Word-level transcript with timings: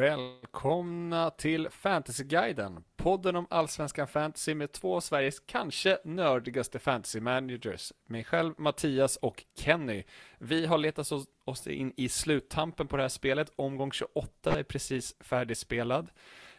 Välkomna 0.00 1.30
till 1.30 1.68
Fantasyguiden, 1.70 2.84
podden 2.96 3.36
om 3.36 3.46
allsvenskan 3.50 4.08
fantasy 4.08 4.54
med 4.54 4.72
två 4.72 4.96
av 4.96 5.00
Sveriges 5.00 5.40
kanske 5.40 5.98
nördigaste 6.04 6.78
fantasy 6.78 7.20
managers, 7.20 7.92
mig 8.06 8.24
själv, 8.24 8.54
Mattias 8.58 9.16
och 9.16 9.44
Kenny. 9.58 10.02
Vi 10.38 10.66
har 10.66 10.78
letat 10.78 11.12
oss 11.44 11.66
in 11.66 11.92
i 11.96 12.08
sluttampen 12.08 12.86
på 12.86 12.96
det 12.96 13.02
här 13.02 13.08
spelet, 13.08 13.52
omgång 13.56 13.92
28 13.92 14.58
är 14.58 14.62
precis 14.62 15.16
färdigspelad. 15.20 16.10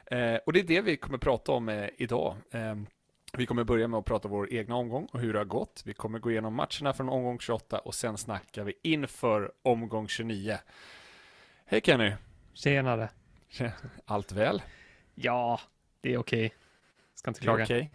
Eh, 0.05 0.35
och 0.45 0.53
det 0.53 0.59
är 0.59 0.63
det 0.63 0.81
vi 0.81 0.97
kommer 0.97 1.17
prata 1.17 1.51
om 1.51 1.69
eh, 1.69 1.89
idag. 1.97 2.35
Eh, 2.51 2.75
vi 3.33 3.45
kommer 3.45 3.63
börja 3.63 3.87
med 3.87 3.97
att 3.97 4.05
prata 4.05 4.27
vår 4.27 4.53
egna 4.53 4.75
omgång 4.75 5.07
och 5.13 5.19
hur 5.19 5.33
det 5.33 5.39
har 5.39 5.45
gått. 5.45 5.83
Vi 5.85 5.93
kommer 5.93 6.19
gå 6.19 6.31
igenom 6.31 6.55
matcherna 6.55 6.93
från 6.93 7.09
omgång 7.09 7.39
28 7.39 7.79
och 7.79 7.95
sen 7.95 8.17
snackar 8.17 8.63
vi 8.63 8.73
inför 8.83 9.51
omgång 9.61 10.07
29. 10.07 10.57
Hej 11.65 11.81
Kenny! 11.83 12.11
Tjenare! 12.53 13.09
Allt 14.05 14.31
väl? 14.31 14.61
Ja, 15.15 15.59
det 16.01 16.13
är 16.13 16.17
okej. 16.17 16.45
Okay. 16.45 16.57
Ska 17.13 17.29
inte 17.29 17.41
klaga. 17.41 17.65
Det 17.65 17.73
är 17.73 17.77
okay. 17.77 17.89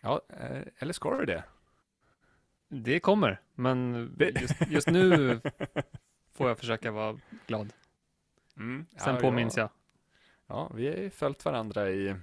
Ja, 0.00 0.20
eh, 0.28 0.62
eller 0.78 0.92
ska 0.92 1.16
du 1.16 1.26
det? 1.26 1.44
Det 2.68 3.00
kommer, 3.00 3.40
men 3.54 4.10
just, 4.40 4.66
just 4.68 4.88
nu 4.88 5.40
får 6.32 6.48
jag 6.48 6.58
försöka 6.58 6.90
vara 6.90 7.18
glad. 7.46 7.72
Mm, 8.56 8.86
Sen 8.96 9.14
ja, 9.14 9.20
påminns 9.20 9.56
ja. 9.56 9.62
jag. 9.62 9.70
Ja, 10.56 10.70
vi 10.74 10.88
har 10.88 10.96
ju 10.96 11.10
följt 11.10 11.44
varandra 11.44 11.90
i 11.90 12.14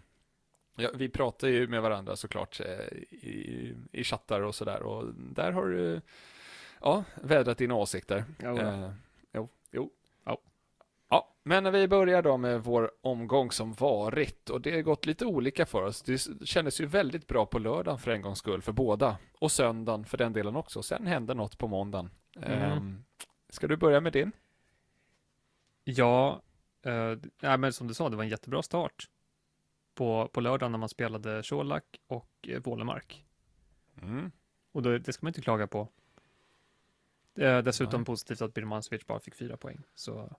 Ja, 0.77 0.89
vi 0.95 1.09
pratar 1.09 1.47
ju 1.47 1.67
med 1.67 1.81
varandra 1.81 2.15
såklart 2.15 2.59
eh, 2.59 2.97
i, 3.11 3.75
i 3.91 4.03
chattar 4.03 4.41
och 4.41 4.55
sådär 4.55 4.81
och 4.83 5.13
där 5.13 5.51
har 5.51 5.65
du 5.65 6.01
ja, 6.81 7.03
vädrat 7.15 7.57
dina 7.57 7.75
åsikter. 7.75 8.17
Eh, 8.17 8.25
jo. 8.39 8.93
Ja, 11.09 11.35
men 11.43 11.63
när 11.63 11.71
vi 11.71 11.87
börjar 11.87 12.21
då 12.21 12.37
med 12.37 12.63
vår 12.63 12.91
omgång 13.01 13.51
som 13.51 13.73
varit 13.73 14.49
och 14.49 14.61
det 14.61 14.71
har 14.71 14.81
gått 14.81 15.05
lite 15.05 15.25
olika 15.25 15.65
för 15.65 15.83
oss. 15.83 16.01
Det 16.01 16.17
kändes 16.47 16.81
ju 16.81 16.85
väldigt 16.85 17.27
bra 17.27 17.45
på 17.45 17.59
lördagen 17.59 17.99
för 17.99 18.11
en 18.11 18.21
gångs 18.21 18.39
skull 18.39 18.61
för 18.61 18.71
båda 18.71 19.17
och 19.39 19.51
söndagen 19.51 20.05
för 20.05 20.17
den 20.17 20.33
delen 20.33 20.55
också. 20.55 20.83
Sen 20.83 21.07
hände 21.07 21.33
något 21.33 21.57
på 21.57 21.67
måndagen. 21.67 22.09
Mm. 22.35 22.71
Um, 22.71 23.05
ska 23.49 23.67
du 23.67 23.77
börja 23.77 24.01
med 24.01 24.13
din? 24.13 24.31
Ja, 25.83 26.41
uh, 26.87 27.19
ja, 27.39 27.57
men 27.57 27.73
som 27.73 27.87
du 27.87 27.93
sa, 27.93 28.09
det 28.09 28.15
var 28.15 28.23
en 28.23 28.29
jättebra 28.29 28.63
start 28.63 29.09
på, 29.95 30.29
på 30.33 30.41
lördagen 30.41 30.71
när 30.71 30.79
man 30.79 30.89
spelade 30.89 31.43
Colak 31.43 31.99
och 32.07 32.31
eh, 32.47 32.61
Vålemark. 32.61 33.25
Mm. 34.01 34.31
Och 34.71 34.81
då, 34.81 34.97
det 34.97 35.13
ska 35.13 35.25
man 35.25 35.29
inte 35.29 35.41
klaga 35.41 35.67
på. 35.67 35.87
Eh, 37.35 37.57
dessutom 37.57 38.01
Nej. 38.01 38.05
positivt 38.05 38.41
att 38.41 38.53
Birmancevic 38.53 39.07
bara 39.07 39.19
fick 39.19 39.35
fyra 39.35 39.57
poäng. 39.57 39.83
Så 39.95 40.35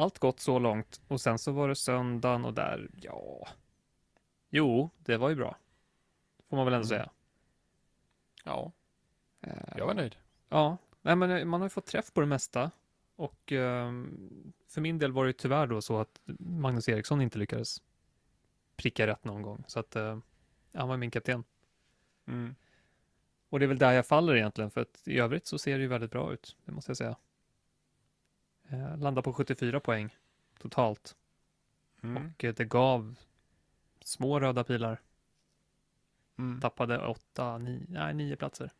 allt 0.00 0.18
gott 0.18 0.40
så 0.40 0.58
långt. 0.58 1.00
Och 1.08 1.20
sen 1.20 1.38
så 1.38 1.52
var 1.52 1.68
det 1.68 1.74
söndagen 1.74 2.44
och 2.44 2.54
där, 2.54 2.90
ja. 3.02 3.48
Jo, 4.50 4.90
det 4.98 5.16
var 5.16 5.28
ju 5.28 5.34
bra. 5.34 5.56
Får 6.48 6.56
man 6.56 6.66
väl 6.66 6.74
ändå 6.74 6.86
mm. 6.86 6.88
säga. 6.88 7.10
Ja. 8.44 8.72
Jag 9.76 9.86
var 9.86 9.94
nöjd. 9.94 10.16
Ja, 10.48 10.78
Nej, 11.02 11.16
men 11.16 11.30
eh, 11.30 11.44
man 11.44 11.60
har 11.60 11.66
ju 11.66 11.70
fått 11.70 11.86
träff 11.86 12.12
på 12.12 12.20
det 12.20 12.26
mesta. 12.26 12.70
Och 13.16 13.52
eh, 13.52 13.92
för 14.68 14.80
min 14.80 14.98
del 14.98 15.12
var 15.12 15.26
det 15.26 15.32
tyvärr 15.32 15.66
då 15.66 15.80
så 15.80 16.00
att 16.00 16.20
Magnus 16.38 16.88
Eriksson 16.88 17.20
inte 17.20 17.38
lyckades 17.38 17.82
pricka 18.76 19.06
rätt 19.06 19.24
någon 19.24 19.42
gång. 19.42 19.64
Så 19.66 19.80
att 19.80 19.96
eh, 19.96 20.18
han 20.74 20.88
var 20.88 20.96
min 20.96 21.10
kapten. 21.10 21.44
Mm. 22.26 22.54
Och 23.48 23.58
det 23.58 23.64
är 23.64 23.68
väl 23.68 23.78
där 23.78 23.92
jag 23.92 24.06
faller 24.06 24.36
egentligen, 24.36 24.70
för 24.70 24.80
att 24.80 25.02
i 25.08 25.18
övrigt 25.18 25.46
så 25.46 25.58
ser 25.58 25.78
det 25.78 25.82
ju 25.82 25.88
väldigt 25.88 26.10
bra 26.10 26.32
ut, 26.32 26.56
det 26.64 26.72
måste 26.72 26.90
jag 26.90 26.96
säga. 26.96 27.16
Eh, 28.70 28.96
landar 28.98 29.22
på 29.22 29.32
74 29.32 29.80
poäng 29.80 30.16
totalt. 30.58 31.16
Mm. 32.02 32.16
Och 32.16 32.44
eh, 32.44 32.54
det 32.54 32.64
gav 32.64 33.14
små 34.00 34.40
röda 34.40 34.64
pilar. 34.64 35.00
Mm. 36.38 36.60
Tappade 36.60 37.06
åtta, 37.06 37.58
nio, 37.58 37.86
nej, 37.88 38.14
nio 38.14 38.36
platser. 38.36 38.70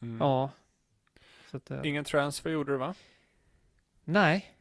Mm. 0.00 0.18
Ja. 0.20 0.50
Att, 1.50 1.70
eh, 1.70 1.80
Ingen 1.84 2.04
transfer 2.04 2.50
gjorde 2.50 2.72
du 2.72 2.78
va? 2.78 2.94
Nej, 4.04 4.56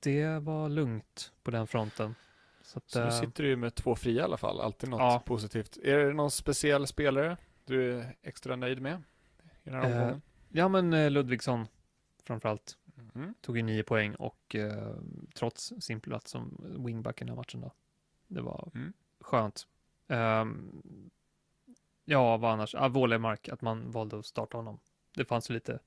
det 0.00 0.38
var 0.38 0.68
lugnt 0.68 1.32
på 1.42 1.50
den 1.50 1.66
fronten. 1.66 2.14
Så, 2.62 2.78
att, 2.78 2.90
så 2.90 3.04
nu 3.04 3.10
sitter 3.10 3.42
du 3.42 3.48
ju 3.48 3.56
med 3.56 3.74
två 3.74 3.96
fria 3.96 4.20
i 4.20 4.24
alla 4.24 4.36
fall, 4.36 4.60
alltid 4.60 4.88
något 4.88 5.00
ja. 5.00 5.22
positivt. 5.26 5.76
Är 5.76 5.98
det 5.98 6.12
någon 6.12 6.30
speciell 6.30 6.86
spelare 6.86 7.36
du 7.64 7.98
är 7.98 8.16
extra 8.22 8.56
nöjd 8.56 8.82
med? 8.82 9.02
I 9.62 9.70
den 9.70 9.74
här 9.74 10.10
eh, 10.10 10.16
ja, 10.48 10.68
men 10.68 11.12
Ludvigsson 11.12 11.66
framförallt. 12.24 12.78
Mm. 13.14 13.34
Tog 13.40 13.56
ju 13.56 13.62
nio 13.62 13.82
poäng 13.82 14.14
och 14.14 14.54
eh, 14.54 14.94
trots 15.34 15.72
sin 15.80 16.00
plats 16.00 16.30
som 16.30 16.74
wingback 16.78 17.22
i 17.22 17.24
den 17.24 17.28
här 17.28 17.36
matchen 17.36 17.60
då. 17.60 17.72
Det 18.28 18.40
var 18.40 18.70
mm. 18.74 18.92
skönt. 19.20 19.66
Um, 20.06 21.10
ja, 22.04 22.36
vad 22.36 22.52
annars? 22.52 22.74
Ah, 22.74 22.88
Vålemark, 22.88 23.48
att 23.48 23.62
man 23.62 23.90
valde 23.90 24.18
att 24.18 24.26
starta 24.26 24.56
honom. 24.56 24.78
Det 25.14 25.24
fanns 25.24 25.50
ju 25.50 25.54
lite 25.54 25.78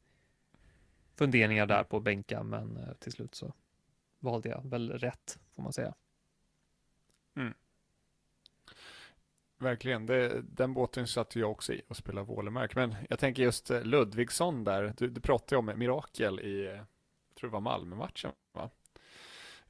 funderingar 1.16 1.66
där 1.66 1.84
på 1.84 2.00
bänka, 2.00 2.44
men 2.44 2.78
eh, 2.78 2.94
till 2.94 3.12
slut 3.12 3.36
så 3.36 3.54
valde 4.20 4.50
jag 4.50 4.70
väl 4.70 4.92
rätt, 4.92 5.40
får 5.52 5.64
man 5.64 5.74
säga. 5.74 5.94
Mm. 7.36 7.54
Verkligen, 9.64 10.06
det, 10.06 10.42
den 10.42 10.74
båten 10.74 11.08
satt 11.08 11.36
jag 11.36 11.52
också 11.52 11.74
i 11.74 11.82
och 11.88 11.98
spelade 11.98 12.28
Vålemark. 12.28 12.76
Men 12.76 12.96
jag 13.10 13.20
tänker 13.20 13.44
just 13.44 13.72
eh, 13.72 13.84
Ludvigsson 13.84 14.64
där, 14.64 14.94
du, 14.98 15.10
du 15.10 15.22
pratade 15.22 15.60
om 15.60 15.72
mirakel 15.76 16.40
i, 16.40 16.66
jag 16.66 16.86
tror 17.36 17.50
det 17.50 17.54
var 17.54 17.62
Malmö-matchen 17.62 18.32
va? 18.54 18.70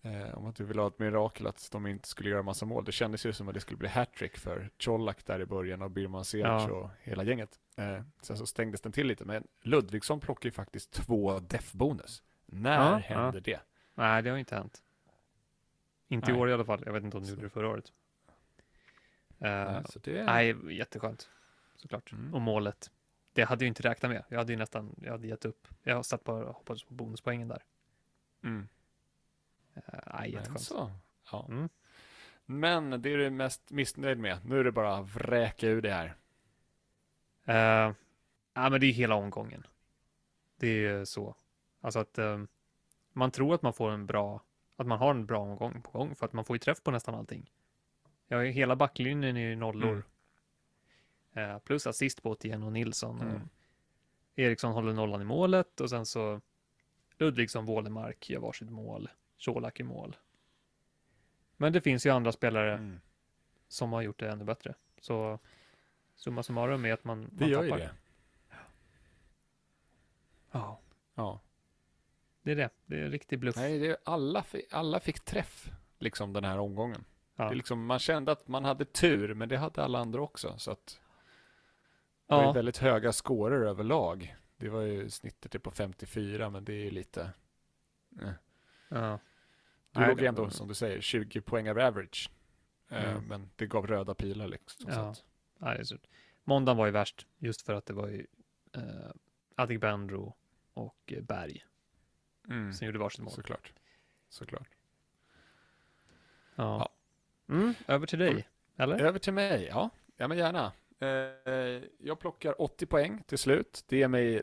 Eh, 0.01 0.37
om 0.37 0.45
att 0.45 0.55
du 0.55 0.63
ville 0.63 0.81
ha 0.81 0.87
ett 0.87 0.99
mirakel 0.99 1.47
att 1.47 1.71
de 1.71 1.87
inte 1.87 2.07
skulle 2.07 2.29
göra 2.29 2.43
massa 2.43 2.65
mål. 2.65 2.85
Det 2.85 2.91
kändes 2.91 3.25
ju 3.25 3.33
som 3.33 3.47
att 3.47 3.53
det 3.53 3.59
skulle 3.59 3.77
bli 3.77 3.87
hattrick 3.87 4.37
för 4.37 4.69
Colak 4.77 5.25
där 5.25 5.39
i 5.39 5.45
början 5.45 5.81
och 5.81 5.91
Birman 5.91 6.25
Seric 6.25 6.45
ja. 6.45 6.71
och 6.71 6.89
hela 7.01 7.23
gänget. 7.23 7.59
Eh, 7.77 8.01
sen 8.21 8.37
så 8.37 8.45
stängdes 8.45 8.81
den 8.81 8.91
till 8.91 9.07
lite, 9.07 9.25
men 9.25 9.47
Ludvigsson 9.61 10.19
plockar 10.19 10.47
ju 10.47 10.51
faktiskt 10.51 10.91
två 10.91 11.39
def-bonus. 11.39 12.23
När 12.45 12.91
ja, 12.91 12.95
händer 12.95 13.33
ja. 13.33 13.41
det? 13.41 13.59
Nej, 13.95 14.23
det 14.23 14.29
har 14.29 14.37
inte 14.37 14.55
hänt. 14.55 14.83
Inte 16.07 16.31
Nej. 16.31 16.39
i 16.39 16.41
år 16.41 16.49
i 16.49 16.53
alla 16.53 16.65
fall. 16.65 16.83
Jag 16.85 16.93
vet 16.93 17.03
inte 17.03 17.17
om 17.17 17.23
du 17.23 17.29
gjorde 17.29 17.41
det 17.41 17.49
förra 17.49 17.69
året. 17.69 17.91
Uh, 19.43 19.83
så 19.85 19.99
det... 19.99 20.23
Nej, 20.23 20.75
jätteskönt. 20.77 21.29
Såklart. 21.75 22.11
Mm. 22.11 22.33
Och 22.33 22.41
målet. 22.41 22.91
Det 23.33 23.43
hade 23.43 23.65
jag 23.65 23.67
inte 23.67 23.83
räknat 23.83 24.11
med. 24.11 24.23
Jag 24.29 24.37
hade 24.37 24.53
ju 24.53 24.57
nästan, 24.57 24.95
jag 25.01 25.11
hade 25.11 25.27
gett 25.27 25.45
upp. 25.45 25.67
Jag 25.83 26.05
satt 26.05 26.23
bara 26.23 26.45
och 26.45 26.55
hoppades 26.55 26.83
på 26.83 26.93
bonuspoängen 26.93 27.47
där. 27.47 27.63
Mm. 28.43 28.67
Uh, 29.77 29.99
nej, 30.13 30.31
jätteskönt. 30.31 30.61
Så. 30.61 30.91
Ja. 31.31 31.45
Mm. 31.49 31.69
Men 32.45 33.01
det 33.01 33.13
är 33.13 33.17
du 33.17 33.29
mest 33.29 33.71
missnöjd 33.71 34.19
med. 34.19 34.45
Nu 34.45 34.59
är 34.59 34.63
det 34.63 34.71
bara 34.71 34.97
att 34.97 35.15
vräka 35.15 35.67
ur 35.67 35.81
det 35.81 35.93
här. 35.93 36.15
Uh, 37.49 37.95
ja, 38.53 38.69
men 38.69 38.81
det 38.81 38.85
är 38.85 38.91
hela 38.91 39.15
omgången. 39.15 39.67
Det 40.55 40.85
är 40.85 41.05
så. 41.05 41.35
Alltså 41.81 41.99
att 41.99 42.17
um, 42.17 42.47
man 43.11 43.31
tror 43.31 43.55
att 43.55 43.61
man 43.61 43.73
får 43.73 43.91
en 43.91 44.05
bra, 44.05 44.43
att 44.75 44.87
man 44.87 44.99
har 44.99 45.11
en 45.11 45.25
bra 45.25 45.39
omgång 45.39 45.81
på 45.81 45.91
gång 45.91 46.15
för 46.15 46.25
att 46.25 46.33
man 46.33 46.45
får 46.45 46.55
ju 46.55 46.59
träff 46.59 46.83
på 46.83 46.91
nästan 46.91 47.15
allting. 47.15 47.51
Ja, 48.27 48.41
hela 48.41 48.75
backlinjen 48.75 49.37
är 49.37 49.41
ju 49.49 49.55
nollor. 49.55 50.03
Mm. 51.33 51.49
Eh, 51.51 51.59
plus 51.59 51.87
assist 51.87 52.23
på 52.23 52.31
Otieno 52.31 52.65
och 52.65 52.71
Nilsson. 52.71 53.21
Mm. 53.21 53.49
Eriksson 54.35 54.73
håller 54.73 54.93
nollan 54.93 55.21
i 55.21 55.25
målet 55.25 55.81
och 55.81 55.89
sen 55.89 56.05
så 56.05 56.41
Ludvigsson, 57.17 57.65
Wålemark 57.65 58.29
gör 58.29 58.39
varsitt 58.39 58.69
mål. 58.69 59.09
Colak 59.45 59.79
i 59.79 59.83
mål. 59.83 60.15
Men 61.57 61.73
det 61.73 61.81
finns 61.81 62.05
ju 62.05 62.09
andra 62.09 62.31
spelare 62.31 62.73
mm. 62.73 62.99
som 63.67 63.93
har 63.93 64.01
gjort 64.01 64.19
det 64.19 64.29
ännu 64.29 64.43
bättre. 64.43 64.75
Så 64.99 65.39
summa 66.15 66.43
summarum 66.43 66.85
är 66.85 66.93
att 66.93 67.03
man, 67.03 67.29
det 67.31 67.39
man 67.39 67.49
gör 67.49 67.63
tappar. 67.63 67.77
ju 67.77 67.83
det. 67.83 67.91
Ja. 70.51 70.79
Ja. 71.15 71.39
Det 72.41 72.51
är 72.51 72.55
det. 72.55 72.69
Det 72.85 72.99
är 72.99 73.03
en 73.03 73.11
riktig 73.11 73.39
bluff. 73.39 73.55
Nej, 73.55 73.79
det 73.79 73.87
är, 73.87 73.97
alla, 74.03 74.45
alla 74.71 74.99
fick 74.99 75.19
träff 75.19 75.71
liksom 75.99 76.33
den 76.33 76.43
här 76.43 76.59
omgången. 76.59 77.05
Ja. 77.35 77.49
Det 77.49 77.55
liksom, 77.55 77.85
man 77.85 77.99
kände 77.99 78.31
att 78.31 78.47
man 78.47 78.65
hade 78.65 78.85
tur, 78.85 79.33
men 79.33 79.49
det 79.49 79.57
hade 79.57 79.83
alla 79.83 79.99
andra 79.99 80.21
också. 80.21 80.57
Så 80.57 80.71
att 80.71 80.99
det 82.27 82.35
ja. 82.35 82.45
var 82.45 82.53
väldigt 82.53 82.77
höga 82.77 83.11
scorer 83.11 83.65
överlag. 83.65 84.35
Det 84.57 84.69
var 84.69 84.81
ju 84.81 85.09
snittet 85.09 85.63
på 85.63 85.71
54, 85.71 86.49
men 86.49 86.65
det 86.65 86.73
är 86.73 86.83
ju 86.83 86.91
lite... 86.91 87.31
Eh. 88.21 88.31
Ja. 88.89 89.19
Du 89.91 89.99
Nej, 89.99 90.09
låg 90.09 90.21
ändå, 90.21 90.43
var... 90.43 90.49
som 90.49 90.67
du 90.67 90.73
säger, 90.73 91.01
20 91.01 91.41
poäng 91.41 91.69
av 91.69 91.79
average. 91.79 92.29
Mm. 92.89 93.23
men 93.23 93.49
det 93.55 93.65
gav 93.65 93.87
röda 93.87 94.15
pilar 94.15 94.47
liksom. 94.47 94.85
Ja. 94.89 95.13
Så. 95.13 95.23
Nej, 95.57 95.77
det 95.77 95.91
är. 95.91 95.99
Måndagen 96.43 96.77
var 96.77 96.85
ju 96.85 96.91
värst, 96.91 97.27
just 97.37 97.61
för 97.61 97.73
att 97.73 97.85
det 97.85 97.93
var 97.93 98.07
ju 98.07 98.27
eh, 98.73 99.11
Adegbenro 99.55 100.35
och 100.73 101.13
Berg 101.21 101.65
mm. 102.49 102.73
som 102.73 102.87
gjorde 102.87 102.99
varsitt 102.99 103.23
mål. 103.23 103.33
Såklart. 103.33 103.73
Såklart. 104.29 104.69
Ja. 106.55 106.77
ja. 106.79 106.89
Mm, 107.49 107.73
över 107.87 108.07
till 108.07 108.19
dig, 108.19 108.47
eller? 108.77 108.99
Över 108.99 109.19
till 109.19 109.33
mig, 109.33 109.67
ja. 109.69 109.89
Ja, 110.17 110.27
men 110.27 110.37
gärna. 110.37 110.71
Eh, 110.99 111.83
jag 111.97 112.19
plockar 112.19 112.61
80 112.61 112.85
poäng 112.85 113.23
till 113.27 113.37
slut. 113.37 113.83
Det 113.87 113.97
ger 113.97 114.07
mig 114.07 114.41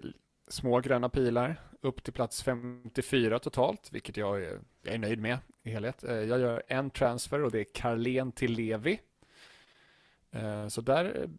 små 0.49 0.81
gröna 0.81 1.09
pilar 1.09 1.57
upp 1.81 2.03
till 2.03 2.13
plats 2.13 2.43
54 2.43 3.39
totalt, 3.39 3.93
vilket 3.93 4.17
jag 4.17 4.43
är, 4.43 4.61
jag 4.83 4.95
är 4.95 4.99
nöjd 4.99 5.19
med 5.19 5.39
i 5.63 5.71
helhet. 5.71 6.05
Eh, 6.05 6.15
jag 6.15 6.41
gör 6.41 6.63
en 6.69 6.91
transfer 6.91 7.43
och 7.43 7.51
det 7.51 7.61
är 7.61 7.67
Carlén 7.75 8.33
till 8.33 8.53
Levi. 8.53 9.01
Eh, 10.31 10.69
så 10.69 10.81
där, 10.81 11.31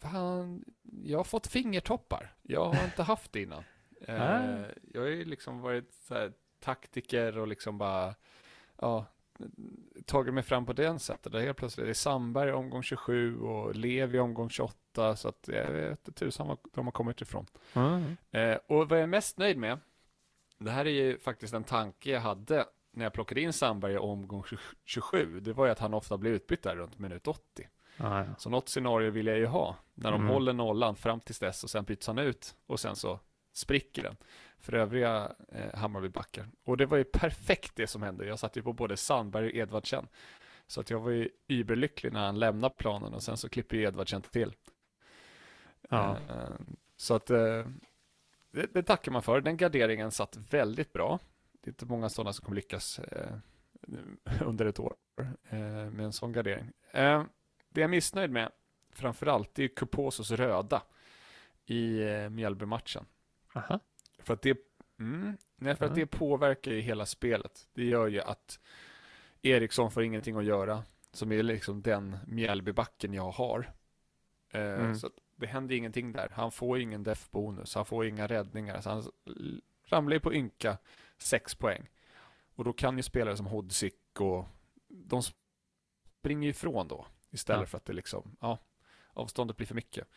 fan, 0.00 0.64
jag 1.04 1.18
har 1.18 1.24
fått 1.24 1.46
fingertoppar. 1.46 2.34
Jag 2.42 2.64
har 2.64 2.84
inte 2.84 3.02
haft 3.02 3.32
det 3.32 3.42
innan. 3.42 3.64
Jag 4.92 5.00
har 5.00 5.08
ju 5.08 5.24
liksom 5.24 5.60
varit 5.60 5.94
så 5.94 6.14
här, 6.14 6.32
taktiker 6.60 7.38
och 7.38 7.48
liksom 7.48 7.78
bara, 7.78 8.14
ja, 8.80 9.06
tagit 10.06 10.34
mig 10.34 10.42
fram 10.42 10.66
på 10.66 10.72
den 10.72 10.98
sättet. 10.98 11.32
Där 11.32 11.40
helt 11.40 11.56
plötsligt 11.58 11.84
är 11.84 11.88
det 11.88 11.94
Sandberg 11.94 12.52
omgång 12.52 12.82
27 12.82 13.40
och 13.40 13.74
Levi 13.74 14.18
omgång 14.18 14.50
28. 14.50 15.16
Så 15.16 15.28
att 15.28 15.48
jag 15.52 15.70
vet 15.70 16.14
tusan 16.14 16.48
var 16.48 16.58
de 16.74 16.86
har 16.86 16.92
kommit 16.92 17.20
ifrån. 17.20 17.46
Mm. 17.74 18.16
Eh, 18.30 18.58
och 18.66 18.88
vad 18.88 18.98
jag 18.98 19.02
är 19.02 19.06
mest 19.06 19.38
nöjd 19.38 19.58
med, 19.58 19.78
det 20.58 20.70
här 20.70 20.84
är 20.86 20.90
ju 20.90 21.18
faktiskt 21.18 21.54
en 21.54 21.64
tanke 21.64 22.10
jag 22.10 22.20
hade 22.20 22.64
när 22.92 23.04
jag 23.04 23.12
plockade 23.12 23.40
in 23.40 23.52
Sandberg 23.52 23.92
i 23.94 23.98
omgång 23.98 24.44
27. 24.84 25.40
Det 25.40 25.52
var 25.52 25.66
ju 25.66 25.72
att 25.72 25.78
han 25.78 25.94
ofta 25.94 26.18
blev 26.18 26.32
utbytt 26.34 26.62
där 26.62 26.76
runt 26.76 26.98
minut 26.98 27.26
80. 27.28 27.68
Ah, 27.98 28.18
ja. 28.18 28.24
Så 28.38 28.50
något 28.50 28.68
scenario 28.68 29.10
vill 29.10 29.26
jag 29.26 29.38
ju 29.38 29.46
ha. 29.46 29.76
När 29.94 30.10
de 30.10 30.20
Mm. 30.20 30.32
håller 30.32 30.52
nollan 30.52 30.96
fram 30.96 31.20
tills 31.20 31.38
dess 31.38 31.64
och 31.64 31.70
sen 31.70 31.84
byts 31.84 32.06
han 32.06 32.18
ut 32.18 32.54
och 32.66 32.80
sen 32.80 32.96
så 32.96 33.20
spricker 33.52 34.02
den 34.02 34.16
för 34.62 34.74
övriga 34.74 35.32
eh, 35.48 35.74
Hammarbybackar. 35.78 36.48
Och 36.64 36.76
det 36.76 36.86
var 36.86 36.96
ju 36.96 37.04
perfekt 37.04 37.76
det 37.76 37.86
som 37.86 38.02
hände. 38.02 38.26
Jag 38.26 38.38
satt 38.38 38.56
ju 38.56 38.62
på 38.62 38.72
både 38.72 38.96
Sandberg 38.96 39.46
och 39.46 39.54
Edvardsen. 39.54 40.08
Så 40.66 40.80
att 40.80 40.90
jag 40.90 41.00
var 41.00 41.10
ju 41.10 41.28
überlycklig 41.48 42.12
när 42.12 42.26
han 42.26 42.38
lämnade 42.38 42.74
planen 42.74 43.14
och 43.14 43.22
sen 43.22 43.36
så 43.36 43.48
klipper 43.48 43.76
ju 43.76 43.82
Edvardsen 43.82 44.22
till. 44.22 44.54
Ja. 45.88 46.16
Eh, 46.28 46.50
så 46.96 47.14
att 47.14 47.30
eh, 47.30 47.66
det, 48.50 48.74
det 48.74 48.82
tackar 48.82 49.12
man 49.12 49.22
för. 49.22 49.40
Den 49.40 49.56
garderingen 49.56 50.10
satt 50.10 50.36
väldigt 50.50 50.92
bra. 50.92 51.18
Det 51.60 51.68
är 51.68 51.72
inte 51.72 51.86
många 51.86 52.08
sådana 52.08 52.32
som 52.32 52.44
kommer 52.44 52.56
lyckas 52.56 52.98
eh, 52.98 53.36
under 54.46 54.66
ett 54.66 54.80
år 54.80 54.94
eh, 55.48 55.58
med 55.90 56.00
en 56.00 56.12
sån 56.12 56.32
gardering. 56.32 56.72
Eh, 56.90 57.24
det 57.68 57.80
jag 57.80 57.88
är 57.88 57.88
missnöjd 57.88 58.30
med 58.30 58.50
framförallt 58.92 59.54
det 59.54 59.64
är 59.64 59.68
Kuposos 59.68 60.30
röda 60.30 60.82
i 61.66 62.02
eh, 62.02 62.28
Mjällby-matchen. 62.28 63.06
Aha. 63.54 63.80
För 64.24 64.34
att 64.34 64.42
det, 64.42 64.58
mm, 64.98 65.36
nej, 65.56 65.76
för 65.76 65.84
att 65.84 65.90
Ja. 65.90 65.94
det 65.96 66.06
påverkar 66.06 66.72
ju 66.72 66.80
hela 66.80 67.06
spelet. 67.06 67.68
Det 67.74 67.84
gör 67.84 68.06
ju 68.08 68.20
att 68.20 68.60
Eriksson 69.42 69.90
får 69.90 70.02
ingenting 70.02 70.36
att 70.36 70.44
göra, 70.44 70.82
som 71.12 71.32
är 71.32 71.42
liksom 71.42 71.82
den 71.82 72.16
Mjällbybacken 72.26 73.12
jag 73.14 73.30
har. 73.30 73.72
Eh, 74.50 74.60
Mm. 74.62 74.94
Så 74.94 75.06
att 75.06 75.12
det 75.36 75.46
händer 75.46 75.74
ingenting 75.74 76.12
där. 76.12 76.28
Han 76.34 76.52
får 76.52 76.78
ingen 76.78 77.02
def-bonus, 77.02 77.74
han 77.74 77.84
får 77.86 78.06
inga 78.06 78.26
räddningar. 78.26 78.80
Så 78.80 78.90
han 78.90 79.02
ramlar 79.84 80.12
ju 80.14 80.20
på 80.20 80.34
ynka 80.34 80.78
sex 81.18 81.54
poäng. 81.54 81.88
Och 82.54 82.64
då 82.64 82.72
kan 82.72 82.96
ju 82.96 83.02
spelare 83.02 83.36
som 83.36 83.46
Hodzic 83.46 83.92
och 84.18 84.46
de 84.88 85.22
springer 85.22 86.48
ifrån 86.48 86.88
då. 86.88 87.06
Istället 87.30 87.60
Ja. 87.62 87.66
för 87.66 87.76
att 87.78 87.84
det 87.84 87.92
liksom, 87.92 88.36
ja, 88.40 88.58
avståndet 89.12 89.56
blir 89.56 89.66
för 89.66 89.74
mycket. 89.74 90.08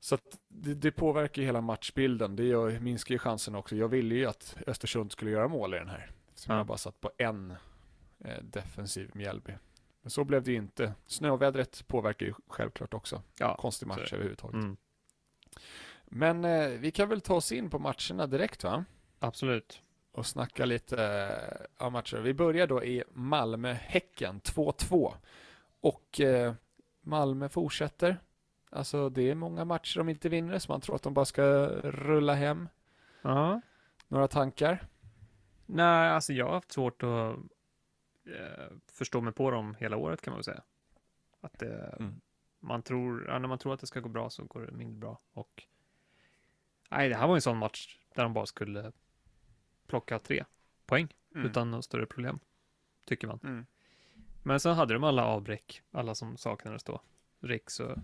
Så 0.00 0.18
det, 0.48 0.74
det 0.74 0.90
påverkar 0.90 1.42
ju 1.42 1.46
hela 1.46 1.60
matchbilden. 1.60 2.36
Det 2.36 2.44
gör, 2.44 2.80
minskar 2.80 3.12
ju 3.14 3.18
chansen 3.18 3.54
också. 3.54 3.76
Jag 3.76 3.88
ville 3.88 4.14
ju 4.14 4.26
att 4.26 4.56
Östersund 4.66 5.12
skulle 5.12 5.30
göra 5.30 5.48
mål 5.48 5.74
i 5.74 5.78
den 5.78 5.88
här. 5.88 6.10
Så 6.34 6.52
Ja. 6.52 6.56
jag 6.56 6.66
bara 6.66 6.78
satt 6.78 7.00
på 7.00 7.10
en 7.18 7.54
eh, 8.18 8.42
defensiv 8.42 9.10
Mjällby. 9.14 9.52
Men 10.02 10.10
så 10.10 10.24
blev 10.24 10.42
det 10.42 10.50
ju 10.50 10.56
inte. 10.56 10.92
Snövädret 11.06 11.84
påverkar 11.86 12.26
ju 12.26 12.34
självklart 12.48 12.94
också. 12.94 13.22
Ja, 13.38 13.56
Konstig 13.56 13.86
match 13.86 14.12
överhuvudtaget. 14.12 14.54
mm. 14.54 14.76
Men 16.04 16.44
eh, 16.44 16.68
vi 16.68 16.90
kan 16.90 17.08
väl 17.08 17.20
ta 17.20 17.34
oss 17.34 17.52
in 17.52 17.70
på 17.70 17.78
matcherna 17.78 18.26
direkt 18.26 18.64
va? 18.64 18.84
absolut. 19.18 19.80
Och 20.12 20.26
snacka 20.26 20.64
lite 20.64 21.04
eh, 21.78 21.84
av 21.86 21.92
matcher. 21.92 22.16
Vi 22.16 22.34
börjar 22.34 22.66
då 22.66 22.84
i 22.84 23.04
Malmö-Häcken 23.12 24.40
2-2. 24.40 25.14
Och 25.80 26.20
eh, 26.20 26.54
Malmö 27.00 27.48
fortsätter. 27.48 28.16
Alltså 28.70 29.08
det 29.08 29.30
är 29.30 29.34
många 29.34 29.64
matcher 29.64 29.98
de 29.98 30.08
inte 30.08 30.28
vinner 30.28 30.58
så 30.58 30.72
man 30.72 30.80
tror 30.80 30.96
att 30.96 31.02
de 31.02 31.14
bara 31.14 31.24
ska 31.24 31.42
rulla 31.82 32.34
hem. 32.34 32.68
Ja. 33.22 33.60
Några 34.08 34.28
tankar? 34.28 34.86
Nej, 35.66 36.08
alltså 36.10 36.32
jag 36.32 36.46
har 36.46 36.52
haft 36.52 36.72
svårt 36.72 37.02
att 37.02 37.36
eh, 38.26 38.66
förstå 38.86 39.20
mig 39.20 39.32
på 39.32 39.50
dem 39.50 39.74
hela 39.78 39.96
året 39.96 40.22
kan 40.22 40.32
man 40.32 40.38
väl 40.38 40.44
säga. 40.44 40.62
Att 41.40 41.58
det, 41.58 41.96
Mm. 42.00 42.20
man 42.60 42.82
tror, 42.82 43.26
ja, 43.28 43.38
när 43.38 43.48
man 43.48 43.58
tror 43.58 43.74
att 43.74 43.80
det 43.80 43.86
ska 43.86 44.00
gå 44.00 44.08
bra 44.08 44.30
så 44.30 44.44
går 44.44 44.60
det 44.60 44.72
mindre 44.72 44.98
bra. 45.00 45.18
Och 45.32 45.62
nej, 46.90 47.08
det 47.08 47.14
här 47.16 47.26
var 47.26 47.34
en 47.34 47.40
sån 47.42 47.58
match 47.58 47.98
där 48.14 48.22
de 48.22 48.32
bara 48.32 48.46
skulle 48.46 48.92
plocka 49.86 50.18
tre 50.18 50.44
poäng 50.86 51.08
utan 51.34 51.70
något 51.70 51.84
större 51.84 52.06
problem, 52.06 52.38
tycker 53.04 53.26
man. 53.28 53.40
Mm. 53.42 53.66
Men 54.42 54.60
sen 54.60 54.74
hade 54.74 54.94
de 54.94 55.04
alla 55.04 55.24
avbräck, 55.26 55.82
alla 55.90 56.14
som 56.14 56.36
saknades 56.36 56.84
då. 56.84 57.00
Riks 57.40 57.80
och 57.80 57.98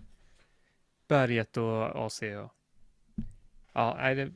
Berget 1.07 1.57
och 1.57 2.05
AC 2.05 2.21
och 2.21 2.55
ja, 3.73 3.95
nej, 3.97 4.15
det, 4.15 4.31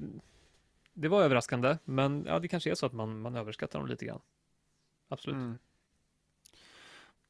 det 0.93 1.07
var 1.07 1.23
överraskande, 1.23 1.77
men 1.83 2.25
ja, 2.27 2.39
det 2.39 2.47
kanske 2.47 2.71
är 2.71 2.75
så 2.75 2.85
att 2.85 2.93
man, 2.93 3.19
man 3.19 3.35
överskattar 3.35 3.79
dem 3.79 3.87
lite 3.87 4.05
grann. 4.05 4.21
Absolut. 5.07 5.35
Mm. 5.35 5.57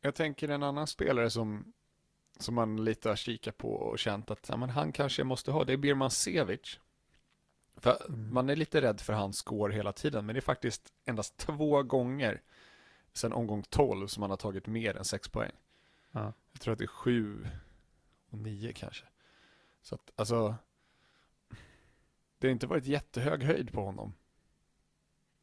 Jag 0.01 0.15
tänker 0.15 0.49
en 0.49 0.63
annan 0.63 0.87
spelare 0.87 1.29
som, 1.29 1.73
som 2.39 2.55
man 2.55 2.83
lite 2.83 3.09
har 3.09 3.15
kikat 3.15 3.57
på 3.57 3.73
och 3.73 3.99
känt 3.99 4.31
att 4.31 4.49
ja, 4.49 4.57
men 4.57 4.69
han 4.69 4.91
kanske 4.91 5.23
måste 5.23 5.51
ha, 5.51 5.63
det 5.63 5.73
är 5.73 5.77
Birman 5.77 6.11
Sevic. 6.11 6.79
För 7.75 7.97
Mm. 8.09 8.33
Man 8.33 8.49
är 8.49 8.55
lite 8.55 8.81
rädd 8.81 9.01
för 9.01 9.13
hans 9.13 9.37
score 9.37 9.73
hela 9.73 9.93
tiden, 9.93 10.25
men 10.25 10.35
det 10.35 10.39
är 10.39 10.41
faktiskt 10.41 10.93
endast 11.05 11.37
två 11.37 11.83
gånger 11.83 12.41
sedan 13.13 13.33
omgång 13.33 13.63
12 13.69 14.07
som 14.07 14.21
han 14.23 14.29
har 14.29 14.37
tagit 14.37 14.67
mer 14.67 14.97
än 14.97 15.05
sex 15.05 15.29
poäng. 15.29 15.51
Ja. 16.11 16.33
Jag 16.51 16.61
tror 16.61 16.71
att 16.71 16.79
det 16.79 16.85
är 16.85 16.87
sju 16.87 17.47
och 18.29 18.37
nio 18.37 18.73
kanske. 18.73 19.05
Så 19.87 19.95
att 19.95 20.11
alltså, 20.15 20.55
det 22.37 22.47
har 22.47 22.51
inte 22.51 22.67
varit 22.67 22.85
jättehög 22.85 23.43
höjd 23.43 23.73
på 23.73 23.85
honom. 23.85 24.13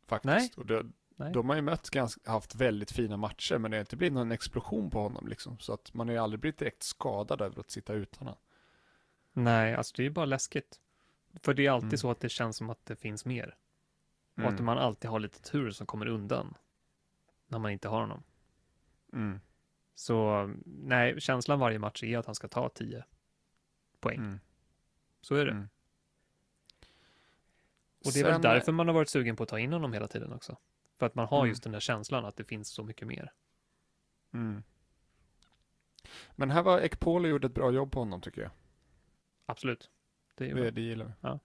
Faktiskt. 0.07 0.35
Nej. 0.35 0.51
Och 0.57 0.67
det, 0.67 0.87
Nej. 1.17 1.33
de 1.33 1.49
har 1.49 1.57
ju 1.57 1.63
mött 1.63 1.91
ganska, 1.91 2.31
haft 2.31 2.55
väldigt 2.55 2.93
fina 2.93 3.17
matcher, 3.17 3.59
men 3.59 3.71
det 3.71 3.77
har 3.77 3.81
inte 3.81 3.97
blivit 3.97 4.13
någon 4.15 4.33
explosion 4.33 4.91
på 4.91 5.01
honom 5.03 5.29
liksom. 5.29 5.59
Så 5.59 5.73
att 5.73 5.95
man 5.95 6.09
har 6.09 6.13
ju 6.15 6.19
aldrig 6.21 6.41
blivit 6.41 6.59
direkt 6.59 6.83
skadad 6.83 7.41
över 7.41 7.61
att 7.61 7.71
sitta 7.71 7.93
utan 7.93 8.19
honom. 8.27 8.41
Nej, 9.33 9.75
alltså 9.75 9.93
det 9.97 10.03
är 10.03 10.05
ju 10.05 10.11
bara 10.11 10.27
läskigt. 10.27 10.81
För 11.43 11.55
det 11.55 11.67
är 11.67 11.71
alltid 11.71 11.89
Mm. 11.89 11.99
så 11.99 12.11
att 12.11 12.21
det 12.21 12.29
känns 12.29 12.57
som 12.57 12.71
att 12.71 12.87
det 12.87 12.97
finns 12.97 13.25
mer. 13.25 13.57
Och 14.37 14.43
att 14.43 14.51
Mm. 14.51 14.65
man 14.65 14.79
alltid 14.79 15.11
har 15.11 15.21
lite 15.21 15.43
tur 15.43 15.71
som 15.71 15.87
kommer 15.87 16.07
undan. 16.07 16.55
När 17.47 17.59
man 17.59 17.71
inte 17.71 17.89
har 17.89 18.01
honom. 18.01 18.23
Mm. 19.13 19.41
Så 19.95 20.47
nej, 20.65 21.21
känslan 21.21 21.59
varje 21.59 21.79
match 21.79 22.03
är 22.03 22.19
att 22.19 22.27
han 22.27 22.35
ska 22.35 22.49
ta 22.49 22.69
10 22.69 23.05
poäng. 24.01 24.39
Så 25.25 25.35
är 25.35 25.45
det. 25.45 25.51
Mm. 25.53 25.69
Och 28.05 28.13
det 28.13 28.21
är 28.21 28.25
väl 28.25 28.33
Sen- 28.33 28.43
därför 28.43 28.73
man 28.73 28.87
har 28.89 28.95
varit 28.95 29.09
sugen 29.09 29.37
på 29.37 29.43
att 29.43 29.49
ta 29.49 29.59
in 29.59 29.73
honom 29.73 29.93
hela 29.93 30.09
tiden 30.09 30.33
också. 30.33 30.57
För 30.99 31.07
att 31.07 31.15
man 31.15 31.27
har 31.29 31.39
Mm. 31.39 31.49
just 31.49 31.63
den 31.63 31.73
där 31.73 31.81
känslan 31.81 32.25
att 32.25 32.37
det 32.37 32.45
finns 32.45 32.69
så 32.69 32.83
mycket 32.85 33.09
mer. 33.09 33.33
Mm. 34.33 34.63
Men 36.33 36.51
här 36.51 36.63
var 36.63 36.81
Ekpolo 36.81 37.29
gjorde 37.29 37.47
ett 37.47 37.55
bra 37.55 37.71
jobb 37.71 37.93
på 37.93 37.99
honom 37.99 38.21
tycker 38.21 38.43
jag. 38.43 38.51
Absolut. 39.47 39.91
Det 40.35 40.51
är 40.51 40.55
Det, 40.55 40.71
det 40.71 40.81
gillar 40.81 41.07
vi. 41.07 41.13
Ja. 41.21 41.39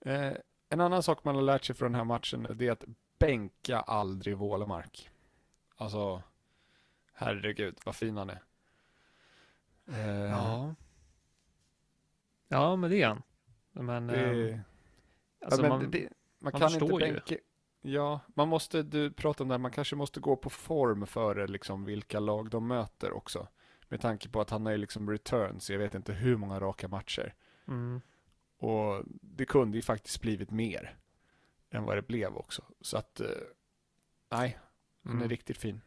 Eh, 0.00 0.32
en 0.68 0.80
annan 0.80 1.02
sak 1.02 1.24
man 1.24 1.34
har 1.34 1.42
lärt 1.42 1.64
sig 1.64 1.76
från 1.76 1.92
den 1.92 1.98
här 1.98 2.04
matchen 2.04 2.46
det 2.54 2.66
är 2.66 2.72
att 2.72 2.84
bänka 3.18 3.80
aldrig 3.80 4.36
Wålemark. 4.36 5.10
Alltså, 5.76 6.22
herregud 7.12 7.78
vad 7.84 7.96
fin 7.96 8.16
han 8.16 8.30
är. 8.30 8.42
Eh, 9.86 10.08
Ja. 10.08 10.74
Ja, 12.54 12.76
men 12.76 12.90
det 12.90 13.02
är 13.02 13.06
han. 13.06 13.22
Men, 13.72 14.06
det, 14.06 14.50
eh, 14.50 14.58
alltså 15.44 15.62
ja, 15.62 15.68
men 15.68 15.78
man, 15.78 15.90
det, 15.90 16.00
man, 16.38 16.52
man 16.52 16.60
kan 16.60 16.72
inte 16.72 16.94
bänka. 16.94 17.36
Ja, 17.82 18.20
man 18.34 18.48
måste, 18.48 18.82
du 18.82 19.10
pratar 19.10 19.44
om 19.44 19.48
det 19.48 19.54
här, 19.54 19.58
man 19.58 19.70
kanske 19.70 19.96
måste 19.96 20.20
gå 20.20 20.36
på 20.36 20.50
form 20.50 21.06
före 21.06 21.46
liksom 21.46 21.84
vilka 21.84 22.20
lag 22.20 22.50
de 22.50 22.66
möter 22.66 23.12
också. 23.12 23.48
Med 23.88 24.00
tanke 24.00 24.28
på 24.28 24.40
att 24.40 24.50
han 24.50 24.66
har 24.66 24.72
ju 24.72 24.78
liksom 24.78 25.10
returns, 25.10 25.70
jag 25.70 25.78
vet 25.78 25.94
inte 25.94 26.12
hur 26.12 26.36
många 26.36 26.60
raka 26.60 26.88
matcher. 26.88 27.34
mm, 27.68 28.00
Och 28.58 29.04
det 29.20 29.44
kunde 29.44 29.78
ju 29.78 29.82
faktiskt 29.82 30.20
blivit 30.20 30.50
mer 30.50 30.96
än 31.70 31.84
vad 31.84 31.96
det 31.96 32.02
blev 32.02 32.36
också. 32.36 32.64
Så 32.80 32.96
att, 32.96 33.20
eh, 33.20 33.26
nej, 34.30 34.58
han 35.02 35.12
är 35.12 35.16
mm. 35.16 35.28
riktigt 35.28 35.58
fin. 35.58 35.80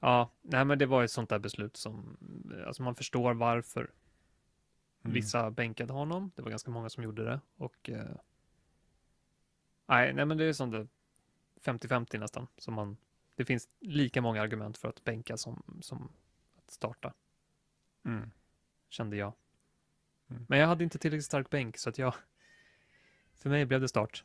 Ja, 0.00 0.30
nej 0.42 0.64
men 0.64 0.78
det 0.78 0.86
var 0.86 1.04
ett 1.04 1.10
sånt 1.10 1.30
där 1.30 1.38
beslut 1.38 1.76
som, 1.76 2.16
alltså 2.66 2.82
man 2.82 2.94
förstår 2.94 3.34
varför 3.34 3.90
Mm. 5.04 5.14
vissa 5.14 5.50
bänkade 5.50 5.92
honom. 5.92 6.30
Det 6.34 6.42
var 6.42 6.50
ganska 6.50 6.70
många 6.70 6.88
som 6.90 7.04
gjorde 7.04 7.24
det 7.24 7.40
och 7.56 7.90
eh, 7.90 8.16
nej, 9.86 10.12
nej 10.14 10.24
men 10.26 10.38
det 10.38 10.44
är 10.44 10.52
sånt 10.52 10.72
där 10.72 10.88
50-50 11.62 12.18
nästan 12.18 12.46
som 12.58 12.74
man, 12.74 12.96
det 13.34 13.44
finns 13.44 13.68
lika 13.80 14.22
många 14.22 14.42
argument 14.42 14.78
för 14.78 14.88
att 14.88 15.04
bänka 15.04 15.36
som, 15.36 15.62
som 15.80 16.12
att 16.56 16.70
starta, 16.70 17.12
Mm. 18.04 18.30
kände 18.88 19.16
jag. 19.16 19.32
Mm. 20.30 20.46
Men 20.48 20.58
jag 20.58 20.66
hade 20.66 20.84
inte 20.84 20.98
tillräckligt 20.98 21.24
stark 21.24 21.50
bänk 21.50 21.78
så 21.78 21.88
att 21.90 21.98
jag, 21.98 22.14
för 23.34 23.50
mig 23.50 23.66
blev 23.66 23.80
det 23.80 23.88
start. 23.88 24.24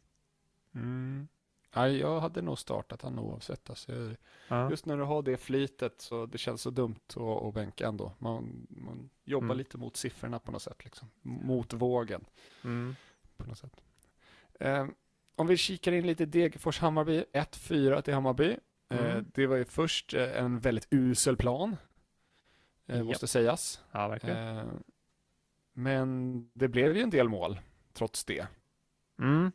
Mm. 0.73 1.27
Ja, 1.73 1.87
jag 1.87 2.19
hade 2.19 2.41
nog 2.41 2.59
startat 2.59 3.01
han 3.01 3.19
oavsett. 3.19 3.69
Alltså, 3.69 4.15
Ja. 4.47 4.69
just 4.69 4.85
när 4.85 4.97
du 4.97 5.03
har 5.03 5.21
det 5.21 5.37
flytet 5.37 6.01
så 6.01 6.25
det 6.25 6.37
känns 6.37 6.61
så 6.61 6.69
dumt 6.69 6.95
att, 7.09 7.17
att 7.17 7.53
bänka 7.53 7.87
ändå. 7.87 8.11
Man, 8.19 8.67
man 8.69 9.09
jobbar 9.23 9.45
Mm. 9.45 9.57
lite 9.57 9.77
mot 9.77 9.97
siffrorna 9.97 10.39
på 10.39 10.51
något 10.51 10.61
sätt. 10.61 10.83
Liksom. 10.85 11.07
Mot 11.21 11.73
vågen 11.73 12.25
Mm. 12.63 12.95
på 13.37 13.45
något 13.47 13.57
sätt. 13.57 13.81
Eh, 14.59 14.87
om 15.35 15.47
vi 15.47 15.57
kikar 15.57 15.91
in 15.91 16.07
lite 16.07 16.25
Degerfors-Hammarby, 16.25 17.25
1-4 17.33 18.01
till 18.01 18.13
Hammarby. 18.13 18.57
Eh, 18.89 19.11
Mm. 19.11 19.25
det 19.33 19.47
var 19.47 19.55
ju 19.55 19.65
först 19.65 20.13
eh, 20.13 20.37
en 20.43 20.59
väldigt 20.59 20.87
usel 20.91 21.37
plan, 21.37 21.77
eh, 22.85 23.03
måste 23.03 23.27
sägas. 23.27 23.81
Ja, 23.91 24.07
verkligen. 24.07 24.57
Eh, 24.57 24.65
men 25.73 26.49
det 26.53 26.67
blev 26.67 26.95
ju 26.97 27.01
en 27.03 27.09
del 27.09 27.29
mål, 27.29 27.59
trots 27.93 28.25
det. 28.25 28.47
Mm. 29.19 29.51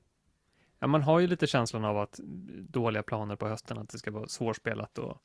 Ja, 0.84 0.88
man 0.88 1.02
har 1.02 1.20
ju 1.20 1.26
lite 1.26 1.46
känslan 1.46 1.84
av 1.84 1.98
att 1.98 2.20
dåliga 2.68 3.02
planer 3.02 3.36
på 3.36 3.48
hösten, 3.48 3.78
att 3.78 3.88
det 3.88 3.98
ska 3.98 4.10
vara 4.10 4.28
svårspelat 4.28 4.98
och 4.98 5.22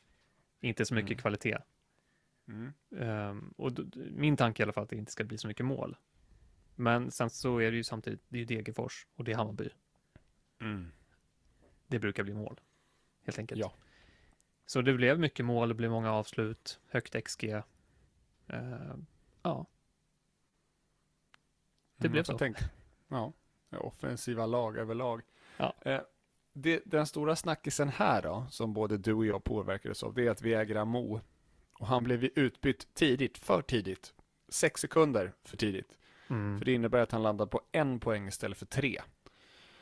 inte 0.60 0.86
så 0.86 0.94
mycket 0.96 1.12
Mm. 1.12 1.22
kvalitet. 1.22 1.58
Ehm, 2.98 3.54
och 3.58 3.74
d- 3.74 3.84
d- 3.86 4.10
min 4.12 4.38
tanke 4.38 4.62
i 4.62 4.64
alla 4.64 4.74
fall 4.74 4.84
att 4.84 4.90
det 4.90 4.96
inte 4.96 5.12
ska 5.12 5.24
bli 5.24 5.38
så 5.38 5.48
mycket 5.48 5.66
mål. 5.66 5.98
Men 6.76 7.12
sen 7.12 7.30
så 7.30 7.58
är 7.58 7.72
det 7.72 7.78
ju 7.78 7.84
samtidigt, 7.84 8.22
det 8.30 8.38
är 8.38 8.40
ju 8.40 8.46
Degerfors 8.46 9.08
och 9.16 9.24
det 9.24 9.32
är 9.32 9.36
Hammarby. 9.36 9.70
Det 11.88 12.00
brukar 12.00 12.24
bli 12.24 12.34
mål, 12.34 12.60
helt 13.24 13.40
enkelt. 13.40 13.62
Ja. 13.62 13.74
Så 14.66 14.82
det 14.82 14.94
blev 14.94 15.20
mycket 15.20 15.46
mål, 15.46 15.68
det 15.70 15.76
blev 15.76 15.92
många 15.92 16.12
avslut, 16.14 16.80
högt 16.88 17.16
XG. 17.26 17.44
Ehm, 18.48 19.06
ja, 19.44 19.66
Det 21.98 22.08
Mm, 22.08 22.12
blev 22.12 22.24
så. 22.24 22.38
tänka. 22.38 22.66
Ja, 23.08 23.34
offensiva 23.72 24.46
lag 24.46 24.78
överlag. 24.78 25.22
Ja. 25.60 25.74
Eh, 25.82 26.02
det, 26.54 26.82
den 26.86 27.06
stora 27.08 27.36
snackisen 27.36 27.90
här 27.90 28.22
då, 28.22 28.46
som 28.50 28.74
både 28.74 28.98
du 28.98 29.14
och 29.14 29.26
jag 29.26 29.44
påverkades 29.44 30.04
av, 30.04 30.14
det 30.14 30.28
är 30.28 30.32
att 30.32 30.42
vi 30.42 30.54
äger 30.54 30.76
Amo. 30.76 31.22
Och 31.80 31.88
han 31.88 32.04
blev 32.04 32.24
utbytt 32.24 32.94
tidigt, 32.94 33.38
för 33.38 33.62
tidigt. 33.62 34.14
Sex 34.50 34.82
sekunder 34.82 35.34
för 35.44 35.58
tidigt. 35.58 35.98
mm. 36.30 36.58
För 36.58 36.66
det 36.66 36.74
innebär 36.74 37.00
att 37.00 37.12
han 37.12 37.24
landar 37.24 37.46
på 37.46 37.62
en 37.72 38.00
poäng 38.00 38.28
istället 38.28 38.58
för 38.58 38.66
tre. 38.66 39.02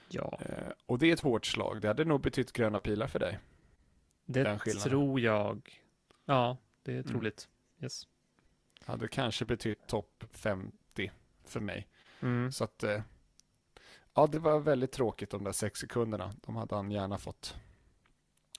ja. 0.10 0.40
Eh, 0.42 0.72
och 0.86 1.00
det 1.00 1.10
är 1.10 1.14
ett 1.14 1.20
hårt 1.20 1.46
slag. 1.46 1.82
Det 1.82 1.88
hade 1.88 2.06
nog 2.06 2.22
betytt 2.22 2.52
gröna 2.54 2.80
pilar 2.80 3.08
för 3.08 3.20
dig. 3.20 3.40
det 4.26 4.58
tror 4.90 5.20
jag. 5.20 5.82
Ja, 6.26 6.58
det 6.84 6.92
är 6.92 6.96
Mm. 7.00 7.08
troligt. 7.08 7.48
Yes. 7.82 8.08
Hade 8.86 9.08
kanske 9.08 9.46
betytt 9.46 9.88
topp 9.88 10.24
50 10.32 11.12
för 11.46 11.60
mig. 11.60 11.88
Mm. 12.22 12.52
Så 12.52 12.64
att, 12.64 12.84
eh, 12.84 13.02
ja 14.18 14.28
det 14.28 14.40
var 14.40 14.60
väldigt 14.60 14.92
tråkigt 14.92 15.30
de 15.30 15.44
där 15.44 15.52
sex 15.52 15.80
sekunderna. 15.80 16.34
De 16.46 16.56
hade 16.56 16.76
han 16.76 16.92
gärna 16.92 17.18
fått 17.18 17.56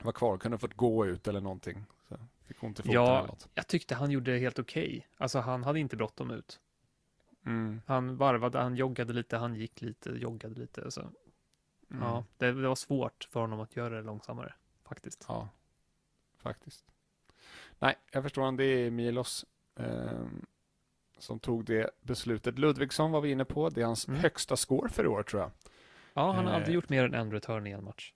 vara 0.02 0.12
kvar, 0.12 0.38
kunde 0.38 0.58
fått 0.58 0.74
gå 0.74 1.06
ut 1.06 1.28
eller 1.28 1.40
någonting. 1.40 1.84
Så 2.08 2.16
fick 2.44 2.62
ont 2.62 2.80
i 2.80 2.82
foten 2.82 2.94
Ja. 2.94 3.18
eller 3.18 3.28
något. 3.28 3.48
Jag 3.54 3.66
tyckte 3.66 3.94
han 3.94 4.10
gjorde 4.10 4.32
det 4.32 4.38
helt 4.38 4.58
okej. 4.58 5.08
Alltså 5.16 5.38
han 5.38 5.64
hade 5.64 5.80
inte 5.80 5.96
bråttom 5.96 6.30
ut. 6.30 6.60
Mm. 7.46 7.80
Han 7.86 8.16
varvade, 8.16 8.58
han 8.58 8.76
joggade 8.76 9.12
lite, 9.12 9.36
han 9.36 9.54
gick 9.54 9.80
lite, 9.80 10.10
joggade 10.10 10.54
lite. 10.54 10.90
Så, 10.90 11.00
Mm. 11.90 12.02
ja, 12.02 12.24
det, 12.36 12.52
det 12.52 12.68
var 12.68 12.74
svårt 12.74 13.28
för 13.30 13.40
honom 13.40 13.60
att 13.60 13.76
göra 13.76 13.94
det 13.96 14.02
långsammare, 14.02 14.54
faktiskt. 14.84 15.24
ja, 15.28 15.48
faktiskt. 16.38 16.84
Nej, 17.78 17.96
jag 18.12 18.22
förstår 18.22 18.42
han. 18.42 18.56
Det 18.56 18.64
är 18.64 18.90
Milos 18.90 19.46
ehm, 19.76 20.46
som 21.18 21.38
tog 21.40 21.64
det 21.64 21.90
beslutet. 22.02 22.58
Ludvigsson 22.58 23.10
var 23.10 23.20
vi 23.20 23.30
inne 23.30 23.44
på. 23.44 23.68
Det 23.68 23.80
är 23.80 23.84
hans 23.86 24.08
Mm. 24.08 24.20
högsta 24.20 24.56
score 24.56 24.88
för 24.88 25.04
i 25.04 25.06
år 25.08 25.22
tror 25.22 25.42
jag. 25.42 25.50
Ja, 26.14 26.32
han 26.32 26.44
har 26.44 26.52
Eh. 26.52 26.56
aldrig 26.56 26.74
gjort 26.74 26.88
mer 26.88 27.04
än 27.04 27.14
en 27.14 27.32
return 27.32 27.66
i 27.66 27.70
en 27.70 27.84
match. 27.84 28.12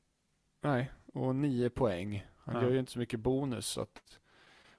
Nej, 0.60 0.90
och 1.14 1.34
nio 1.36 1.70
poäng. 1.70 2.26
Han 2.44 2.54
Ja. 2.54 2.62
gör 2.62 2.70
ju 2.70 2.78
inte 2.78 2.92
så 2.92 2.98
mycket 2.98 3.20
bonus. 3.20 3.66
Så 3.66 3.80
att... 3.80 4.18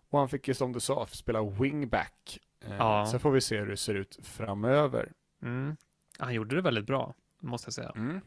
Och 0.09 0.19
han 0.19 0.29
fick 0.29 0.47
ju 0.47 0.53
som 0.53 0.71
du 0.73 0.79
sa 0.79 1.07
spela 1.07 1.43
wingback. 1.43 2.39
Eh, 2.61 2.75
Ja. 2.75 3.05
Sen 3.11 3.19
får 3.19 3.31
vi 3.31 3.41
se 3.41 3.57
hur 3.59 3.67
det 3.69 3.77
ser 3.77 3.95
ut 3.95 4.19
framöver. 4.23 5.11
Mm. 5.41 5.75
Han 6.19 6.33
gjorde 6.33 6.55
det 6.55 6.61
väldigt 6.61 6.85
bra, 6.85 7.13
måste 7.39 7.65
jag 7.67 7.73
säga. 7.73 7.91
Mm. 7.95 8.21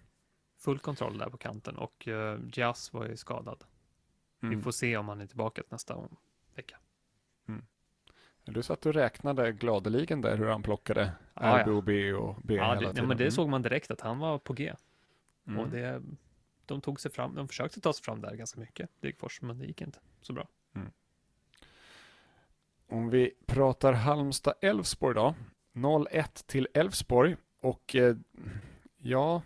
Full 0.58 0.78
kontroll 0.78 1.18
där 1.18 1.30
på 1.30 1.36
kanten 1.36 1.76
och 1.76 2.08
uh, 2.08 2.38
Jazz 2.52 2.92
var 2.92 3.06
ju 3.06 3.16
skadad. 3.16 3.64
Mm. 4.42 4.56
Vi 4.56 4.62
får 4.62 4.70
se 4.70 4.96
om 4.96 5.08
han 5.08 5.20
är 5.20 5.26
tillbaka 5.26 5.62
nästa 5.68 5.94
vecka. 6.00 6.14
Du 8.48 8.62
satt 8.62 8.86
och 8.86 8.94
räknade 8.94 9.52
gladeligen 9.52 10.20
där 10.20 10.36
hur 10.36 10.46
han 10.46 10.62
plockade 10.62 11.12
Ja, 11.34 11.62
RB 11.62 11.68
och 11.68 11.82
B 11.84 12.12
och 12.12 12.36
B 12.44 12.54
Ja, 12.54 12.62
hela 12.62 12.74
det, 12.74 12.84
ja, 12.86 12.90
tiden. 12.92 13.08
men 13.08 13.16
det 13.16 13.24
Mm. 13.24 13.30
såg 13.30 13.48
man 13.48 13.62
direkt 13.62 13.90
att 13.90 14.00
han 14.00 14.18
var 14.18 14.38
på 14.38 14.52
G. 14.52 14.72
Mm. 15.46 15.58
Och 15.60 15.68
det, 15.68 16.02
de 16.66 16.80
tog 16.80 17.00
sig 17.00 17.10
fram, 17.10 17.34
de 17.34 17.48
försökte 17.48 17.80
ta 17.80 17.92
sig 17.92 18.04
fram 18.04 18.20
där 18.20 18.34
ganska 18.36 18.60
mycket, 18.60 18.90
Degerfors, 19.00 19.42
men 19.42 19.58
det 19.58 19.64
gick 19.66 19.80
inte 19.82 19.98
så 20.20 20.32
bra. 20.32 20.48
Om 22.88 23.10
vi 23.10 23.34
pratar 23.46 23.92
Halmstad-Elfsborg 23.92 25.14
då. 25.14 25.34
0-1 25.72 26.46
till 26.46 26.68
Elfsborg. 26.74 27.36
Och 27.60 27.96
eh, 27.96 28.16
ja, 28.98 29.42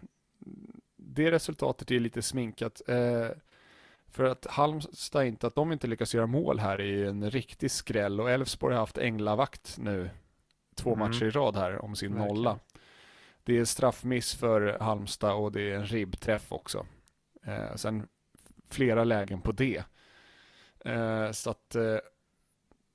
det 0.97 1.31
resultatet 1.31 1.91
är 1.91 2.01
lite 2.01 2.23
sminkat. 2.23 2.83
Eh, 2.89 3.29
för 4.11 4.25
att 4.25 4.47
Halmstad 4.47 5.27
inte, 5.27 5.47
att 5.47 5.55
de 5.55 5.73
inte 5.73 5.87
lyckas 5.87 6.15
göra 6.15 6.27
mål 6.27 6.59
här 6.59 6.79
är 6.81 6.85
ju 6.85 7.09
en 7.09 7.31
riktig 7.31 7.71
skräll. 7.71 8.21
Och 8.21 8.31
Elfsborg 8.31 8.75
har 8.75 8.81
haft 8.81 8.99
änglavakt 8.99 9.77
nu 9.79 10.11
två 10.75 10.95
Mm. 10.95 11.09
matcher 11.09 11.25
i 11.25 11.31
rad 11.31 11.57
här 11.57 11.85
om 11.85 11.97
sin 11.97 12.15
Verkligen. 12.15 12.35
nolla. 12.35 12.59
Det 13.45 13.59
är 13.59 13.65
straffmiss 13.65 14.35
för 14.35 14.79
Halmstad 14.81 15.35
och 15.35 15.53
det 15.53 15.71
är 15.71 15.75
en 15.75 15.87
ribbträff 15.87 16.53
också. 16.53 16.87
Eh, 17.47 17.75
sen 17.77 18.09
flera 18.69 19.05
lägen 19.05 19.41
på 19.41 19.53
det. 19.53 19.83
Eh, 20.85 21.31
så 21.33 21.51
att 21.51 21.75
eh, 21.75 21.97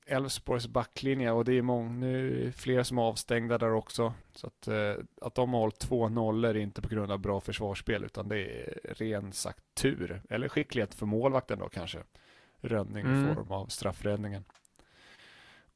Elfsborgs 0.06 0.66
backlinje 0.66 1.30
och 1.30 1.44
det 1.44 1.52
är 1.52 1.62
många, 1.62 1.88
nu 1.90 2.46
är 2.46 2.50
flera 2.50 2.84
som 2.84 2.98
är 2.98 3.02
avstängda 3.02 3.58
där 3.58 3.72
också. 3.72 4.14
Så 4.34 4.46
att, 4.46 4.68
eh, 4.68 4.94
att 5.20 5.34
de 5.34 5.52
har 5.52 5.60
hållit 5.60 5.78
två 5.78 6.08
nollor 6.08 6.50
är 6.50 6.60
inte 6.60 6.82
på 6.82 6.88
grund 6.88 7.12
av 7.12 7.18
bra 7.18 7.40
försvarsspel 7.40 8.04
utan 8.04 8.28
det 8.28 8.38
är 8.38 8.78
ren 8.94 9.32
sagt 9.32 9.64
tur. 9.74 10.22
Eller 10.28 10.48
skicklighet 10.48 10.94
för 10.94 11.06
målvakten 11.06 11.58
då 11.58 11.68
kanske. 11.68 11.98
Rönning 12.60 13.06
i 13.06 13.08
Mm. 13.08 13.34
form 13.34 13.52
av 13.52 13.66
straffräddningen. 13.66 14.44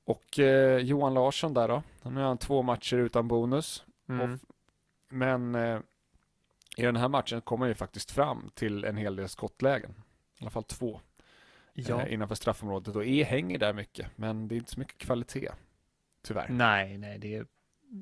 Och 0.04 0.38
eh, 0.38 0.78
Johan 0.78 1.14
Larsson 1.14 1.54
där 1.54 1.68
då. 1.68 1.82
Han 2.02 2.16
har 2.16 2.36
två 2.36 2.62
matcher 2.62 2.96
utan 2.96 3.28
bonus. 3.28 3.84
Mm. 4.08 4.20
Och, 4.32 4.38
men 5.08 5.54
eh, 5.54 5.78
i 6.76 6.82
den 6.82 6.96
här 6.96 7.08
matchen 7.08 7.40
kommer 7.40 7.64
han 7.64 7.70
ju 7.70 7.74
faktiskt 7.74 8.10
fram 8.10 8.50
till 8.54 8.84
en 8.84 8.96
hel 8.96 9.16
del 9.16 9.28
skottlägen. 9.28 9.90
I 10.38 10.42
alla 10.42 10.50
fall 10.50 10.64
två 10.64 11.00
Ja, 11.74 12.02
eh, 12.02 12.12
innanför 12.12 12.34
straffområdet 12.34 12.96
och 12.96 13.04
E 13.04 13.22
hänger 13.24 13.58
där 13.58 13.72
mycket. 13.72 14.10
Men 14.16 14.48
det 14.48 14.54
är 14.54 14.56
inte 14.56 14.70
så 14.72 14.78
mycket 14.80 14.98
kvalitet. 14.98 15.50
Tyvärr. 16.22 16.48
nej, 16.48 16.98
nej, 16.98 17.18
det 17.18 17.34
är 17.34 17.46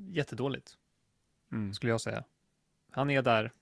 jättedåligt, 0.09 0.79
Mm. 1.53 1.75
skulle 1.75 1.93
jag 1.93 2.01
säga. 2.01 2.25
Han 2.91 3.11
är 3.11 3.23
där, 3.23 3.53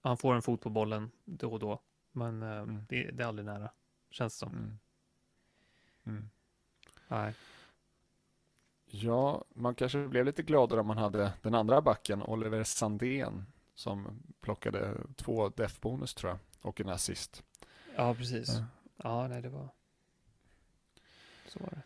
han 0.00 0.16
får 0.16 0.34
en 0.34 0.42
fot 0.42 0.60
på 0.60 0.70
bollen 0.70 1.10
då 1.24 1.52
och 1.52 1.58
då, 1.58 1.82
men 2.12 2.42
eh, 2.42 2.48
Mm. 2.58 2.84
det, 2.88 3.10
det 3.10 3.22
är 3.22 3.26
aldrig 3.28 3.46
nära, 3.46 3.70
känns 4.10 4.34
det 4.34 4.38
som. 4.38 4.52
Mm. 4.52 4.78
Mm. 6.06 6.30
Nej. 7.08 7.34
Ja, 8.86 9.44
man 9.54 9.74
kanske 9.74 10.08
blev 10.08 10.24
lite 10.24 10.42
gladare 10.42 10.80
om 10.80 10.86
man 10.86 10.98
hade 10.98 11.32
den 11.42 11.54
andra 11.54 11.80
backen, 11.82 12.22
Oliver 12.22 12.64
Sandén, 12.64 13.46
som 13.74 14.22
plockade 14.40 14.94
två 15.16 15.48
def-bonus 15.48 16.14
tror 16.14 16.30
jag, 16.30 16.38
och 16.60 16.80
en 16.80 16.88
assist. 16.88 17.44
Ja, 17.96 18.14
precis. 18.14 18.48
Ja. 18.48 18.64
Ja, 18.96 19.28
nej, 19.28 19.42
det 19.42 19.48
var... 19.48 19.68
Så 21.48 21.58
var 21.60 21.70
det. 21.70 21.82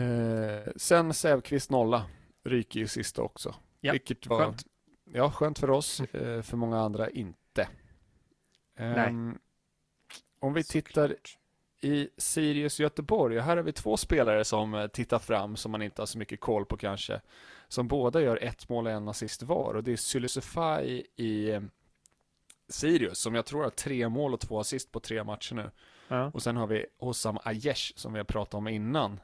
Eh, 0.00 0.72
sen 0.76 1.14
Sävqvist 1.14 1.70
nolla, 1.70 2.06
ryker 2.44 2.80
ju 2.80 2.86
sista 2.88 3.22
också. 3.22 3.54
Ja, 3.80 3.92
Vilket 3.92 4.26
var 4.26 4.38
skönt. 4.38 4.64
Ja, 5.12 5.30
skönt 5.30 5.58
för 5.58 5.70
oss, 5.70 6.00
eh, 6.00 6.42
för 6.42 6.56
många 6.56 6.80
andra 6.80 7.10
inte. 7.10 7.68
Ehm, 8.76 9.38
om 10.38 10.52
vi 10.54 10.64
tittar 10.64 11.08
Såklart. 11.08 11.38
i 11.80 12.08
Sirius 12.16 12.80
Göteborg, 12.80 13.38
här 13.38 13.56
har 13.56 13.64
vi 13.64 13.72
två 13.72 13.96
spelare 13.96 14.44
som 14.44 14.74
eh, 14.74 14.86
tittar 14.86 15.18
fram 15.18 15.56
som 15.56 15.72
man 15.72 15.82
inte 15.82 16.02
har 16.02 16.06
så 16.06 16.18
mycket 16.18 16.40
koll 16.40 16.66
på 16.66 16.76
kanske. 16.76 17.20
Som 17.68 17.88
båda 17.88 18.20
gör 18.20 18.36
ett 18.42 18.68
mål 18.68 18.86
och 18.86 18.92
en 18.92 19.08
assist 19.08 19.42
var 19.42 19.74
och 19.74 19.84
det 19.84 19.92
är 19.92 19.96
Sylisufaj 19.96 21.06
i 21.16 21.50
eh, 21.50 21.62
Sirius 22.68 23.18
som 23.18 23.34
jag 23.34 23.46
tror 23.46 23.62
har 23.62 23.70
tre 23.70 24.08
mål 24.08 24.34
och 24.34 24.40
två 24.40 24.60
assist 24.60 24.92
på 24.92 25.00
tre 25.00 25.24
matcher 25.24 25.54
nu. 25.54 25.70
Ja. 26.08 26.30
Och 26.34 26.42
sen 26.42 26.56
har 26.56 26.66
vi 26.66 26.86
Hossam 26.98 27.38
Aiesh 27.44 27.92
som 27.96 28.12
vi 28.12 28.18
har 28.18 28.24
pratat 28.24 28.54
om 28.54 28.68
innan. 28.68 29.20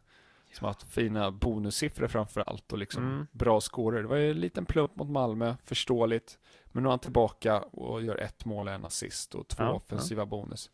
Som 0.53 0.65
har 0.65 0.69
haft 0.73 0.91
fina 0.93 1.31
bonussiffror 1.31 2.09
framför 2.09 2.41
allt 2.41 2.73
och 2.73 2.79
liksom 2.79 3.05
Mm. 3.05 3.27
bra 3.33 3.61
scorer. 3.61 4.03
Det 4.03 4.09
var 4.09 4.17
ju 4.17 4.31
en 4.31 4.41
liten 4.41 4.67
plump 4.67 4.97
mot 4.97 5.09
Malmö, 5.11 5.55
förståeligt. 5.65 6.39
Men 6.67 6.83
nu 6.83 6.89
är 6.89 6.91
han 6.91 6.99
tillbaka 6.99 7.61
och 7.61 8.03
gör 8.03 8.17
ett 8.19 8.45
mål 8.45 8.69
och 8.69 8.75
en 8.75 8.85
assist 8.85 9.35
och 9.35 9.49
två 9.49 9.63
Ja, 9.65 9.73
offensiva 9.73 10.27
bonus. 10.27 10.71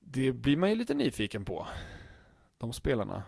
Det 0.00 0.32
blir 0.32 0.56
man 0.56 0.68
ju 0.70 0.74
lite 0.76 0.94
nyfiken 0.94 1.44
på. 1.44 1.66
De 2.58 2.72
spelarna. 2.72 3.22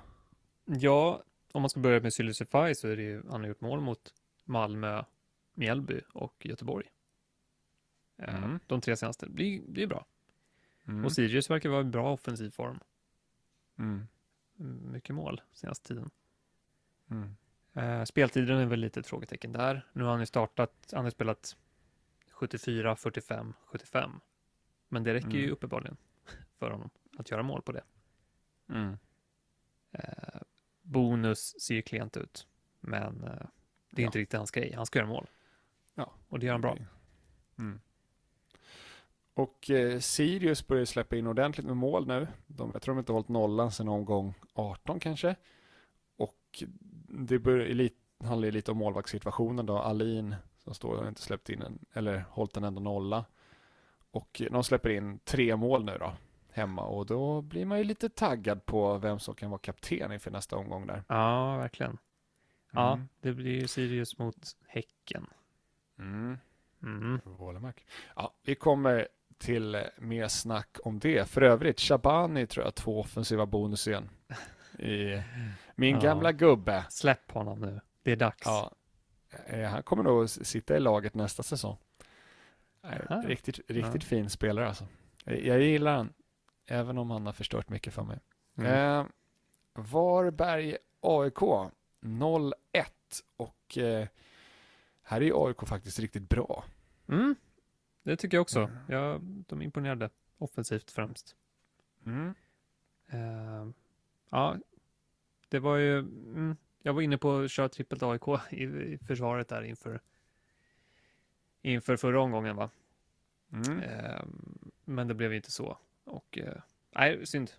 Ja, 0.64 1.22
om 1.52 1.62
man 1.62 1.70
ska 1.70 1.80
börja 1.80 2.00
med 2.00 2.12
Sylisufaj 2.12 2.74
så 2.74 2.88
är 2.88 2.96
det 2.96 3.02
ju, 3.02 3.22
han 3.30 3.40
har 3.40 3.48
gjort 3.48 3.60
mål 3.60 3.80
mot 3.80 4.14
Malmö, 4.44 5.04
Mjällby 5.54 6.00
och 6.14 6.46
Göteborg. 6.46 6.86
Eh, 8.18 8.34
Mm. 8.44 8.60
De 8.66 8.80
tre 8.80 8.96
senaste. 8.96 9.26
Det 9.26 9.58
det 9.66 9.72
blir 9.72 9.86
bra. 9.86 10.06
Mm. 10.88 11.04
Och 11.04 11.12
Sirius 11.12 11.50
verkar 11.50 11.68
vara 11.68 11.80
i 11.80 11.84
bra 11.84 12.12
offensiv 12.12 12.50
form. 12.50 12.80
Mm. 13.78 14.06
Mycket 14.92 15.14
mål 15.14 15.40
senaste 15.52 15.88
tiden. 15.88 16.10
Mm. 17.10 17.36
Eh, 17.74 18.04
speltiden 18.04 18.58
är 18.58 18.66
väl 18.66 18.80
lite 18.80 19.00
ett 19.00 19.06
frågetecken 19.06 19.52
där. 19.52 19.86
Nu 19.92 20.04
har 20.04 20.10
han 20.10 20.20
ju 20.20 20.26
startat, 20.26 20.90
han 20.92 21.04
har 21.04 21.10
spelat 21.10 21.56
74, 22.30 22.96
45, 22.96 23.54
75. 23.64 24.20
Men 24.88 25.02
det 25.04 25.14
räcker 25.14 25.30
ju 25.30 25.38
Mm. 25.42 25.52
uppenbarligen 25.52 25.96
för 26.58 26.70
honom 26.70 26.90
att 27.18 27.30
göra 27.30 27.42
mål 27.42 27.62
på 27.62 27.72
det. 27.72 27.82
Mm. 28.68 28.98
Eh, 29.92 30.40
bonus 30.82 31.60
ser 31.60 31.74
ju 31.74 31.82
klent 31.82 32.16
ut, 32.16 32.46
men 32.80 33.24
eh, 33.24 33.46
det 33.90 34.02
är 34.02 34.04
Ja. 34.04 34.06
inte 34.06 34.18
riktigt 34.18 34.38
hans 34.38 34.50
grej. 34.50 34.72
Han 34.76 34.86
ska 34.86 34.98
göra 34.98 35.08
mål. 35.08 35.26
Ja. 35.94 36.12
Och 36.28 36.38
det 36.38 36.46
gör 36.46 36.52
han 36.54 36.60
bra. 36.60 36.76
Mm. 37.58 37.80
Och 39.38 39.70
eh, 39.70 39.98
Sirius 39.98 40.66
börjar 40.66 40.84
släppa 40.84 41.16
in 41.16 41.26
ordentligt 41.26 41.66
med 41.66 41.76
mål 41.76 42.06
nu. 42.06 42.26
De, 42.46 42.70
jag 42.72 42.82
tror 42.82 42.94
de 42.94 42.98
inte 42.98 43.12
hållit 43.12 43.28
nollan 43.28 43.72
sedan 43.72 43.88
omgång 43.88 44.34
18 44.54 45.00
kanske. 45.00 45.36
Och 46.16 46.62
det 47.08 47.38
börjar, 47.38 47.66
elit, 47.66 47.96
handlar 48.24 48.50
lite 48.50 48.70
om 48.70 48.76
målvaktssituationen 48.78 49.66
då. 49.66 49.78
Alin 49.78 50.34
som 50.58 50.74
står 50.74 50.92
och 50.92 50.98
har 51.02 51.08
inte 51.08 51.22
släppt 51.22 51.48
in 51.50 51.62
en, 51.62 51.78
eller 51.92 52.24
hållit 52.30 52.56
en 52.56 52.64
enda 52.64 52.80
nolla. 52.80 53.24
Och 54.10 54.42
de 54.50 54.64
släpper 54.64 54.90
in 54.90 55.18
tre 55.18 55.56
mål 55.56 55.84
nu 55.84 55.96
då, 56.00 56.12
hemma. 56.52 56.82
Och 56.82 57.06
då 57.06 57.42
blir 57.42 57.64
man 57.64 57.78
ju 57.78 57.84
lite 57.84 58.08
taggad 58.08 58.66
på 58.66 58.98
vem 58.98 59.18
som 59.18 59.34
kan 59.34 59.50
vara 59.50 59.58
kapten 59.60 60.12
inför 60.12 60.30
nästa 60.30 60.56
omgång 60.56 60.86
där. 60.86 61.04
Ja, 61.08 61.56
verkligen. 61.56 61.98
Ja, 62.72 62.92
Mm. 62.92 63.08
det 63.20 63.32
blir 63.32 63.60
ju 63.60 63.68
Sirius 63.68 64.18
mot 64.18 64.36
Häcken. 64.66 65.26
Mm. 65.98 66.38
Mm. 66.82 67.20
Ja, 68.16 68.34
vi 68.42 68.54
kommer 68.54 69.08
till 69.38 69.74
eh, 69.74 69.80
mer 69.98 70.28
snack 70.28 70.76
om 70.84 70.98
det. 70.98 71.28
För 71.28 71.42
övrigt, 71.42 71.80
Shabani 71.80 72.46
tror 72.46 72.64
jag 72.66 72.74
två 72.74 73.00
offensiva 73.00 73.46
bonus 73.46 73.88
igen. 73.88 74.10
I 74.78 75.22
min 75.74 75.94
Ja. 75.94 76.00
gamla 76.00 76.32
gubbe. 76.32 76.84
Släpp 76.90 77.30
honom 77.30 77.60
nu. 77.60 77.80
Det 78.02 78.12
är 78.12 78.16
dags. 78.16 78.42
Ja, 78.44 78.70
eh, 79.46 79.68
han 79.68 79.82
kommer 79.82 80.02
nog 80.02 80.30
sitta 80.30 80.76
i 80.76 80.80
laget 80.80 81.14
nästa 81.14 81.42
säsong. 81.42 81.76
Eh, 82.84 82.90
Aha. 83.10 83.22
Riktigt, 83.26 83.58
riktigt 83.70 84.02
Ja. 84.02 84.08
fin 84.08 84.30
spelare 84.30 84.68
alltså. 84.68 84.86
Jag, 85.24 85.40
jag 85.44 85.62
gillar 85.62 85.96
han, 85.96 86.12
även 86.66 86.98
om 86.98 87.10
han 87.10 87.26
har 87.26 87.32
förstört 87.32 87.68
mycket 87.68 87.94
för 87.94 88.02
mig. 88.02 88.18
Mm. 88.58 88.72
Eh, 89.00 89.06
Varberg 89.74 90.76
AIK 91.00 91.38
0-1 92.00 92.52
och 93.36 93.78
eh, 93.78 94.06
här 95.02 95.20
är 95.20 95.24
ju 95.24 95.32
AIK 95.34 95.66
faktiskt 95.68 95.98
riktigt 95.98 96.28
bra. 96.28 96.64
Mm. 97.08 97.34
Det 98.08 98.16
tycker 98.16 98.36
jag 98.36 98.42
också. 98.42 98.60
Mm. 98.60 98.76
Ja, 98.88 99.20
de 99.22 99.62
imponerade 99.62 100.10
offensivt 100.38 100.90
främst. 100.90 101.36
Mm. 102.06 102.34
Eh, 103.06 103.68
ja, 104.30 104.56
det 105.48 105.58
var 105.58 105.76
ju, 105.76 105.98
mm, 105.98 106.56
jag 106.82 106.92
var 106.92 107.02
inne 107.02 107.18
på 107.18 107.38
att 107.38 107.50
köra 107.50 107.68
trippelt 107.68 108.02
AIK 108.02 108.28
i, 108.50 108.62
i 108.64 108.98
försvaret 108.98 109.48
där 109.48 109.62
inför, 109.62 110.00
inför 111.62 111.96
förra 111.96 112.20
omgången 112.20 112.56
va. 112.56 112.70
Mm. 113.52 113.78
Eh, 113.78 114.24
men 114.84 115.08
det 115.08 115.14
blev 115.14 115.30
ju 115.30 115.36
inte 115.36 115.50
så. 115.50 115.78
Och 116.04 116.38
eh, 116.38 116.62
nej, 116.90 117.26
synd. 117.26 117.50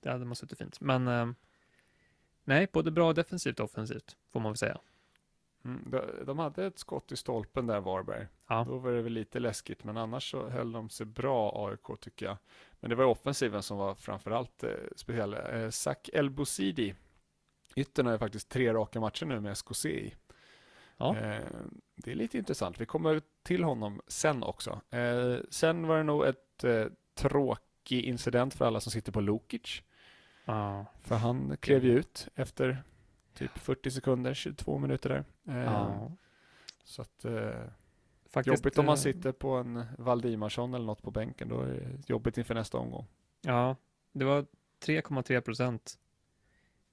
Det 0.00 0.10
hade 0.10 0.24
man 0.24 0.36
suttit 0.36 0.58
fint. 0.58 0.80
Men 0.80 1.34
nej, 2.44 2.68
både 2.72 2.90
bra 2.90 3.12
defensivt 3.12 3.60
och 3.60 3.64
offensivt 3.64 4.16
får 4.30 4.40
man 4.40 4.52
väl 4.52 4.58
säga. 4.58 4.80
Mm, 5.64 5.84
de, 5.90 6.24
de 6.24 6.38
hade 6.38 6.66
ett 6.66 6.78
skott 6.78 7.12
i 7.12 7.16
stolpen 7.16 7.66
där, 7.66 7.80
Varberg. 7.80 8.26
Ja. 8.48 8.64
Då 8.68 8.78
var 8.78 8.92
det 8.92 9.02
väl 9.02 9.12
lite 9.12 9.38
läskigt, 9.38 9.84
men 9.84 9.96
annars 9.96 10.30
så 10.30 10.48
höll 10.48 10.72
de 10.72 10.90
sig 10.90 11.06
bra, 11.06 11.68
AIK, 11.68 12.00
tycker 12.00 12.26
jag. 12.26 12.36
Men 12.80 12.90
det 12.90 12.96
var 12.96 13.04
offensiven 13.04 13.62
som 13.62 13.78
var 13.78 13.94
framförallt 13.94 14.64
eh, 14.64 14.70
speciell. 14.96 15.34
Eh, 15.34 15.70
Zak 15.70 16.10
El 16.12 16.30
Bouzidi, 16.30 16.94
yttern 17.76 18.06
har 18.06 18.12
ju 18.12 18.18
faktiskt 18.18 18.48
tre 18.48 18.72
raka 18.74 19.00
matcher 19.00 19.26
nu 19.26 19.40
med 19.40 19.52
SKC 19.52 19.88
i. 19.88 20.14
Ja. 20.96 21.16
Eh, 21.16 21.42
det 21.96 22.10
är 22.10 22.14
lite 22.14 22.38
intressant. 22.38 22.80
Vi 22.80 22.86
kommer 22.86 23.22
till 23.42 23.64
honom 23.64 24.00
sen 24.06 24.42
också. 24.42 24.80
Eh, 24.90 25.36
sen 25.50 25.86
var 25.86 25.96
det 25.96 26.02
nog 26.02 26.26
ett 26.26 26.64
eh, 26.64 26.86
tråkig 27.14 28.04
incident 28.04 28.54
för 28.54 28.64
alla 28.64 28.80
som 28.80 28.92
sitter 28.92 29.12
på 29.12 29.20
Lukic. 29.20 29.82
Ja. 30.44 30.86
För 31.02 31.16
han 31.16 31.56
klev 31.60 31.84
ju 31.84 31.98
ut 31.98 32.28
efter 32.34 32.82
typ 33.34 33.58
40 33.58 33.90
sekunder, 33.90 34.34
22 34.34 34.78
minuter 34.78 35.08
där. 35.08 35.24
Eh, 35.54 35.64
ja. 35.64 36.12
Så 36.84 37.02
att, 37.02 37.24
eh, 37.24 37.50
Faktiskt, 38.26 38.56
jobbigt 38.58 38.78
om 38.78 38.86
man 38.86 38.94
eh, 38.94 39.00
sitter 39.00 39.32
på 39.32 39.50
en 39.56 39.84
Valdimarsson 39.98 40.74
eller 40.74 40.86
något 40.86 41.02
på 41.02 41.10
bänken. 41.10 41.48
Då 41.48 41.60
är 41.60 41.66
det 41.66 42.08
jobbigt 42.08 42.38
inför 42.38 42.54
nästa 42.54 42.78
omgång. 42.78 43.06
Ja, 43.42 43.76
det 44.12 44.24
var 44.24 44.46
3,3 44.80 45.40
procent 45.40 45.98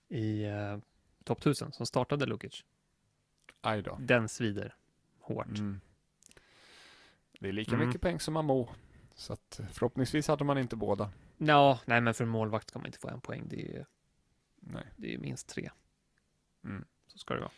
i 0.10 0.44
eh, 0.44 0.78
topp 1.24 1.40
1000 1.40 1.72
som 1.72 1.86
startade 1.86 2.26
Lukic. 2.26 2.64
Aj 3.62 3.82
då. 3.82 3.98
Den 4.02 4.30
svider 4.30 4.76
hårt. 5.20 5.48
Mm. 5.60 5.82
Det 7.40 7.48
är 7.50 7.54
lika 7.54 7.76
Mm. 7.76 7.88
mycket 7.88 8.02
pengar 8.02 8.20
som 8.20 8.38
Amo. 8.38 8.70
Så 9.16 9.34
att 9.34 9.62
förhoppningsvis 9.72 10.28
hade 10.28 10.44
man 10.44 10.58
inte 10.58 10.76
båda. 10.76 11.12
Ja, 11.38 11.80
nej, 11.86 12.02
men 12.02 12.14
för 12.14 12.24
en 12.24 12.30
målvakt 12.30 12.70
ska 12.70 12.80
man 12.80 12.86
inte 12.86 13.00
få 13.00 13.10
en 13.10 13.22
poäng. 13.22 13.44
Det 13.50 13.76
är, 13.78 13.86
Nej. 14.60 14.86
det 14.98 15.14
är 15.14 15.18
minst 15.18 15.48
tre. 15.50 15.72
Mm. 16.64 16.86
Så 17.08 17.18
ska 17.18 17.34
det 17.34 17.40
vara. 17.40 17.52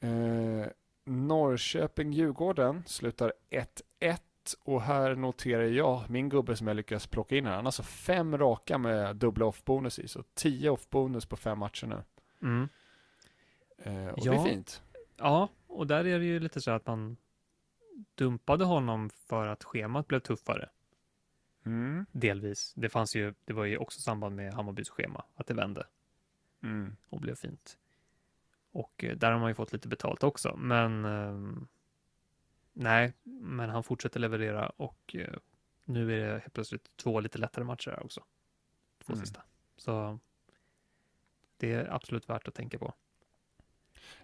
Eh, 0.00 0.66
Norrköping-Djurgården 1.04 2.82
slutar 2.86 3.32
1-1 3.50 4.18
och 4.62 4.82
här 4.82 5.14
noterar 5.14 5.62
jag 5.62 6.10
min 6.10 6.28
gubbe 6.28 6.56
som 6.56 6.66
jag 6.66 6.76
lyckas 6.76 7.06
plocka 7.06 7.36
in 7.36 7.46
här. 7.46 7.52
Han 7.52 7.64
har 7.64 7.68
alltså 7.68 7.82
fem 7.82 8.38
raka 8.38 8.78
med 8.78 9.16
dubbla 9.16 9.44
off-bonus 9.46 9.98
i, 9.98 10.08
så 10.08 10.22
tio 10.34 10.70
off-bonus 10.70 11.26
på 11.26 11.36
fem 11.36 11.58
matcher 11.58 11.86
nu. 11.86 12.02
Mm. 12.42 12.68
Eh, 13.78 14.08
och 14.08 14.18
Ja. 14.26 14.32
det 14.32 14.38
är 14.38 14.44
fint. 14.44 14.82
Ja, 15.16 15.48
och 15.66 15.86
där 15.86 16.06
är 16.06 16.18
det 16.18 16.24
ju 16.24 16.40
lite 16.40 16.60
så 16.60 16.70
att 16.70 16.86
man 16.86 17.16
dumpade 18.14 18.64
honom 18.64 19.10
för 19.10 19.46
att 19.46 19.64
schemat 19.64 20.08
blev 20.08 20.20
tuffare. 20.20 20.68
Mm. 21.66 22.06
Delvis. 22.12 22.72
Det 22.76 22.88
fanns 22.88 23.16
ju, 23.16 23.34
det 23.44 23.52
var 23.52 23.64
ju 23.64 23.76
också 23.76 24.00
samband 24.00 24.36
med 24.36 24.54
Hammarbys 24.54 24.88
schema, 24.90 25.24
att 25.34 25.46
det 25.46 25.54
vände 25.54 25.86
Mm. 26.62 26.96
och 27.08 27.20
blev 27.20 27.34
fint. 27.34 27.78
Och 28.70 29.04
eh, 29.04 29.16
där 29.16 29.32
har 29.32 29.38
man 29.40 29.50
ju 29.50 29.54
fått 29.54 29.72
lite 29.72 29.88
betalt 29.88 30.22
också, 30.22 30.56
men 30.56 31.04
ehm, 31.04 31.68
nej, 32.72 33.12
men 33.24 33.70
han 33.70 33.84
fortsätter 33.84 34.20
leverera 34.20 34.68
och 34.68 35.16
eh, 35.18 35.34
nu 35.84 36.12
är 36.12 36.26
det 36.34 36.38
helt 36.40 36.52
plötsligt 36.52 36.96
två 36.96 37.20
lite 37.20 37.38
lättare 37.38 37.64
matcher 37.64 37.90
här 37.90 38.04
också. 38.04 38.24
Två 39.04 39.12
Mm. 39.12 39.24
sista. 39.24 39.42
Så 39.76 40.18
det 41.56 41.72
är 41.72 41.94
absolut 41.94 42.28
värt 42.30 42.48
att 42.48 42.54
tänka 42.54 42.78
på. 42.78 42.94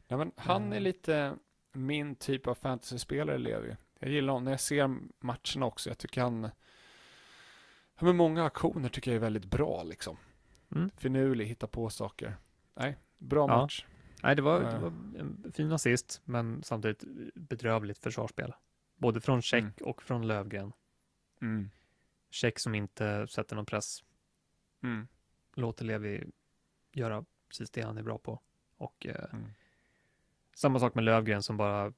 Ja, 0.06 0.16
men 0.16 0.32
han 0.36 0.62
är 0.62 0.66
Mm. 0.66 0.82
lite 0.82 1.36
min 1.72 2.14
typ 2.14 2.46
av 2.46 2.54
fantasyspelare, 2.54 3.38
Levi. 3.38 3.76
Jag 3.98 4.10
gillar 4.10 4.32
honom 4.32 4.44
när 4.44 4.50
jag 4.50 4.60
ser 4.60 4.96
matcherna 5.20 5.66
också. 5.66 5.90
Jag 5.90 5.98
tycker 5.98 6.20
han... 6.22 6.42
Ja, 7.98 8.04
men 8.04 8.16
många 8.16 8.44
aktioner 8.44 8.88
tycker 8.88 9.10
jag 9.10 9.16
är 9.16 9.20
väldigt 9.20 9.44
bra 9.44 9.82
liksom. 9.82 10.16
Mm. 10.74 10.90
Finurlig, 10.96 11.46
hitta 11.46 11.66
på 11.66 11.90
saker. 11.90 12.37
Nej, 12.74 12.96
bra 13.18 13.40
Ja. 13.48 13.56
match. 13.62 13.87
Nej, 14.22 14.37
det 14.37 14.42
var, 14.42 14.62
Ja. 14.62 14.70
det 14.70 14.78
var 14.78 14.88
en 15.18 15.52
fin 15.54 15.72
assist, 15.72 16.20
men 16.24 16.62
samtidigt 16.62 17.04
bedrövligt 17.34 17.98
försvarsspel. 17.98 18.52
Både 18.96 19.20
från 19.20 19.42
Check 19.42 19.62
Mm. 19.62 19.72
och 19.80 20.02
från 20.02 20.26
Lövgren. 20.26 20.72
Mm. 21.40 21.70
Check 22.30 22.58
som 22.58 22.74
inte 22.74 23.26
sätter 23.26 23.56
någon 23.56 23.66
press, 23.66 24.04
Mm. 24.82 25.08
låter 25.54 25.84
Levi 25.84 26.24
göra 26.92 27.24
precis 27.48 27.70
det 27.70 27.82
han 27.82 27.98
är 27.98 28.02
bra 28.02 28.18
på. 28.18 28.40
Och 28.76 29.06
eh, 29.06 29.24
Mm. 29.32 29.44
samma 30.54 30.78
sak 30.80 30.94
med 30.94 31.04
Lövgren 31.04 31.42
som 31.42 31.56
bara 31.56 31.92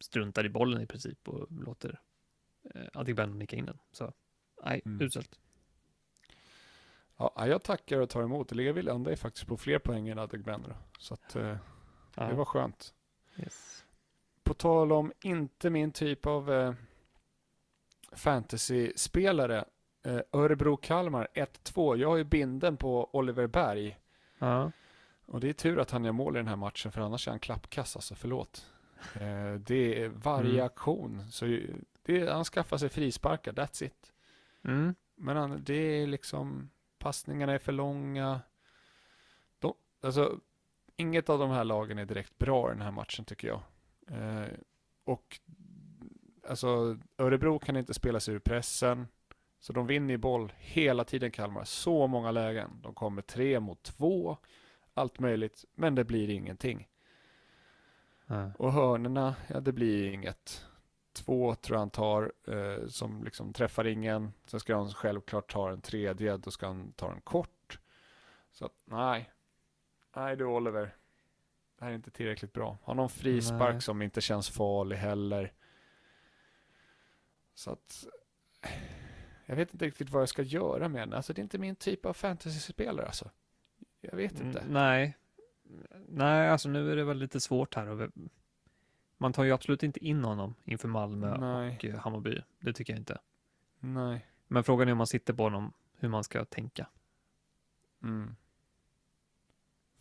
struntar 0.00 0.46
i 0.46 0.48
bollen 0.48 0.82
i 0.82 0.86
princip 0.86 1.28
och 1.28 1.46
låter 1.52 2.00
eh, 2.74 2.86
Adegbenro 2.94 3.34
nicka 3.34 3.56
in 3.56 3.64
den. 3.66 3.78
Så 3.92 4.12
nej, 4.64 4.82
Mm. 4.84 5.00
uselt. 5.06 5.38
Ja, 7.36 7.46
jag 7.46 7.62
tackar 7.62 8.00
och 8.00 8.08
tar 8.10 8.22
emot. 8.22 8.52
Levi 8.52 8.82
landade 8.82 9.16
faktiskt 9.16 9.46
på 9.46 9.56
fler 9.56 9.78
poäng 9.78 10.08
än 10.08 10.18
Adegbenro. 10.18 10.72
Så 10.98 11.14
att, 11.14 11.36
eh, 11.36 11.56
Ja, 12.14 12.24
det 12.24 12.34
var 12.34 12.44
skönt. 12.44 12.94
yes. 13.36 13.84
På 14.44 14.54
tal 14.54 14.92
om 14.92 15.12
inte 15.22 15.70
min 15.70 15.92
typ 15.92 16.26
av 16.26 16.52
eh, 16.52 16.72
fantasy-spelare. 18.12 19.64
Eh, 20.04 20.20
Örebro-Kalmar 20.32 21.28
1-2. 21.34 21.96
Jag 21.96 22.08
har 22.08 22.16
ju 22.16 22.24
binden 22.24 22.76
på 22.76 23.10
Oliver 23.12 23.46
Berg. 23.46 23.98
ja. 24.38 24.72
Och 25.26 25.40
det 25.40 25.48
är 25.48 25.52
tur 25.52 25.78
att 25.80 25.90
han 25.90 26.04
gör 26.04 26.12
mål 26.12 26.36
i 26.36 26.38
den 26.38 26.48
här 26.48 26.56
matchen 26.56 26.92
för 26.92 27.00
annars 27.00 27.26
är 27.28 27.32
han 27.32 27.40
klappkass 27.40 27.96
alltså, 27.96 28.14
förlåt. 28.14 28.66
Eh, 29.14 29.54
det 29.54 30.02
är 30.04 30.08
varje 30.08 30.50
Mm. 30.52 30.66
aktion. 30.66 31.30
Så 31.30 31.58
det, 32.02 32.32
han 32.32 32.44
skaffar 32.44 32.76
sig 32.76 32.88
frisparkar, 32.88 33.52
that's 33.52 33.84
it. 33.84 34.12
Mm. 34.64 34.94
Men 35.16 35.36
han, 35.36 35.62
det 35.64 35.74
är 36.02 36.06
liksom, 36.06 36.70
passningarna 37.00 37.52
är 37.52 37.58
för 37.58 37.72
långa. 37.72 38.40
De, 39.58 39.74
alltså, 40.02 40.40
inget 40.96 41.28
av 41.28 41.38
de 41.38 41.50
här 41.50 41.64
lagen 41.64 41.98
är 41.98 42.04
direkt 42.04 42.38
bra 42.38 42.68
i 42.68 42.72
den 42.72 42.82
här 42.82 42.90
matchen 42.90 43.24
tycker 43.24 43.48
jag. 43.48 43.62
Eh, 44.10 44.48
och 45.04 45.40
alltså 46.48 46.98
Örebro 47.18 47.58
kan 47.58 47.76
inte 47.76 47.94
spela 47.94 48.20
sig 48.20 48.34
ur 48.34 48.38
pressen. 48.38 49.06
Så 49.60 49.72
de 49.72 49.86
vinner 49.86 50.14
i 50.14 50.18
boll 50.18 50.52
hela 50.56 51.04
tiden 51.04 51.30
Kalmar. 51.30 51.64
Så 51.64 52.06
många 52.06 52.30
lägen. 52.30 52.70
De 52.82 52.94
kommer 52.94 53.22
tre 53.22 53.60
mot 53.60 53.82
två. 53.82 54.36
Allt 54.94 55.18
möjligt. 55.18 55.64
Men 55.74 55.94
det 55.94 56.04
blir 56.04 56.30
ingenting. 56.30 56.88
Och 58.58 58.72
hörnerna, 58.72 59.34
ja 59.48 59.60
det 59.60 59.72
blir 59.72 60.12
inget. 60.12 60.66
Två 61.12 61.54
tror 61.54 61.74
jag 61.74 61.80
han 61.80 61.90
tar 61.90 62.32
eh, 62.46 62.86
som 62.86 63.24
liksom 63.24 63.52
träffar 63.52 63.86
ingen. 63.86 64.32
Sen 64.46 64.60
ska 64.60 64.76
han 64.76 64.92
självklart 64.92 65.52
ta 65.52 65.70
en 65.70 65.80
tredje. 65.80 66.36
Då 66.36 66.50
ska 66.50 66.66
han 66.66 66.92
ta 66.92 67.12
en 67.12 67.20
kort. 67.20 67.78
Så 68.52 68.64
att, 68.64 68.82
nej. 68.84 69.30
Nej 70.16 70.36
du 70.36 70.44
Oliver. 70.44 70.94
Det 71.78 71.84
här 71.84 71.90
är 71.90 71.94
inte 71.94 72.10
tillräckligt 72.10 72.52
bra. 72.52 72.78
Har 72.82 72.94
någon 72.94 73.10
frispark 73.10 73.72
Nej. 73.72 73.82
som 73.82 74.02
inte 74.02 74.20
känns 74.20 74.50
farlig 74.50 74.96
heller. 74.96 75.52
Så 77.54 77.70
att 77.70 78.06
jag 79.46 79.56
vet 79.56 79.72
inte 79.72 79.86
riktigt 79.86 80.10
vad 80.10 80.22
jag 80.22 80.28
ska 80.28 80.42
göra 80.42 80.88
med 80.88 81.02
den. 81.02 81.12
Alltså 81.12 81.32
det 81.32 81.40
är 81.40 81.42
inte 81.42 81.58
min 81.58 81.76
typ 81.76 82.06
av 82.06 82.12
fantasyspelare 82.12 83.06
alltså. 83.06 83.30
Jag 84.00 84.16
vet 84.16 84.40
inte. 84.40 84.58
Mm, 84.58 84.72
nej. 84.72 85.16
Nej, 86.08 86.48
alltså 86.48 86.68
nu 86.68 86.92
är 86.92 86.96
det 86.96 87.04
väl 87.04 87.18
lite 87.18 87.40
svårt 87.40 87.74
här. 87.74 87.86
Och 87.86 88.10
man 89.20 89.32
tar 89.32 89.44
ju 89.44 89.52
absolut 89.52 89.82
inte 89.82 90.04
in 90.04 90.24
honom 90.24 90.54
inför 90.64 90.88
Malmö 90.88 91.36
Nej. 91.38 91.76
och 91.76 91.84
eh, 91.84 91.98
Hammarby. 92.00 92.42
Det 92.60 92.72
tycker 92.72 92.92
jag 92.92 93.00
inte. 93.00 93.18
Nej. 93.80 94.26
Men 94.46 94.64
frågan 94.64 94.88
är 94.88 94.92
om 94.92 94.98
man 94.98 95.06
sitter 95.06 95.34
på 95.34 95.42
honom, 95.42 95.72
hur 95.96 96.08
man 96.08 96.24
ska 96.24 96.44
tänka. 96.44 96.86
Mm. 98.02 98.36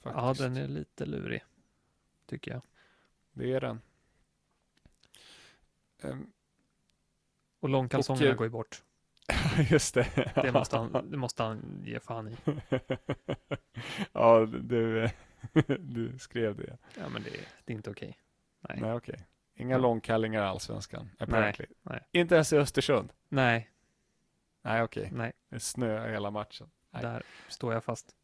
Ja, 0.04 0.34
den 0.38 0.58
är 0.58 0.68
lite 0.68 1.06
lurig. 1.06 1.44
Tycker 2.26 2.52
jag. 2.52 2.62
Det 3.32 3.54
är 3.54 3.62
den. 3.62 3.82
Ehm, 6.02 6.32
Och 7.60 7.70
långkalsongerna 7.70 8.26
Och, 8.28 8.32
eh, 8.32 8.38
går 8.38 8.46
ju 8.46 8.52
bort. 8.52 8.84
just 9.70 9.94
det. 9.94 10.32
Det 10.36 10.52
måste 10.52 10.78
han, 10.78 10.92
det 11.12 11.18
måste 11.18 11.44
han 11.44 11.82
ge 11.86 12.00
fan 12.00 12.28
i. 12.28 12.38
ja, 14.14 14.46
du, 14.46 15.10
du 15.80 16.20
skrev 16.20 16.56
det. 16.58 16.78
Ja, 16.98 17.10
men 17.10 17.24
det, 17.24 17.30
det 17.66 17.74
är 17.74 17.78
inte 17.78 17.90
okej. 17.92 18.18
Nej. 18.60 18.78
Nej, 18.82 18.94
okej. 18.94 19.26
Inga 19.56 19.76
Ja. 19.76 19.78
långkallingar 19.82 20.42
i 20.44 20.46
Allsvenskan. 20.46 21.10
apparently. 21.20 21.66
nej. 21.82 22.00
Inte 22.12 22.36
ens 22.36 22.54
i 22.54 22.58
Östersund. 22.58 23.14
Nej, 23.30 23.70
Nej, 24.62 24.84
okej. 24.84 25.10
nej, 25.14 25.32
Det 25.50 25.56
är 25.56 25.60
snö 25.60 26.12
hela 26.12 26.32
matchen. 26.32 26.70
Nej. 26.92 27.02
där 27.02 27.24
står 27.48 27.74
jag 27.74 27.84
fast. 27.84 28.16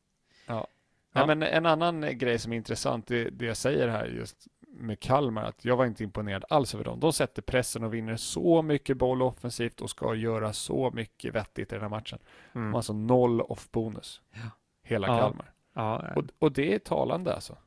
Ja. 0.48 0.68
Ja. 1.12 1.26
Nej, 1.26 1.36
men 1.36 1.44
en 1.50 1.66
annan 1.66 2.18
grej 2.18 2.40
som 2.40 2.52
är 2.54 2.58
intressant, 2.58 3.08
det, 3.08 3.30
det 3.30 3.46
jag 3.46 3.58
säger 3.58 3.88
här 3.88 4.06
just 4.06 4.48
med 4.60 5.00
Kalmar, 5.00 5.44
att 5.44 5.66
jag 5.66 5.78
var 5.78 5.86
inte 5.86 6.04
imponerad 6.04 6.46
alls 6.50 6.74
över 6.76 6.84
dem. 6.84 7.00
De 7.00 7.14
sätter 7.14 7.42
pressen 7.42 7.84
och 7.84 7.94
vinner 7.94 8.16
så 8.18 8.62
mycket 8.62 8.98
boll 8.98 9.22
offensivt 9.22 9.82
och 9.82 9.90
ska 9.90 10.16
göra 10.16 10.54
så 10.54 10.92
mycket 10.92 11.36
vettigt 11.36 11.72
i 11.72 11.76
den 11.76 11.82
här 11.82 11.90
matchen. 11.90 12.20
De 12.54 12.60
Mm. 12.60 12.74
har 12.74 12.80
alltså 12.80 12.94
noll 12.94 13.42
off-bonus. 13.42 14.22
Ja. 14.32 14.40
Hela 14.84 15.08
Ja. 15.08 15.20
Kalmar. 15.20 15.52
Ja, 15.74 16.14
Och, 16.16 16.24
och 16.40 16.52
det 16.52 16.74
är 16.76 16.80
talande 16.80 17.34
alltså. 17.36 17.58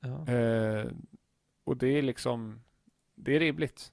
ja. 0.00 0.32
Eh, 0.32 0.84
och 1.66 1.76
det 1.76 1.86
är 1.88 2.02
liksom, 2.02 2.60
det 3.14 3.36
är 3.36 3.40
rimligt. 3.40 3.92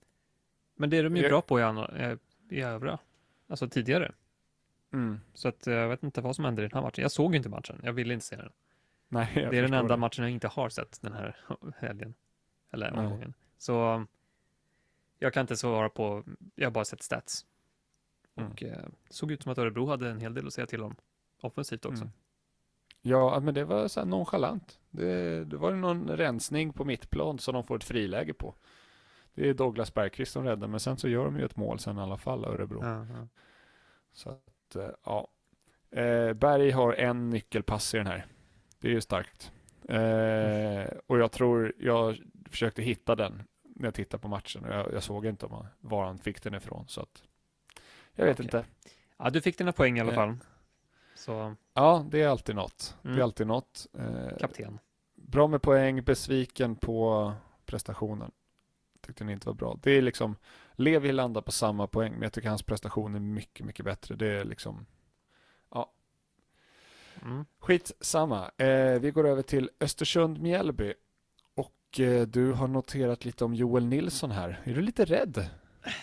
Men 0.75 0.89
det 0.89 0.97
är 0.97 1.03
de 1.03 1.15
ju 1.15 1.21
Jag- 1.21 1.31
bra 1.31 1.41
på 1.41 1.59
i, 1.59 1.63
andra, 1.63 1.87
eh, 1.87 2.17
i 2.49 2.61
övriga. 2.61 2.99
Alltså 3.47 3.69
tidigare. 3.69 4.11
Mm. 4.93 5.19
Så 5.33 5.47
att 5.47 5.67
eh, 5.67 5.73
jag 5.73 5.89
vet 5.89 6.03
inte 6.03 6.21
vad 6.21 6.35
som 6.35 6.45
hände 6.45 6.61
i 6.61 6.67
den 6.67 6.73
här 6.73 6.81
matchen. 6.81 7.01
Jag 7.01 7.11
såg 7.11 7.31
ju 7.33 7.37
inte 7.37 7.49
matchen. 7.49 7.79
Jag 7.83 7.93
ville 7.93 8.13
inte 8.13 8.25
se 8.25 8.35
den. 8.35 8.51
Nej, 9.09 9.29
det 9.35 9.57
är 9.57 9.61
den 9.61 9.73
enda 9.73 9.93
det. 9.93 9.97
matchen 9.99 10.23
jag 10.23 10.31
inte 10.31 10.47
har 10.47 10.69
sett 10.69 11.01
den 11.01 11.13
här 11.13 11.37
helgen. 11.77 12.13
Eller 12.71 12.91
Nej. 12.91 12.99
omgången. 13.05 13.33
Så 13.57 13.93
um, 13.95 14.07
jag 15.19 15.33
kan 15.33 15.41
inte 15.41 15.57
svara 15.57 15.89
på, 15.89 16.23
jag 16.55 16.65
har 16.65 16.71
bara 16.71 16.85
sett 16.85 17.01
stats. 17.03 17.45
Mm. 18.35 18.51
Och 18.51 18.63
eh, 18.63 18.77
det 19.07 19.13
såg 19.13 19.31
ut 19.31 19.43
som 19.43 19.51
att 19.51 19.57
Örebro 19.57 19.85
hade 19.85 20.09
en 20.09 20.19
hel 20.19 20.33
del 20.33 20.47
att 20.47 20.53
säga 20.53 20.67
till 20.67 20.81
om. 20.81 20.95
Offensivt 21.41 21.85
också. 21.85 22.03
Mm. 22.03 22.13
Ja, 23.05 23.39
men 23.39 23.53
det 23.53 23.63
var 23.65 23.87
så 23.87 23.99
här 23.99 24.07
nonchalant. 24.07 24.79
Det, 24.89 25.43
det 25.45 25.57
var 25.57 25.71
någon 25.71 26.09
rensning 26.09 26.73
på 26.73 26.85
mittplan 26.85 27.39
som 27.39 27.53
de 27.53 27.63
får 27.63 27.75
ett 27.75 27.83
friläge 27.83 28.33
på. 28.33 28.55
Det 29.33 29.49
är 29.49 29.53
Douglas 29.53 29.93
Bergqvist 29.93 30.31
som 30.31 30.43
räddar, 30.43 30.67
men 30.67 30.79
sen 30.79 30.97
så 30.97 31.07
gör 31.09 31.25
de 31.25 31.37
ju 31.39 31.45
ett 31.45 31.55
mål 31.55 31.79
sen 31.79 31.97
i 31.97 32.01
alla 32.01 32.17
fall, 32.17 32.45
Örebro. 32.45 32.79
Ja, 32.83 33.05
ja. 33.09 33.27
Så 34.13 34.29
att, 34.29 34.75
eh, 34.75 34.89
ja. 35.05 35.27
Eh, 35.91 36.33
Berg 36.33 36.71
har 36.71 36.93
en 36.93 37.29
nyckelpass 37.29 37.93
i 37.93 37.97
den 37.97 38.07
här. 38.07 38.25
Det 38.79 38.87
är 38.87 38.91
ju 38.91 39.01
starkt. 39.01 39.51
Eh, 39.89 40.97
och 41.07 41.19
jag 41.19 41.31
tror, 41.31 41.73
jag 41.79 42.17
försökte 42.49 42.81
hitta 42.81 43.15
den 43.15 43.43
när 43.63 43.87
jag 43.87 43.93
tittade 43.93 44.21
på 44.21 44.27
matchen 44.27 44.65
och 44.65 44.73
jag, 44.73 44.93
jag 44.93 45.03
såg 45.03 45.25
inte 45.25 45.47
var 45.79 46.05
han 46.05 46.17
fick 46.17 46.43
den 46.43 46.53
ifrån. 46.53 46.85
Så 46.87 47.01
att, 47.01 47.23
jag 48.15 48.25
vet 48.25 48.35
Okej. 48.35 48.45
inte. 48.45 48.65
ja, 49.17 49.29
du 49.29 49.41
fick 49.41 49.57
dina 49.57 49.71
poäng 49.71 49.97
i 49.97 50.01
alla 50.01 50.11
Eh. 50.11 50.15
fall. 50.15 50.35
Så 51.15 51.55
Ja, 51.73 52.05
det 52.11 52.21
är 52.21 52.27
alltid 52.27 52.55
något. 52.55 52.97
Det 53.01 53.07
Mm. 53.07 53.19
är 53.19 53.23
alltid 53.23 53.47
något. 53.47 53.87
Eh, 53.99 54.37
kapten. 54.39 54.79
Bra 55.15 55.47
med 55.47 55.61
poäng, 55.61 56.03
besviken 56.03 56.75
på 56.75 57.33
prestationen. 57.65 58.31
Tyckte 59.01 59.23
ni 59.23 59.33
inte 59.33 59.47
var 59.47 59.53
bra. 59.53 59.79
Det 59.83 59.91
är 59.91 60.01
liksom, 60.01 60.35
Levi 60.73 61.11
landar 61.11 61.41
på 61.41 61.51
samma 61.51 61.87
poäng, 61.87 62.11
men 62.13 62.21
jag 62.21 62.33
tycker 62.33 62.49
hans 62.49 62.63
prestation 62.63 63.15
är 63.15 63.19
mycket, 63.19 63.65
mycket 63.65 63.85
bättre. 63.85 64.15
Det 64.15 64.27
är 64.27 64.45
liksom, 64.45 64.85
Mm. 67.21 67.45
skitsamma. 67.59 68.51
Eh, 68.57 68.99
vi 68.99 69.11
går 69.11 69.27
över 69.27 69.41
till 69.41 69.69
Östersund-Mjällby. 69.79 70.93
Och 71.55 71.99
eh, 71.99 72.27
du 72.27 72.51
har 72.51 72.67
noterat 72.67 73.25
lite 73.25 73.45
om 73.45 73.53
Joel 73.55 73.85
Nilsson 73.85 74.31
här. 74.31 74.61
Är 74.63 74.73
du 74.75 74.81
lite 74.81 75.05
rädd 75.05 75.49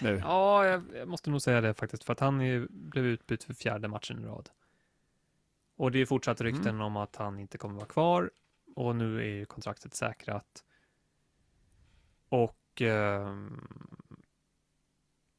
nu? 0.02 0.18
Ja, 0.24 0.66
jag, 0.66 0.82
jag 0.94 1.08
måste 1.08 1.30
nog 1.30 1.42
säga 1.42 1.60
det 1.60 1.74
faktiskt. 1.74 2.04
För 2.04 2.12
att 2.12 2.20
han 2.20 2.40
är, 2.40 2.66
blev 2.70 3.04
utbytt 3.06 3.44
för 3.44 3.54
fjärde 3.54 3.88
matchen 3.88 4.18
i 4.20 4.24
rad. 4.26 4.50
Och 5.80 5.92
det 5.92 5.98
är 5.98 6.06
fortsatt 6.06 6.40
rykten 6.40 6.68
Mm. 6.74 6.80
om 6.80 6.96
att 6.96 7.16
han 7.16 7.38
inte 7.38 7.58
kommer 7.58 7.74
vara 7.74 7.86
kvar. 7.86 8.30
Och 8.76 8.96
nu 8.96 9.18
är 9.20 9.24
ju 9.24 9.44
kontraktet 9.46 9.94
säkrat. 9.94 10.64
Och 12.28 12.82
ehm, 12.82 13.66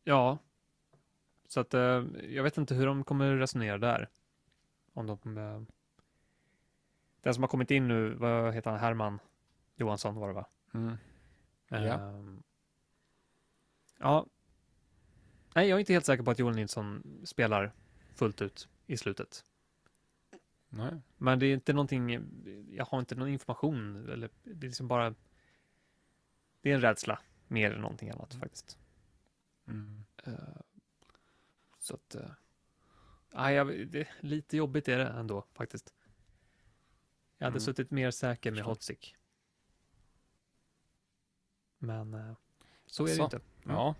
ja, 0.03 0.37
så 1.47 1.59
att 1.59 1.73
eh, 1.73 2.03
jag 2.29 2.43
vet 2.43 2.57
inte 2.57 2.75
hur 2.75 2.85
de 2.85 3.03
kommer 3.03 3.35
resonera 3.35 3.77
där. 3.77 4.09
Om 4.93 5.07
de, 5.07 5.37
eh, 5.37 5.61
den 7.21 7.33
som 7.33 7.43
har 7.43 7.47
kommit 7.47 7.71
in 7.71 7.87
nu, 7.87 8.13
vad 8.13 8.53
heter 8.53 8.71
han, 8.71 8.79
Herman 8.79 9.19
Johansson 9.75 10.15
var 10.15 10.27
det 10.27 10.33
va? 10.33 10.45
Mm. 10.73 10.97
Ja. 11.67 11.77
Ehm, 11.77 12.43
ja. 13.99 14.25
Nej, 15.55 15.67
jag 15.69 15.75
är 15.75 15.79
inte 15.79 15.93
helt 15.93 16.05
säker 16.05 16.23
på 16.23 16.31
att 16.31 16.39
Joel 16.39 16.55
Nilsson 16.55 17.19
spelar 17.25 17.71
fullt 18.15 18.41
ut 18.41 18.67
i 18.87 18.97
slutet. 18.97 19.45
Nej. 20.73 21.01
Men 21.17 21.39
det 21.39 21.45
är 21.45 21.53
inte 21.53 21.73
någonting, 21.73 22.09
jag 22.71 22.85
har 22.85 22.99
inte 22.99 23.15
någon 23.15 23.27
information 23.29 24.09
eller 24.09 24.29
det 24.43 24.65
är 24.65 24.69
liksom 24.69 24.87
bara 24.87 25.15
det 26.61 26.71
är 26.71 26.75
en 26.75 26.81
rädsla 26.81 27.19
mer 27.47 27.71
än 27.71 27.81
någonting 27.81 28.09
annat 28.09 28.33
faktiskt. 28.33 28.77
Mm. 29.67 30.03
Eh, 30.23 30.33
så 31.79 31.95
att, 31.95 32.15
uh, 33.35 33.51
jag, 33.51 33.87
det, 33.87 34.07
lite 34.19 34.57
jobbigt 34.57 34.87
är 34.87 34.97
det 34.97 35.07
ändå 35.07 35.45
faktiskt. 35.53 35.93
Jag 37.37 37.45
hade 37.45 37.53
Mm. 37.53 37.59
suttit 37.59 37.91
mer 37.91 38.11
säker 38.11 38.51
med. 38.51 38.63
Hotzik. 38.63 39.15
Men 41.77 42.13
eh, 42.13 42.33
så 42.85 43.03
är 43.03 43.07
det 43.07 43.15
Så. 43.15 43.23
inte. 43.23 43.37
Mm. 43.37 43.75
Ja. 43.75 43.95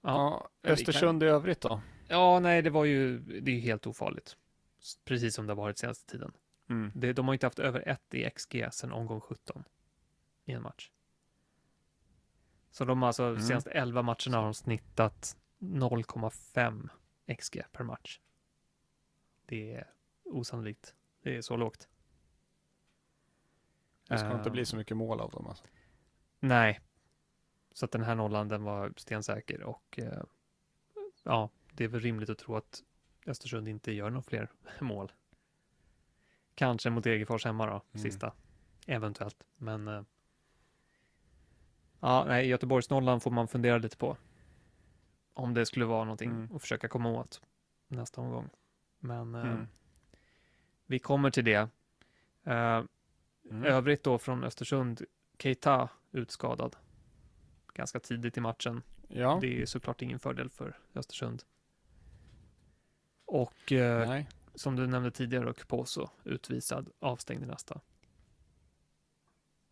Ja. 0.00 0.48
Östersund 0.62 1.22
i 1.22 1.26
övrigt 1.26 1.60
då? 1.60 1.82
Ja, 2.08 2.40
nej, 2.40 2.62
det 2.62 2.70
var 2.70 2.84
ju, 2.84 3.18
det 3.18 3.50
är 3.50 3.54
ju 3.54 3.60
helt 3.60 3.86
ofarligt. 3.86 4.36
Precis 5.04 5.34
som 5.34 5.46
det 5.46 5.50
har 5.52 5.56
varit 5.56 5.78
senaste 5.78 6.12
tiden. 6.12 6.32
Mm. 6.68 6.92
Det, 6.94 7.12
de 7.12 7.26
har 7.26 7.34
inte 7.34 7.46
haft 7.46 7.58
över 7.58 7.88
ett 7.88 8.14
i 8.14 8.30
XG 8.30 8.64
sedan 8.72 8.92
omgång 8.92 9.20
17 9.20 9.64
i 10.44 10.52
en 10.52 10.62
match. 10.62 10.90
Så 12.70 12.84
de 12.84 13.02
har 13.02 13.06
alltså, 13.06 13.24
Mm. 13.24 13.40
senaste 13.40 13.70
11 13.70 14.02
matcherna 14.02 14.36
har 14.36 14.42
de 14.44 14.54
snittat 14.54 15.36
0,5 15.58 16.88
XG 17.38 17.62
per 17.72 17.84
match. 17.84 18.20
Det 19.46 19.74
är 19.74 19.90
osannolikt. 20.24 20.94
Det 21.22 21.36
är 21.36 21.42
så 21.42 21.56
lågt. 21.56 21.88
Det 24.08 24.18
ska 24.18 24.32
inte 24.32 24.48
Eh, 24.48 24.52
bli 24.52 24.64
så 24.66 24.76
mycket 24.76 24.96
mål 24.96 25.20
av 25.20 25.30
dem 25.30 25.46
alltså. 25.46 25.64
Nej. 26.40 26.80
Så 27.72 27.84
att 27.84 27.90
den 27.90 28.02
här 28.02 28.14
nollan, 28.14 28.48
den 28.48 28.62
var 28.64 28.92
stensäker 28.96 29.62
och 29.62 29.98
eh, 29.98 30.22
ja, 31.22 31.50
det 31.76 31.84
är 31.84 31.88
väl 31.88 32.00
rimligt 32.00 32.30
att 32.30 32.38
tro 32.38 32.56
att 32.56 32.82
Östersund 33.26 33.68
inte 33.68 33.92
gör 33.92 34.10
några 34.10 34.22
fler 34.22 34.48
mål. 34.80 35.12
Kanske 36.54 36.90
mot 36.90 37.04
Degerfors 37.04 37.44
hemma 37.44 37.66
då, 37.66 37.72
Mm. 37.72 38.02
sista. 38.02 38.32
Eventuellt, 38.86 39.44
men 39.56 39.88
eh, 39.88 40.02
ja, 42.00 42.24
nej, 42.28 42.48
Göteborgsnollan 42.48 43.20
får 43.20 43.30
man 43.30 43.48
fundera 43.48 43.78
lite 43.78 43.96
på. 43.96 44.16
Om 45.34 45.54
det 45.54 45.66
skulle 45.66 45.84
vara 45.84 46.04
någonting 46.04 46.30
Mm. 46.30 46.56
att 46.56 46.62
försöka 46.62 46.88
komma 46.88 47.08
åt 47.10 47.40
nästa 47.88 48.20
omgång. 48.20 48.48
Men 48.98 49.34
eh, 49.34 49.40
Mm. 49.40 49.66
Vi 50.86 50.98
kommer 50.98 51.30
till 51.30 51.44
det. 51.44 51.68
Mm. 52.44 53.64
Övrigt 53.64 54.02
då 54.04 54.18
från 54.18 54.44
Östersund, 54.44 55.02
Keita 55.38 55.88
utskadad. 56.12 56.76
Ganska 57.74 58.00
tidigt 58.00 58.36
i 58.36 58.40
matchen. 58.40 58.82
Ja, 59.08 59.38
Det 59.40 59.62
är 59.62 59.66
såklart 59.66 60.02
ingen 60.02 60.18
fördel 60.18 60.50
för 60.50 60.78
Östersund. 60.94 61.42
Och 63.26 63.72
eh, 63.72 64.08
nej. 64.08 64.28
som 64.54 64.76
du 64.76 64.86
nämnde 64.86 65.10
tidigare, 65.10 65.50
och 65.50 65.68
Poso 65.68 66.08
utvisad, 66.24 66.90
avstängd 67.00 67.42
i 67.42 67.46
nästa. 67.46 67.80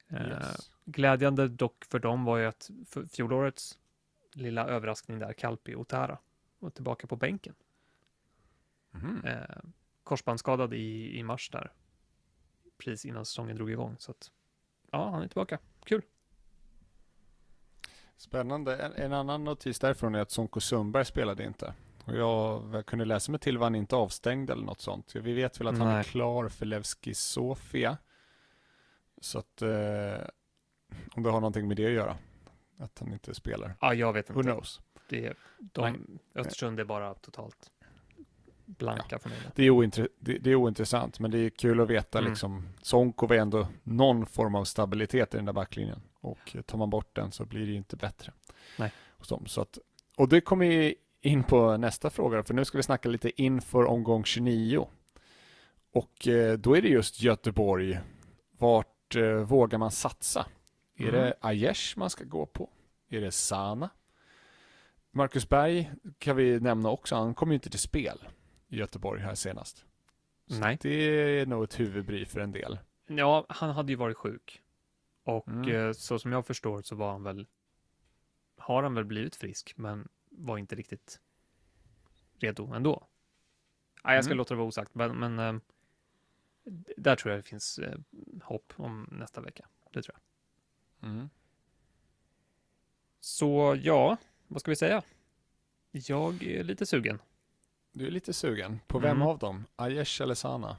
Eh, 0.08 0.28
Yes. 0.28 0.70
Glädjande 0.84 1.48
dock 1.48 1.84
för 1.84 1.98
dem 1.98 2.24
var 2.24 2.38
ju 2.38 2.46
att 2.46 2.70
fjolårets 3.12 3.78
lilla 4.32 4.66
överraskning 4.66 5.18
där, 5.18 5.32
Kalpi 5.32 5.74
Otara, 5.74 6.18
var 6.58 6.70
tillbaka 6.70 7.06
på 7.06 7.16
bänken. 7.16 7.54
Mhm. 8.90 9.24
Eh, 9.24 9.56
korsbandsskadad 10.04 10.74
i, 10.74 11.18
i 11.18 11.22
mars 11.22 11.50
där, 11.50 11.72
precis 12.78 13.04
innan 13.04 13.24
säsongen 13.24 13.56
drog 13.56 13.70
igång. 13.70 13.96
Så 13.98 14.10
att, 14.10 14.30
ja, 14.90 15.10
han 15.10 15.22
är 15.22 15.28
tillbaka. 15.28 15.58
Kul. 15.84 16.02
Spännande. 18.16 18.76
En, 18.76 18.92
en 18.92 19.12
annan 19.12 19.44
notis 19.44 19.78
därifrån 19.78 20.14
är 20.14 20.20
att 20.20 20.30
Sonko 20.30 20.60
Sundberg 20.60 21.04
spelade 21.04 21.44
inte. 21.44 21.74
Och 22.04 22.16
jag 22.16 22.86
kunde 22.86 23.04
läsa 23.04 23.32
mig 23.32 23.40
till 23.40 23.58
var 23.58 23.66
han 23.66 23.74
inte 23.74 23.96
avstängd 23.96 24.50
eller 24.50 24.62
något 24.64 24.80
sånt. 24.80 25.14
Vi 25.16 25.32
vet 25.32 25.60
väl 25.60 25.66
att 25.68 25.78
han 25.78 25.88
är 25.88 25.94
Nej. 25.94 26.04
klar 26.04 26.48
för 26.48 26.66
Levski 26.66 27.14
Sofia. 27.14 27.98
Så 29.20 29.38
att 29.38 29.62
eh, 29.62 30.26
om 31.16 31.22
det 31.22 31.30
har 31.30 31.40
någonting 31.40 31.68
med 31.68 31.76
det 31.76 31.86
att 31.86 31.92
göra. 31.92 32.16
Att 32.78 32.98
han 32.98 33.12
inte 33.12 33.34
spelar. 33.34 33.74
Ja, 33.80 33.94
jag 33.94 34.12
vet 34.12 34.30
Who 34.30 34.40
inte. 34.40 34.50
knows? 34.52 34.80
Det 35.08 35.26
är, 35.26 35.34
de, 35.58 36.06
Östersund 36.34 36.80
är 36.80 36.84
bara 36.84 37.14
totalt 37.14 37.70
blanka 38.66 39.18
för 39.18 39.28
mig. 39.28 39.38
Det 39.54 39.62
är, 39.64 39.70
ointre- 39.70 40.08
det, 40.18 40.38
det 40.38 40.50
är 40.50 40.54
ointressant, 40.54 41.18
men 41.20 41.30
det 41.30 41.38
är 41.38 41.50
kul 41.50 41.80
att 41.80 41.88
veta 41.90 42.18
Mm. 42.18 42.30
liksom. 42.30 42.68
Sonko 42.82 43.26
var 43.26 43.36
ändå 43.36 43.66
någon 43.82 44.26
form 44.26 44.54
av 44.54 44.64
stabilitet 44.64 45.34
i 45.34 45.36
den 45.36 45.44
där 45.46 45.52
backlinjen. 45.52 46.00
Och 46.20 46.56
tar 46.66 46.78
man 46.78 46.90
bort 46.90 47.16
den 47.16 47.32
så 47.32 47.44
blir 47.44 47.60
det 47.66 47.72
ju 47.72 47.76
inte 47.78 47.96
bättre. 47.96 48.32
Nej. 48.78 48.92
Hos 49.18 49.28
dem. 49.28 49.46
Så 49.46 49.60
att, 49.60 49.78
och 50.16 50.28
det 50.28 50.40
kommer 50.40 50.94
in 51.24 51.44
på 51.44 51.76
nästa 51.76 52.10
fråga, 52.10 52.42
för 52.42 52.54
nu 52.54 52.64
ska 52.64 52.78
vi 52.78 52.82
snacka 52.82 53.08
lite 53.08 53.42
inför 53.42 53.84
omgång 53.84 54.24
29. 54.24 54.88
Och 55.92 56.28
eh, 56.28 56.58
då 56.58 56.76
är 56.76 56.82
det 56.82 56.88
just 56.88 57.22
Göteborg. 57.22 57.98
Vart 58.58 59.16
eh, 59.16 59.22
vågar 59.34 59.78
man 59.78 59.90
satsa? 59.90 60.46
Är 60.96 61.08
Mm. 61.08 61.14
det 61.14 61.34
Aiesh 61.40 61.98
man 61.98 62.10
ska 62.10 62.24
gå 62.24 62.46
på? 62.46 62.70
Är 63.08 63.20
det 63.20 63.30
Sana? 63.32 63.90
Marcus 65.10 65.48
Berg 65.48 65.92
kan 66.18 66.36
vi 66.36 66.60
nämna 66.60 66.88
också, 66.90 67.14
han 67.14 67.34
kom 67.34 67.48
ju 67.48 67.54
inte 67.54 67.70
till 67.70 67.78
spel 67.80 68.18
i 68.68 68.76
Göteborg 68.76 69.20
här 69.20 69.34
senast. 69.34 69.84
Så 70.46 70.58
Nej. 70.58 70.78
Det 70.80 70.90
är 71.40 71.46
nog 71.46 71.64
ett 71.64 71.80
huvudbry 71.80 72.24
för 72.24 72.40
en 72.40 72.52
del. 72.52 72.78
Ja, 73.06 73.46
han 73.48 73.70
hade 73.70 73.92
ju 73.92 73.96
varit 73.96 74.16
sjuk. 74.16 74.60
Och 75.24 75.48
Mm. 75.48 75.86
eh, 75.86 75.92
så 75.92 76.18
som 76.18 76.32
jag 76.32 76.46
förstår 76.46 76.82
så 76.82 76.96
var 76.96 77.12
han 77.12 77.22
väl, 77.22 77.46
har 78.58 78.82
han 78.82 78.94
väl 78.94 79.04
blivit 79.04 79.36
frisk, 79.36 79.72
men 79.76 80.08
var 80.36 80.58
inte 80.58 80.74
riktigt 80.74 81.20
redo 82.38 82.72
ändå. 82.72 83.06
Nej, 84.04 84.14
jag 84.14 84.24
ska 84.24 84.30
Mm. 84.30 84.38
låta 84.38 84.54
det 84.54 84.58
vara 84.58 84.68
osagt, 84.68 84.94
men, 84.94 85.18
men 85.18 85.38
eh, 85.38 85.60
där 86.96 87.16
tror 87.16 87.32
jag 87.34 87.38
det 87.38 87.48
finns 87.48 87.78
eh, 87.78 87.98
hopp 88.42 88.72
om 88.76 89.08
nästa 89.12 89.40
vecka. 89.40 89.68
Det 89.90 90.02
tror 90.02 90.16
jag. 91.00 91.10
Mm. 91.10 91.28
Så 93.20 93.78
ja, 93.82 94.16
vad 94.48 94.60
ska 94.60 94.70
vi 94.70 94.76
säga? 94.76 95.02
Jag 95.90 96.42
är 96.42 96.64
lite 96.64 96.86
sugen. 96.86 97.18
Du 97.92 98.06
är 98.06 98.10
lite 98.10 98.32
sugen. 98.32 98.80
På 98.86 98.98
vem 98.98 99.16
Mm. 99.16 99.28
av 99.28 99.38
dem? 99.38 99.64
Aiesh 99.76 100.22
eller 100.22 100.34
Sana? 100.34 100.76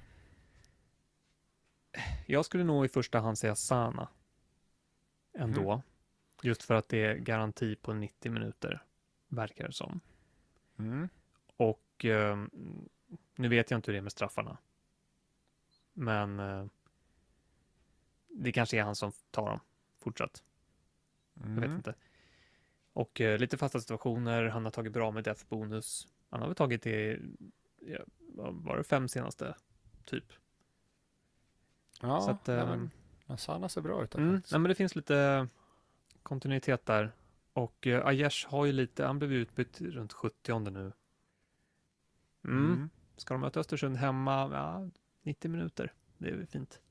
Jag 2.26 2.46
skulle 2.46 2.64
nog 2.64 2.86
i 2.86 2.90
första 2.90 3.20
hand 3.20 3.38
säga 3.38 3.56
Sana. 3.56 4.08
Ändå. 5.34 5.72
Mhm. 5.76 5.82
Just 6.42 6.64
för 6.64 6.74
att 6.74 6.90
det 6.90 7.06
är 7.06 7.16
garanti 7.16 7.76
på 7.76 7.94
90 7.94 8.32
minuter, 8.32 8.84
verkar 9.28 9.68
det 9.68 9.74
som. 9.74 10.00
Mm. 10.78 11.10
Och 11.58 12.06
eh, 12.06 12.46
nu 13.36 13.48
vet 13.48 13.72
jag 13.72 13.78
inte 13.78 13.92
hur 13.92 13.94
det 13.94 14.00
är 14.00 14.02
med 14.04 14.12
straffarna. 14.12 14.58
Men 15.94 16.40
eh, 16.40 16.66
det 18.28 18.52
kanske 18.52 18.78
är 18.78 18.84
han 18.84 18.96
som 18.96 19.12
tar 19.32 19.50
dem 19.50 19.60
fortsatt. 20.00 20.44
Jag 21.34 21.44
vet 21.48 21.58
Mm. 21.58 21.76
inte. 21.76 21.96
Och 22.94 23.22
eh, 23.22 23.40
lite 23.40 23.58
fasta 23.58 23.80
situationer. 23.80 24.44
Han 24.44 24.64
har 24.66 24.72
tagit 24.72 24.94
bra 24.94 25.12
med 25.12 25.24
def 25.24 25.48
bonus. 25.48 26.08
Han 26.30 26.40
har 26.42 26.48
väl 26.48 26.56
tagit 26.56 26.82
det, 26.84 27.20
ja, 27.80 28.00
var 28.38 28.78
det 28.78 28.84
fem 28.84 29.08
senaste, 29.08 29.56
typ. 30.06 30.26
Ja, 32.02 32.22
Så 32.22 32.32
att, 32.32 32.50
eh, 32.50 32.56
men, 32.70 32.92
ja, 33.26 33.38
Sana 33.38 33.70
ser 33.70 33.82
bra 33.82 34.04
ut. 34.04 34.12
där 34.12 34.20
Mm, 34.20 34.32
nej, 34.34 34.44
men 34.60 34.64
det 34.64 34.76
finns 34.76 34.96
lite 34.96 35.48
kontinuitet 36.24 36.86
där. 36.86 37.12
Och 37.56 37.88
eh, 37.88 38.06
Aiesh 38.06 38.48
har 38.50 38.66
ju 38.66 38.72
lite, 38.72 39.06
han 39.06 39.20
blev 39.20 39.34
utbytt 39.34 39.82
runt 39.82 40.14
70 40.14 40.60
nu. 40.60 40.92
Mm. 42.46 42.66
Mm. 42.74 42.90
Ska 43.18 43.34
de 43.34 43.42
möta 43.42 43.60
Östersund 43.60 43.98
hemma, 43.98 44.50
ja, 44.54 44.90
90 45.24 45.52
minuter. 45.52 45.94
Det 46.18 46.30
är 46.30 46.36
väl 46.36 46.48
fint. 46.48 46.82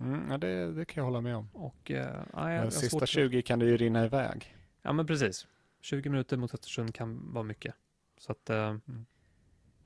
Mm, 0.00 0.30
ja, 0.30 0.38
det, 0.38 0.72
det 0.72 0.84
kan 0.84 1.00
jag 1.00 1.04
hålla 1.04 1.20
med 1.20 1.36
om. 1.36 1.48
Och 1.52 1.90
eh, 1.90 2.24
ja, 2.32 2.70
sista 2.70 2.88
svårt 2.88 3.02
att- 3.02 3.08
20 3.08 3.42
kan 3.42 3.58
det 3.58 3.66
ju 3.66 3.76
rinna 3.76 4.04
iväg. 4.04 4.56
Ja, 4.82 4.92
men 4.92 5.06
precis. 5.06 5.46
20 5.80 6.08
minuter 6.10 6.36
mot 6.36 6.54
Östersund 6.54 6.94
kan 6.94 7.32
vara 7.32 7.44
mycket. 7.44 7.74
Så 8.18 8.32
att 8.32 8.50
eh, 8.50 8.68
Mm. 8.68 9.06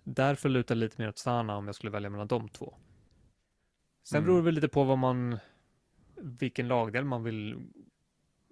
därför 0.04 0.48
lutar 0.48 0.74
lite 0.74 1.02
mer 1.02 1.08
åt 1.08 1.18
Sana 1.18 1.56
om 1.56 1.66
jag 1.66 1.74
skulle 1.74 1.90
välja 1.90 2.10
mellan 2.10 2.28
de 2.28 2.48
två. 2.48 2.74
Sen 4.02 4.18
Mm. 4.18 4.26
beror 4.26 4.36
det 4.36 4.44
väl 4.44 4.54
lite 4.54 4.68
på 4.68 4.84
vad 4.84 4.98
man, 4.98 5.38
vilken 6.16 6.68
lagdel 6.68 7.04
man 7.04 7.22
vill 7.22 7.68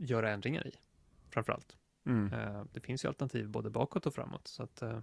göra 0.04 0.30
ändringar 0.30 0.66
i, 0.66 0.72
framför 1.30 1.52
allt. 1.52 1.76
Mm. 2.04 2.32
Eh, 2.32 2.64
det 2.72 2.80
finns 2.80 3.04
ju 3.04 3.08
alternativ 3.08 3.48
både 3.48 3.70
bakåt 3.70 4.06
och 4.06 4.14
framåt, 4.14 4.48
så 4.48 4.62
att 4.62 4.82
eh, 4.82 5.00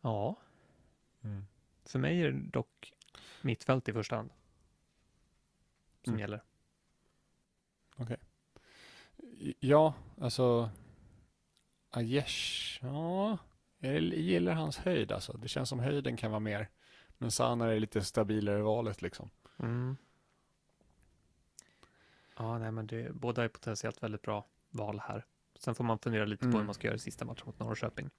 ja, 0.00 0.36
Mm. 1.24 1.46
för 1.84 1.98
mig 1.98 2.22
är 2.22 2.32
det 2.32 2.50
dock 2.50 2.92
mittfält 3.42 3.88
i 3.88 3.92
första 3.92 4.16
hand 4.16 4.30
som 6.04 6.12
Mm. 6.12 6.20
gäller. 6.20 6.42
Ja, 9.60 9.94
alltså 10.20 10.70
Aiesh, 11.90 12.78
ja, 12.84 13.38
jag 13.78 14.00
gillar 14.02 14.52
hans 14.54 14.78
höjd 14.78 15.12
alltså. 15.12 15.32
Det 15.32 15.48
känns 15.48 15.68
som 15.68 15.78
höjden 15.80 16.16
kan 16.16 16.30
vara 16.30 16.40
mer. 16.40 16.68
Men 17.18 17.30
Sana 17.30 17.72
är 17.72 17.80
lite 17.80 18.02
stabilare 18.04 18.58
i 18.58 18.62
valet 18.62 19.02
liksom. 19.02 19.30
Mm. 19.58 19.96
Ja, 22.40 22.58
nej, 22.58 22.70
men 22.72 22.86
det, 22.86 23.12
båda 23.14 23.44
är 23.44 23.48
potentiellt 23.48 24.02
väldigt 24.02 24.22
bra 24.22 24.46
val 24.70 25.00
här. 25.04 25.24
Sen 25.58 25.74
får 25.74 25.84
man 25.84 25.98
fundera 25.98 26.24
lite 26.24 26.40
på 26.40 26.46
Mm. 26.46 26.58
hur 26.58 26.64
man 26.64 26.74
ska 26.74 26.86
göra 26.86 26.96
i 26.96 26.98
sista 26.98 27.24
matchen 27.24 27.42
mot 27.46 27.58
Norrköping. 27.58 28.10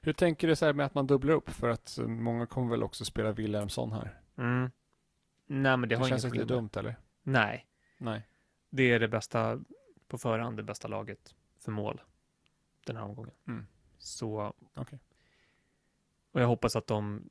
Hur 0.00 0.12
tänker 0.12 0.48
du 0.48 0.56
så 0.56 0.64
här 0.66 0.72
med 0.72 0.86
att 0.86 0.94
man 0.94 1.06
dubblar 1.06 1.34
upp? 1.34 1.50
För 1.50 1.68
att 1.68 1.98
eh, 1.98 2.06
många 2.06 2.46
kommer 2.46 2.70
väl 2.70 2.82
också 2.82 3.04
spela 3.04 3.32
Wilhelmsson 3.32 3.92
här. 3.92 4.20
Mm. 4.36 4.70
Nej, 5.46 5.76
men 5.76 5.80
det, 5.80 5.86
Det, 5.86 5.96
har 5.96 6.08
känns 6.08 6.24
inte 6.24 6.44
dumt 6.44 6.70
eller? 6.76 6.96
Nej, 7.22 7.66
Nej. 7.98 8.28
det 8.70 8.82
är 8.82 9.00
det 9.00 9.08
bästa 9.08 9.60
på 10.08 10.18
förhand, 10.18 10.56
det 10.56 10.62
bästa 10.62 10.88
laget 10.88 11.34
för 11.58 11.72
mål 11.72 12.00
den 12.86 12.96
här 12.96 13.04
omgången. 13.04 13.34
Mm. 13.46 13.66
Så. 13.98 14.54
Okej. 14.74 14.98
Och 16.32 16.40
jag 16.40 16.46
hoppas 16.46 16.76
att 16.76 16.86
de, 16.86 17.30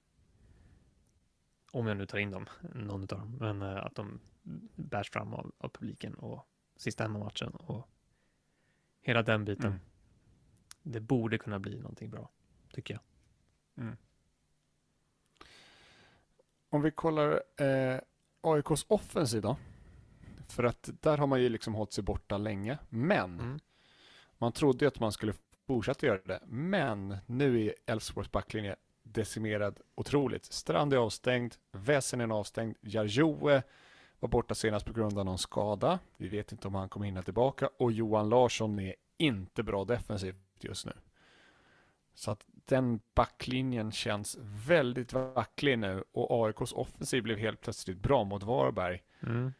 om 1.71 1.87
jag 1.87 1.97
nu 1.97 2.05
tar 2.05 2.17
in 2.17 2.31
dem, 2.31 2.49
någon 2.73 3.01
av 3.01 3.07
dem, 3.07 3.37
men 3.39 3.61
eh, 3.61 3.85
att 3.85 3.95
de 3.95 4.19
bärs 4.75 5.09
fram 5.11 5.33
av, 5.33 5.51
av 5.57 5.69
publiken 5.69 6.13
och 6.13 6.47
sista 6.75 7.03
hemmamatchen 7.03 7.49
och 7.55 7.87
hela 9.01 9.23
den 9.23 9.45
biten. 9.45 9.65
Mm. 9.67 9.79
Det 10.83 10.99
borde 10.99 11.37
kunna 11.37 11.59
bli 11.59 11.79
någonting 11.79 12.09
bra, 12.09 12.29
tycker 12.73 12.93
jag. 12.93 13.01
Om 16.69 16.81
vi 16.81 16.91
kollar 16.91 17.43
eh, 17.57 17.99
AIKs 18.41 18.85
offensiv 18.87 19.41
då. 19.41 19.57
För 20.47 20.63
att 20.63 20.89
där 21.01 21.17
har 21.17 21.27
man 21.27 21.41
ju 21.41 21.49
liksom 21.49 21.75
hållit 21.75 21.93
sig 21.93 22.03
borta 22.03 22.37
länge. 22.37 22.77
Men 22.89 23.39
Mm. 23.39 23.59
man 24.37 24.51
trodde 24.51 24.85
ju 24.85 24.87
att 24.87 24.99
man 24.99 25.11
skulle 25.11 25.33
fortsätta 25.67 26.05
göra 26.05 26.21
det. 26.25 26.39
Men 26.47 27.17
nu 27.25 27.65
är 27.65 27.75
Elfsborgs 27.85 28.31
backlinje 28.31 28.75
decimerad 29.03 29.79
otroligt. 29.95 30.45
Strand 30.45 30.93
är 30.93 30.97
avstängd, 30.97 31.55
Väsen 31.71 32.21
är 32.21 32.27
avstängd, 32.33 32.77
Jarjoe 32.81 33.63
var 34.21 34.29
borta 34.29 34.55
senast 34.55 34.85
på 34.85 34.93
grund 34.93 35.17
av 35.17 35.25
någon 35.25 35.37
skada. 35.37 35.99
Vi 36.17 36.27
vet 36.27 36.51
inte 36.51 36.67
om 36.67 36.75
han 36.75 36.89
kommer 36.89 37.05
hinna 37.05 37.23
tillbaka 37.23 37.69
och 37.77 37.91
Johan 37.91 38.29
Larsson 38.29 38.79
är 38.79 38.95
inte 39.17 39.63
bra 39.63 39.85
defensivt 39.85 40.35
just 40.59 40.85
nu. 40.85 40.93
Så 42.13 42.31
att 42.31 42.45
den 42.65 42.99
backlinjen 43.13 43.91
känns 43.91 44.37
väldigt 44.67 45.13
vacklig 45.13 45.79
nu 45.79 46.03
och 46.11 46.45
AIKs 46.45 46.73
offensiv 46.73 47.23
blev 47.23 47.37
helt 47.37 47.61
plötsligt 47.61 47.97
bra 47.97 48.23
mot 48.23 48.43
Varberg. 48.43 49.03
Mm. 49.19 49.53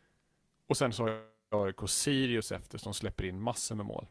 Och 0.67 0.77
sen 0.77 0.93
så 0.93 1.03
har 1.03 1.65
AIK 1.65 1.89
Sirius 1.89 2.51
efter 2.51 2.77
som 2.77 2.93
släpper 2.93 3.23
in 3.23 3.41
massor 3.41 3.75
med 3.75 3.85
mål. 3.85 4.07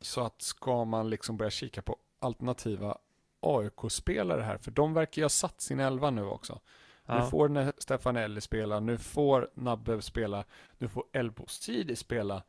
Så 0.00 0.20
att 0.20 0.42
ska 0.42 0.84
man 0.84 1.10
liksom 1.10 1.36
börja 1.36 1.50
kika 1.50 1.82
på 1.82 1.96
alternativa 2.18 2.98
AIK-spelare 3.40 4.42
här, 4.42 4.58
för 4.58 4.70
de 4.70 4.94
verkar 4.94 5.22
ju 5.22 5.24
ha 5.24 5.28
satt 5.28 5.60
sin 5.60 5.80
elva 5.80 6.10
nu 6.10 6.24
också. 6.24 6.60
Nu 7.10 7.30
får 7.30 7.48
ne- 7.48 7.72
Stefanelli 7.78 8.40
spela, 8.40 8.80
nu 8.80 8.98
får 8.98 9.50
Nabbe 9.54 10.02
spela, 10.02 10.44
nu 10.78 10.88
får 10.88 11.04
Elbo 11.12 11.46
Sidi 11.46 11.96
spela. 11.96 12.42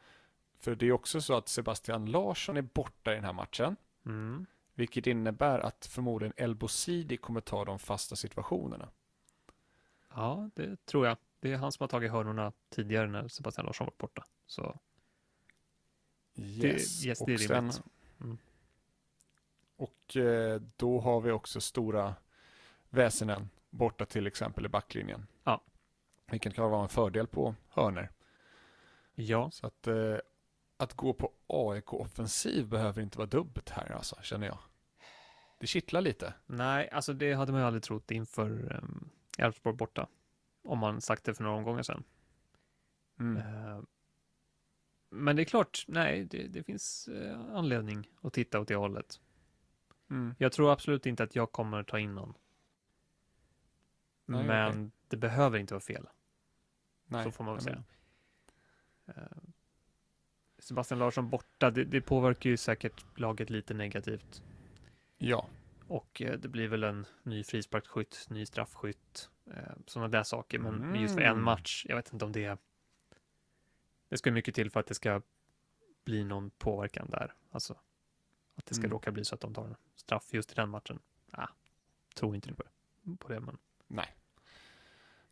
För 0.58 0.76
det 0.76 0.86
är 0.88 0.92
också 0.92 1.22
så 1.22 1.38
att 1.38 1.48
Sebastian 1.48 2.06
Larsson 2.06 2.58
är 2.58 2.62
borta 2.62 3.12
i 3.12 3.16
den 3.16 3.24
här 3.24 3.34
matchen, 3.34 3.76
Mm. 4.06 4.46
vilket 4.74 5.08
innebär 5.08 5.60
att 5.60 5.86
förmodligen 5.86 6.34
Elbo 6.38 6.68
Sidi 6.68 7.18
kommer 7.18 7.42
ta 7.42 7.66
de 7.66 7.80
fasta 7.80 8.16
situationerna. 8.16 8.90
Ja, 10.14 10.50
det 10.56 10.86
tror 10.86 11.08
jag. 11.08 11.18
Det 11.40 11.52
är 11.54 11.58
han 11.58 11.72
som 11.72 11.84
har 11.84 11.88
tagit 11.88 12.12
hörnorna 12.12 12.52
tidigare 12.70 13.08
när 13.08 13.28
Sebastian 13.28 13.66
Larsson 13.66 13.86
var 13.86 13.94
borta. 13.98 14.26
Så 14.46 14.80
Yes, 16.36 17.06
yes, 17.06 17.22
och 17.22 17.28
det 17.28 17.34
är 17.34 17.38
sen. 17.38 17.72
Mm. 18.22 18.38
Och 19.76 20.18
eh, 20.18 20.62
då 20.78 21.00
har 21.00 21.22
vi 21.22 21.32
också 21.32 21.62
stora 21.62 22.16
väsenen 22.90 23.50
borta 23.72 24.06
till 24.06 24.28
exempel 24.28 24.66
i 24.66 24.70
backlinjen. 24.70 25.28
Ja. 25.44 25.64
Vilket 26.32 26.54
kan 26.56 26.72
vara 26.72 26.84
en 26.84 26.90
fördel 26.90 27.28
på 27.28 27.56
hörner. 27.70 28.12
ja, 29.16 29.52
Så 29.52 29.68
att, 29.68 29.88
eh, 29.88 30.18
att 30.78 30.94
gå 30.94 31.14
på 31.14 31.32
AIK-offensiv 31.48 32.68
behöver 32.68 33.02
inte 33.02 33.18
vara 33.18 33.28
dubbelt 33.28 33.70
här 33.70 33.92
alltså, 33.92 34.16
känner 34.22 34.48
jag. 34.48 34.58
Det 35.60 35.68
kittlar 35.68 36.02
lite. 36.02 36.34
nej, 36.46 36.90
alltså 36.90 37.14
det 37.14 37.34
hade 37.34 37.52
man 37.52 37.62
ju 37.62 37.68
aldrig 37.68 37.84
trott 37.84 38.12
inför 38.12 38.78
um, 38.84 39.10
Elfsborg 39.38 39.76
borta. 39.76 40.08
Om 40.64 40.80
man 40.80 41.02
sagt 41.02 41.24
det 41.24 41.34
för 41.34 41.44
några 41.44 41.58
omgångar 41.58 41.84
sedan. 41.84 42.04
Mm. 43.20 43.38
Eh, 43.38 43.82
men 45.10 45.36
det 45.36 45.42
är 45.42 45.46
klart, 45.46 45.86
nej, 45.88 46.26
det, 46.26 46.48
det 46.48 46.64
finns 46.64 47.08
eh, 47.08 47.40
anledning 47.40 48.10
att 48.22 48.34
titta 48.34 48.60
åt 48.60 48.68
det 48.68 48.76
hållet. 48.76 49.20
Mm. 50.10 50.36
Jag 50.38 50.52
tror 50.52 50.72
absolut 50.72 51.06
inte 51.06 51.24
att 51.24 51.36
jag 51.36 51.52
kommer 51.52 51.84
ta 51.84 52.00
in 52.00 52.16
någon. 52.16 52.34
Nej, 54.32 54.44
men 54.48 54.92
det 55.08 55.18
behöver 55.18 55.58
inte 55.58 55.74
vara 55.74 55.82
fel. 55.82 56.08
Nej, 57.06 57.24
så 57.24 57.32
får 57.32 57.44
man 57.44 57.54
väl 57.54 57.64
säga. 57.64 57.84
Eh, 59.06 59.14
Sebastian 60.60 61.00
Larsson 61.00 61.30
borta, 61.30 61.72
det, 61.72 61.84
det 61.84 62.02
påverkar 62.02 62.50
ju 62.50 62.58
säkert 62.58 63.20
laget 63.20 63.50
lite 63.50 63.74
negativt. 63.74 64.42
men- 64.42 65.30
Ja, 65.30 65.48
Och 65.88 66.22
eh, 66.22 66.40
det 66.40 66.48
blir 66.48 66.68
väl 66.68 66.84
en 66.84 67.06
ny 67.24 67.44
frisparksskytt, 67.44 68.28
ny 68.30 68.46
straffskytt, 68.46 69.30
eh, 69.54 69.74
sådana 69.86 70.08
där 70.08 70.24
saker. 70.24 70.60
Men 70.60 70.76
men 70.76 71.02
just 71.02 71.14
för 71.14 71.22
en 71.22 71.32
Mm. 71.32 71.44
match, 71.44 71.86
jag 71.90 71.96
vet 71.96 72.14
inte 72.14 72.26
om 72.26 72.32
det 72.32 72.58
Det 74.10 74.18
ska 74.18 74.32
mycket 74.32 74.56
till 74.56 74.72
för 74.72 74.80
att 74.80 74.88
det 74.88 74.94
ska 74.96 75.22
bli 76.04 76.24
någon 76.24 76.50
påverkan 76.50 77.10
där. 77.10 77.34
Alltså 77.52 77.74
att 78.56 78.66
det 78.66 78.76
ska 78.76 78.82
Mm. 78.84 78.92
råka 78.92 79.12
bli 79.12 79.26
så 79.26 79.36
att 79.36 79.42
de 79.42 79.54
tar 79.54 79.66
en 79.66 79.76
straff 79.96 80.34
just 80.34 80.52
i 80.52 80.56
den 80.56 80.70
matchen. 80.70 81.00
Ah, 81.32 81.48
tror 82.16 82.36
inte 82.36 82.54
på 82.54 82.64
det, 82.64 82.70
på 83.18 83.28
det 83.28 83.40
men 83.40 83.58
nej. 83.88 84.16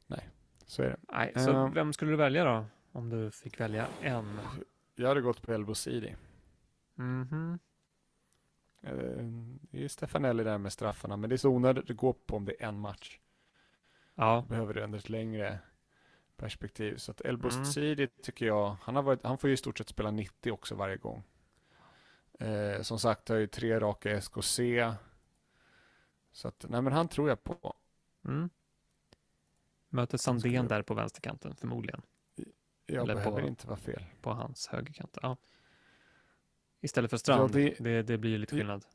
Nej, 0.09 0.29
så 0.65 0.83
är 0.83 0.87
det. 0.89 0.97
nej. 1.11 1.33
Så 1.35 1.51
Eh. 1.51 1.71
vem 1.73 1.93
skulle 1.93 2.11
du 2.11 2.17
välja 2.17 2.43
då? 2.43 2.65
Om 2.91 3.09
du 3.09 3.31
fick 3.31 3.59
välja 3.59 3.87
en? 4.01 4.39
Jag 4.95 5.07
hade 5.07 5.21
gått 5.21 5.41
på 5.41 5.53
Elbo 5.53 5.75
Sidi. 5.75 6.15
Mhm. 6.95 7.59
Eh, 8.81 8.93
Det 9.71 9.83
är 9.83 9.87
Stefanelli 9.87 10.43
där 10.43 10.57
med 10.57 10.73
straffarna, 10.73 11.17
men 11.17 11.29
det 11.29 11.35
är 11.35 11.37
så 11.37 11.49
onödigt 11.49 11.89
att 11.89 11.97
gå 11.97 12.13
på 12.13 12.35
om 12.35 12.45
det 12.45 12.63
är 12.63 12.67
en 12.67 12.79
match. 12.79 13.19
Ja, 14.15 14.45
behöver 14.49 14.73
det 14.73 14.83
under 14.83 14.99
ett 14.99 15.09
längre 15.09 15.59
perspektiv. 16.37 16.97
Så 16.97 17.11
att 17.11 17.21
El 17.21 17.35
Mm. 17.35 17.65
Sidi 17.65 18.07
tycker 18.07 18.45
jag, 18.45 18.77
han, 18.81 18.95
har 18.95 19.03
varit, 19.03 19.23
han 19.23 19.37
får 19.37 19.47
ju 19.47 19.53
i 19.53 19.57
stort 19.57 19.77
sett 19.77 19.89
spela 19.89 20.11
90 20.11 20.51
också 20.51 20.75
varje 20.75 20.97
gång. 20.97 21.23
Eh, 22.39 22.81
som 22.81 22.99
sagt, 22.99 23.29
har 23.29 23.35
ju 23.35 23.47
tre 23.47 23.79
raka 23.79 24.09
SKC. 24.21 24.59
Så 26.31 26.47
att, 26.47 26.65
nej 26.69 26.81
men 26.81 26.93
han 26.93 27.07
tror 27.07 27.29
jag 27.29 27.43
på. 27.43 27.73
Mm. 28.25 28.49
Möter 29.89 30.17
Sandén 30.17 30.39
Skulle- 30.41 30.61
där 30.75 30.81
på 30.81 30.93
vänsterkanten 30.93 31.55
förmodligen. 31.55 32.01
Jag 32.85 33.03
Eller 33.03 33.15
behöver 33.15 33.41
på- 33.41 33.47
inte 33.47 33.67
vara 33.67 33.77
fel. 33.77 34.03
På 34.21 34.31
hans 34.33 34.67
högerkant. 34.67 35.17
Ja. 35.21 35.37
Istället 36.81 37.09
för 37.09 37.17
Strand. 37.17 37.51
det- 37.53 37.75
det, 37.79 38.01
det, 38.03 38.17
blir 38.17 38.37
lite 38.37 38.55
skillnad. 38.55 38.85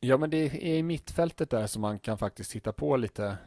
Ja 0.00 0.16
men 0.16 0.30
det 0.30 0.36
är 0.36 0.76
i 0.76 0.82
mittfältet 0.82 1.50
där 1.50 1.66
som 1.66 1.82
man 1.82 1.98
kan 1.98 2.18
faktiskt 2.18 2.52
hitta 2.52 2.72
på 2.72 2.96
lite 2.96 3.38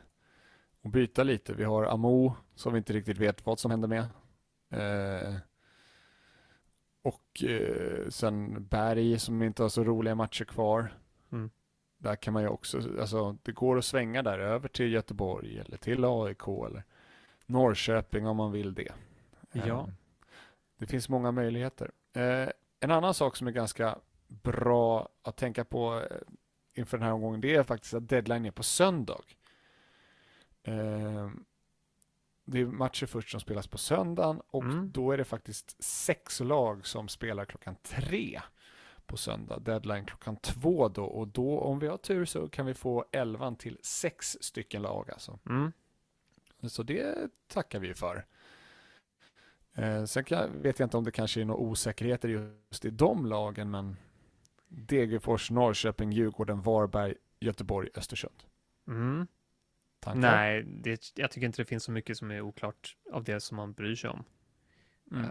och 0.82 0.90
byta 0.90 1.24
lite. 1.24 1.54
Vi 1.54 1.64
har 1.64 1.84
Amo 1.86 2.36
som 2.56 2.74
vi 2.74 2.78
inte 2.78 2.94
riktigt 2.94 3.18
vet 3.18 3.46
vad 3.46 3.60
som 3.60 3.72
händer 3.72 3.88
med. 3.88 4.06
Eh, 4.70 5.36
och 7.02 7.44
eh, 7.44 8.10
sen 8.10 8.66
Berg 8.68 9.20
som 9.20 9.42
inte 9.44 9.62
har 9.62 9.70
så 9.70 9.84
roliga 9.84 10.16
matcher 10.16 10.46
kvar. 10.46 10.94
Mm. 11.32 11.50
Där 12.02 12.16
kan 12.16 12.34
man 12.34 12.44
ju 12.44 12.50
också, 12.50 12.82
alltså 13.00 13.38
det 13.44 13.52
går 13.52 13.78
att 13.78 13.86
svänga 13.86 14.24
där 14.24 14.40
över 14.40 14.68
till 14.68 14.92
Göteborg 14.94 15.60
eller 15.60 15.78
till 15.78 16.06
AIK 16.06 16.48
eller 16.48 16.84
Norrköping 17.46 18.28
om 18.28 18.38
man 18.38 18.52
vill 18.52 18.74
det. 18.74 18.92
Ja. 19.52 19.62
Eh, 19.64 19.88
det 20.78 20.86
finns 20.88 21.10
många 21.10 21.32
möjligheter. 21.32 21.92
Eh, 22.14 22.50
en 22.80 22.92
annan 22.92 23.14
sak 23.14 23.36
som 23.36 23.48
är 23.48 23.52
ganska 23.52 23.98
bra 24.28 25.10
att 25.22 25.36
tänka 25.38 25.66
på 25.66 26.02
eh, 26.12 26.18
inför 26.74 26.98
den 26.98 27.06
här 27.06 27.14
omgången, 27.14 27.42
det 27.42 27.56
är 27.56 27.64
faktiskt 27.64 27.94
att 27.94 28.10
deadline 28.10 28.46
är 28.46 28.52
på 28.52 28.64
söndag. 28.64 29.22
Det 32.46 32.60
är 32.60 32.66
matcher 32.66 33.06
först 33.06 33.30
som 33.32 33.40
spelas 33.40 33.68
på 33.68 33.78
söndagen 33.78 34.42
och 34.48 34.64
Mm. 34.64 34.92
då 34.92 35.12
är 35.12 35.18
det 35.18 35.24
faktiskt 35.24 35.84
sex 35.84 36.40
lag 36.40 36.86
som 36.88 37.08
spelar 37.08 37.46
klockan 37.46 37.76
tre 37.84 38.42
på 39.10 39.18
söndag. 39.18 39.60
Deadline 39.60 40.06
klockan 40.06 40.36
två 40.36 40.88
då 40.88 41.06
och 41.06 41.28
då 41.28 41.60
om 41.60 41.80
vi 41.80 41.88
har 41.88 41.98
tur 41.98 42.26
så 42.26 42.50
kan 42.50 42.66
vi 42.66 42.74
få 42.74 43.06
elvan 43.12 43.56
till 43.56 43.78
sex 43.82 44.38
stycken 44.42 44.82
lag 44.82 45.12
alltså. 45.12 45.40
Mm. 45.50 45.72
Så 46.64 46.84
det 46.84 47.30
tackar 47.48 47.80
vi 47.80 47.94
för. 47.94 48.26
Eh, 49.74 50.06
sen 50.06 50.24
kan, 50.24 50.62
vet 50.62 50.80
jag 50.80 50.86
inte 50.86 50.98
om 50.98 51.04
det 51.04 51.12
kanske 51.12 51.42
är 51.42 51.46
några 51.46 51.60
osäkerheter 51.60 52.30
just 52.30 52.86
i 52.86 52.90
de 52.90 53.26
lagen, 53.26 53.72
men 53.72 53.98
Degerfors, 54.68 55.52
Norrköping, 55.52 56.12
Djurgården, 56.12 56.62
Varberg, 56.62 57.16
Göteborg, 57.40 57.90
Östersund. 57.96 58.44
Mm. 58.88 59.28
Tankar? 60.00 60.22
Nej, 60.22 60.64
det, 60.64 61.12
jag 61.16 61.32
tycker 61.32 61.46
inte 61.46 61.62
det 61.62 61.66
finns 61.66 61.84
så 61.84 61.92
mycket 61.92 62.18
som 62.18 62.32
är 62.32 62.42
oklart 62.42 62.98
av 63.12 63.24
det 63.24 63.40
som 63.40 63.58
man 63.58 63.74
bryr 63.74 63.96
sig 63.96 64.10
om. 64.10 64.24
Mm. 65.12 65.28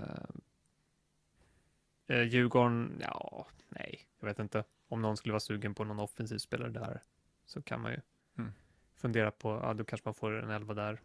Uh, 2.11 2.23
Djurgården, 2.23 2.99
ja, 3.01 3.47
nej, 3.69 4.09
jag 4.21 4.29
vet 4.29 4.39
inte. 4.39 4.65
Om 4.89 5.03
någon 5.03 5.17
skulle 5.17 5.33
vara 5.33 5.41
sugen 5.41 5.75
på 5.75 5.85
någon 5.85 6.01
offensiv 6.01 6.39
spelare 6.39 6.71
där 6.71 7.03
så 7.47 7.63
kan 7.63 7.81
man 7.81 7.93
ju 7.93 8.01
Mm. 8.39 8.53
fundera 8.95 9.31
på, 9.31 9.49
ja, 9.63 9.75
då 9.75 9.85
kanske 9.85 10.09
man 10.09 10.15
får 10.15 10.33
en 10.33 10.51
elva 10.51 10.75
där. 10.75 11.01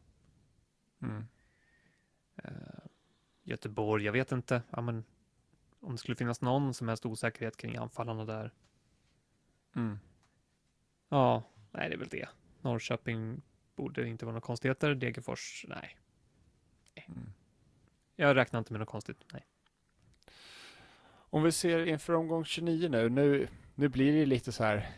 Mm. 1.01 1.27
Eh, 2.35 2.85
Göteborg, 3.43 4.05
jag 4.05 4.13
vet 4.13 4.31
inte. 4.31 4.61
Ja, 4.69 4.81
men, 4.81 5.03
om 5.79 5.91
det 5.91 5.97
skulle 5.97 6.15
finnas 6.15 6.41
någon 6.41 6.73
som 6.73 6.87
helst 6.87 7.05
osäkerhet 7.05 7.57
kring 7.57 7.77
anfallarna 7.77 8.25
där. 8.25 8.51
Mm. 9.75 9.99
Ja, 11.09 11.43
nej, 11.71 11.89
det 11.89 11.95
är 11.95 11.99
väl 11.99 12.07
det. 12.07 12.29
Norrköping 12.61 13.41
borde 13.75 14.07
inte 14.07 14.25
vara 14.25 14.33
några 14.33 14.45
konstigheter. 14.45 14.95
Degerfors, 14.95 15.65
nej. 15.69 15.97
Mm. 16.95 17.33
Jag 18.15 18.35
räknar 18.35 18.59
inte 18.59 18.73
med 18.73 18.79
något 18.79 18.89
konstigt. 18.89 19.25
Nej. 19.33 19.47
Om 21.33 21.43
vi 21.43 21.51
ser 21.51 21.85
inför 21.85 22.13
omgång 22.13 22.45
29 22.45 22.89
nu, 22.89 23.09
nu, 23.09 23.47
nu 23.75 23.87
blir 23.87 24.13
det 24.13 24.25
lite 24.25 24.51
så 24.51 24.63
här, 24.63 24.89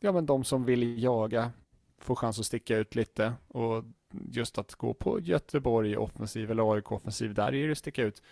ja 0.00 0.12
men 0.12 0.26
de 0.26 0.44
som 0.44 0.64
vill 0.64 1.02
jaga 1.02 1.52
får 1.98 2.14
chans 2.14 2.38
att 2.38 2.46
sticka 2.46 2.76
ut 2.76 2.94
lite 2.94 3.34
och 3.48 3.84
just 4.30 4.58
att 4.58 4.74
gå 4.74 4.94
på 4.94 5.20
Göteborg 5.20 5.96
offensiv 5.96 6.50
eller 6.50 6.74
AIK 6.74 6.92
offensiv, 6.92 7.34
där 7.34 7.54
är 7.54 7.68
det 7.68 7.76
sticka 7.76 8.02
ut. 8.02 8.22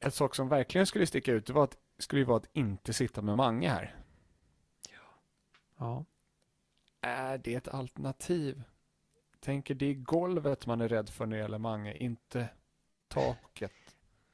En 0.00 0.10
sak 0.10 0.34
som 0.34 0.48
verkligen 0.48 0.86
skulle 0.86 1.06
sticka 1.06 1.32
ut, 1.32 1.46
det 1.46 1.52
var 1.52 1.64
att, 1.64 1.78
skulle 1.98 2.20
ju 2.20 2.26
vara 2.26 2.36
att 2.36 2.50
inte 2.52 2.92
sitta 2.92 3.22
med 3.22 3.36
Mange 3.36 3.68
här. 3.68 3.96
Ja. 5.78 6.04
Är 7.00 7.38
det 7.38 7.54
ett 7.54 7.68
alternativ? 7.68 8.62
Tänker 9.40 9.74
det 9.74 9.86
är 9.86 9.94
golvet 9.94 10.66
man 10.66 10.80
är 10.80 10.88
rädd 10.88 11.08
för 11.08 11.26
när 11.26 11.36
det 11.36 11.42
gäller 11.42 11.58
Mange, 11.58 11.94
inte 11.96 12.48
taket. 13.08 13.89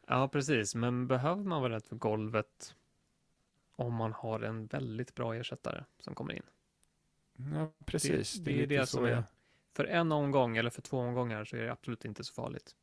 Ja, 0.07 0.29
precis. 0.29 0.75
Men 0.75 1.07
behöver 1.07 1.45
man 1.45 1.63
vara 1.63 1.73
rädd 1.75 1.85
för 1.85 1.97
golvet 1.97 2.75
om 3.77 3.95
man 3.95 4.13
har 4.13 4.41
en 4.41 4.67
väldigt 4.67 5.15
bra 5.15 5.35
ersättare 5.35 5.85
som 5.99 6.15
kommer 6.15 6.33
in? 6.35 6.43
Ja, 7.55 7.73
precis. 7.85 8.35
det 8.35 8.51
är 8.53 8.57
lite 8.57 8.75
det 8.75 8.87
så 8.87 8.97
som 8.97 9.05
är- 9.05 9.09
jag- 9.11 9.23
För 9.75 9.85
en 9.85 10.13
omgång 10.13 10.57
eller 10.57 10.71
för 10.71 10.83
två 10.83 10.99
omgångar 10.99 11.45
så 11.45 11.57
är 11.57 11.63
det 11.63 11.73
absolut 11.73 12.05
inte 12.05 12.25
så 12.25 12.35
farligt. 12.35 12.77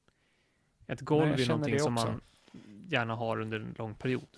Ett 0.87 1.01
golv 1.01 1.29
jag 1.31 1.39
är 1.39 1.47
någonting 1.47 1.73
det 1.73 1.79
som 1.79 1.93
man 1.93 2.21
gärna 2.87 3.15
har 3.15 3.39
under 3.41 3.59
en 3.59 3.75
lång 3.77 3.95
period. 3.95 4.37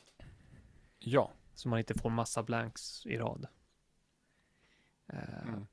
Ja. 0.99 1.31
Så 1.53 1.69
man 1.69 1.79
inte 1.79 1.93
får 1.93 2.09
massa 2.09 2.43
blanks 2.43 3.05
i 3.05 3.17
rad. 3.17 3.47
Eh, 5.07 5.47
Mm. 5.47 5.67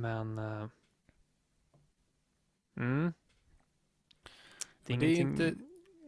Men... 0.00 0.38
eh, 0.38 0.68
mm. 2.76 3.12
Det 4.84 4.94
är, 4.94 4.98
Det 4.98 5.06
är 5.06 5.16
ingenting, 5.20 5.48
inte- 5.48 5.64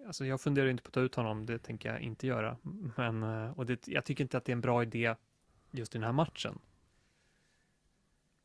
Alltså 0.06 0.26
jag 0.26 0.40
funderar 0.40 0.68
inte 0.68 0.82
på 0.82 0.88
att 0.88 0.94
ta 0.94 1.00
ut 1.00 1.14
honom, 1.14 1.46
det 1.46 1.58
tänker 1.58 1.92
jag 1.92 2.00
inte 2.00 2.26
göra. 2.26 2.56
Men, 2.96 3.22
eh, 3.22 3.58
och 3.58 3.66
det, 3.66 3.88
jag 3.88 4.04
tycker 4.04 4.24
inte 4.24 4.38
att 4.38 4.44
det 4.44 4.52
är 4.52 4.56
en 4.56 4.60
bra 4.60 4.82
idé 4.82 5.14
just 5.70 5.94
i 5.94 5.98
den 5.98 6.04
här 6.04 6.12
matchen. 6.12 6.58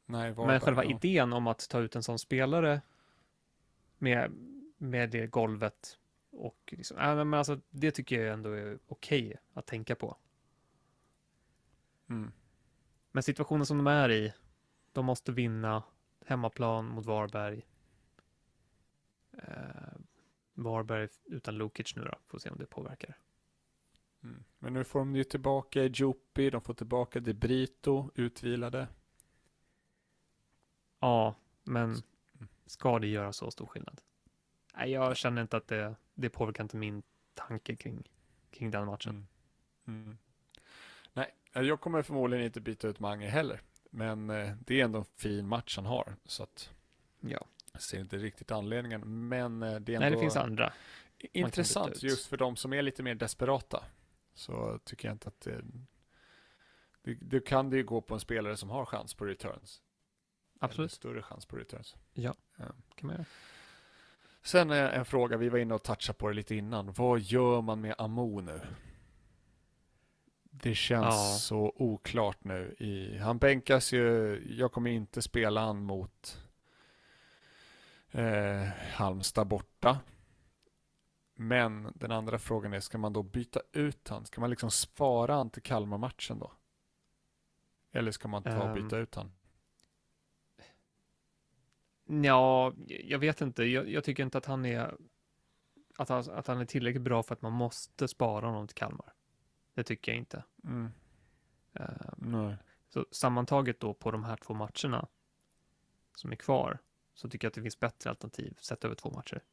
Nej, 0.06 0.36
Men 0.36 0.60
själva 0.60 0.84
ja. 0.84 0.92
idén 0.92 1.34
om 1.34 1.48
att 1.48 1.70
ta 1.70 1.80
ut 1.80 1.96
en 1.96 2.04
sån 2.04 2.20
spelare 2.20 2.82
med, 3.98 4.32
med 4.78 5.10
det 5.10 5.28
golvet 5.28 6.00
och 6.32 6.74
liksom, 6.78 6.98
äh, 6.98 7.16
men 7.16 7.34
alltså, 7.34 7.60
det 7.70 7.92
tycker 7.92 8.22
jag 8.22 8.34
ändå 8.34 8.52
är 8.52 8.80
okej 8.88 9.36
att 9.54 9.66
tänka 9.66 9.96
på. 9.96 10.18
Mm. 12.10 12.32
Men 13.12 13.24
situationen 13.24 13.66
som 13.66 13.78
de 13.78 13.88
är 13.88 14.12
i, 14.12 14.34
de 14.92 15.06
måste 15.06 15.32
vinna 15.32 15.84
hemmaplan 16.26 16.86
mot 16.86 17.06
Varberg. 17.06 17.66
Eh, 19.32 19.99
Varberg 20.64 21.08
utan 21.26 21.58
Lukic 21.58 21.96
nu 21.96 22.04
då, 22.04 22.18
får 22.28 22.40
se 22.40 22.50
om 22.50 22.58
det 22.58 22.66
påverkar. 22.66 23.18
Mm. 24.24 24.44
Men 24.60 24.74
nu 24.74 24.84
får 24.84 25.00
de 25.00 25.16
ju 25.16 25.24
tillbaka 25.24 25.84
Jopi, 25.84 26.50
de 26.50 26.62
får 26.62 26.74
tillbaka 26.74 27.20
De 27.20 27.34
Brito, 27.34 28.12
utvilade. 28.16 28.88
Ja, 31.00 31.36
men 31.64 31.96
ska 32.66 33.00
det 33.00 33.08
göra 33.08 33.34
så 33.34 33.52
stor 33.52 33.66
skillnad? 33.66 34.02
Nej, 34.76 34.92
jag 34.92 35.18
känner 35.18 35.42
inte 35.42 35.58
att 35.58 35.68
det, 35.68 35.96
det 36.14 36.30
påverkar 36.30 36.64
inte 36.64 36.78
min 36.78 37.04
tanke 37.34 37.76
kring, 37.76 38.10
kring 38.52 38.72
den 38.72 38.86
matchen. 38.86 39.28
Mm. 39.88 40.04
Mm. 40.04 40.18
Nej, 41.14 41.34
jag 41.54 41.82
kommer 41.82 42.02
förmodligen 42.02 42.46
inte 42.46 42.62
byta 42.62 42.88
ut 42.88 43.00
Mange 43.00 43.28
heller. 43.28 43.62
Men 43.90 44.30
eh, 44.30 44.56
det 44.60 44.82
är 44.82 44.86
ändå 44.86 45.00
en 45.00 45.06
fin 45.06 45.48
match 45.48 45.76
han 45.76 45.86
har. 45.86 46.16
Så 46.26 46.44
att 46.44 46.70
Ja. 47.20 47.46
Jag 47.74 47.82
ser 47.82 48.00
inte 48.00 48.18
riktigt 48.18 48.52
anledningen. 48.52 49.28
Men 49.28 49.64
eh, 49.64 49.76
det 49.80 49.92
är 49.92 49.96
ändå 49.96 50.00
Nej, 50.00 50.12
det 50.12 50.20
finns 50.20 50.36
andra. 50.36 50.74
intressant 51.20 52.04
just 52.04 52.26
för 52.28 52.38
de 52.38 52.56
som 52.56 52.74
är 52.74 52.82
lite 52.82 53.04
mer 53.04 53.16
desperata. 53.16 53.84
Så 54.34 54.80
tycker 54.84 55.08
jag 55.08 55.16
inte 55.16 55.28
att 55.28 55.42
det, 55.42 55.62
det, 57.02 57.14
det 57.22 57.40
kan 57.46 57.70
det 57.70 57.78
ju 57.78 57.84
gå 57.84 58.02
på 58.02 58.14
en 58.14 58.20
spelare 58.20 58.58
som 58.58 58.70
har 58.70 58.86
chans 58.86 59.14
på 59.14 59.26
returns. 59.26 59.82
Eller 60.56 60.66
Absolut, 60.70 60.92
större 60.92 61.22
chans 61.22 61.46
på 61.46 61.56
returns. 61.56 61.96
kan 62.16 63.08
man 63.08 63.12
göra. 63.16 63.26
Sen 64.44 64.70
är 64.72 64.90
en 64.92 65.06
fråga, 65.06 65.38
vi 65.38 65.50
var 65.50 65.60
inne 65.60 65.74
och 65.74 65.84
touchade 65.84 66.18
på 66.18 66.28
det 66.28 66.34
lite 66.34 66.56
innan. 66.56 66.92
Vad 66.94 67.20
gör 67.20 67.62
man 67.62 67.82
med 67.82 67.96
Amo 67.98 68.42
nu? 68.42 68.62
Det 70.52 70.76
känns 70.76 71.06
Ja. 71.06 71.36
så 71.40 71.74
oklart 71.76 72.44
nu. 72.44 72.76
I, 72.80 73.18
han 73.18 73.38
bänkas 73.38 73.94
ju, 73.94 74.38
jag 74.58 74.72
kommer 74.72 74.90
inte 74.92 75.22
spela 75.22 75.62
han 75.66 75.84
mot 75.84 76.42
eh, 78.12 78.64
Halmstad 78.94 79.48
borta. 79.48 80.00
Men 81.36 81.92
den 81.96 82.12
andra 82.12 82.40
frågan 82.40 82.74
är, 82.74 82.80
ska 82.80 82.98
man 82.98 83.14
då 83.14 83.24
byta 83.24 83.62
ut 83.72 84.10
han? 84.10 84.26
Ska 84.26 84.42
man 84.42 84.50
liksom 84.50 84.72
spara 84.72 85.36
han 85.36 85.50
till 85.50 85.64
Kalmar-matchen 85.64 86.40
då? 86.40 86.52
Eller 87.92 88.12
ska 88.12 88.28
man 88.28 88.44
ta 88.44 88.70
och 88.70 88.76
byta 88.76 88.98
ut 88.98 89.16
han? 89.16 89.32
Ja, 92.24 92.74
jag 92.88 93.20
vet 93.20 93.42
inte. 93.42 93.64
Jag, 93.64 93.90
jag 93.90 94.04
tycker 94.04 94.24
inte 94.24 94.38
att 94.38 94.46
han 94.46 94.66
är 94.66 94.96
att 95.98 96.10
han, 96.10 96.24
att 96.32 96.48
han 96.48 96.60
är 96.60 96.66
tillräckligt 96.66 97.04
bra 97.04 97.24
för 97.24 97.36
att 97.36 97.42
man 97.42 97.52
måste 97.52 98.08
spara 98.08 98.46
honom 98.46 98.68
till 98.68 98.76
Kalmar. 98.76 99.14
Det 99.74 99.84
tycker 99.84 100.12
jag 100.12 100.20
inte. 100.20 100.44
Mm. 100.64 100.92
Eh, 101.74 101.86
Nej. 102.18 102.56
Så 102.90 103.06
sammantaget 103.12 103.80
då 103.80 103.94
på 103.94 104.12
de 104.12 104.24
här 104.24 104.36
två 104.36 104.54
matcherna 104.54 105.08
som 106.16 106.32
är 106.32 106.36
kvar 106.36 106.80
så 107.20 107.30
tycker 107.30 107.46
jag 107.46 107.50
att 107.50 107.54
det 107.56 107.62
finns 107.62 107.80
bättre 107.80 108.10
alternativ 108.10 108.54
sett 108.60 108.86
över 108.86 108.96
två 108.96 109.12
matcher. 109.12 109.44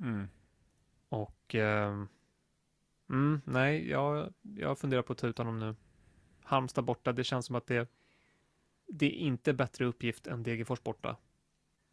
Mm. 0.00 0.28
Och 1.08 1.54
ehm, 1.54 2.08
mm, 3.08 3.40
nej, 3.44 3.90
jag, 3.90 4.34
jag 4.42 4.78
funderar 4.78 5.02
på 5.02 5.12
att 5.12 5.18
ta 5.18 5.26
ut 5.26 5.38
honom 5.38 5.58
nu. 5.58 5.74
Halmstad 6.42 6.84
borta, 6.84 7.12
det 7.12 7.24
känns 7.24 7.46
som 7.46 7.56
att 7.56 7.66
det, 7.66 7.88
det 8.86 9.06
är 9.06 9.10
inte 9.10 9.52
bättre 9.52 9.84
uppgift 9.84 10.26
än 10.26 10.42
Degerfors 10.42 10.82
borta. 10.82 11.16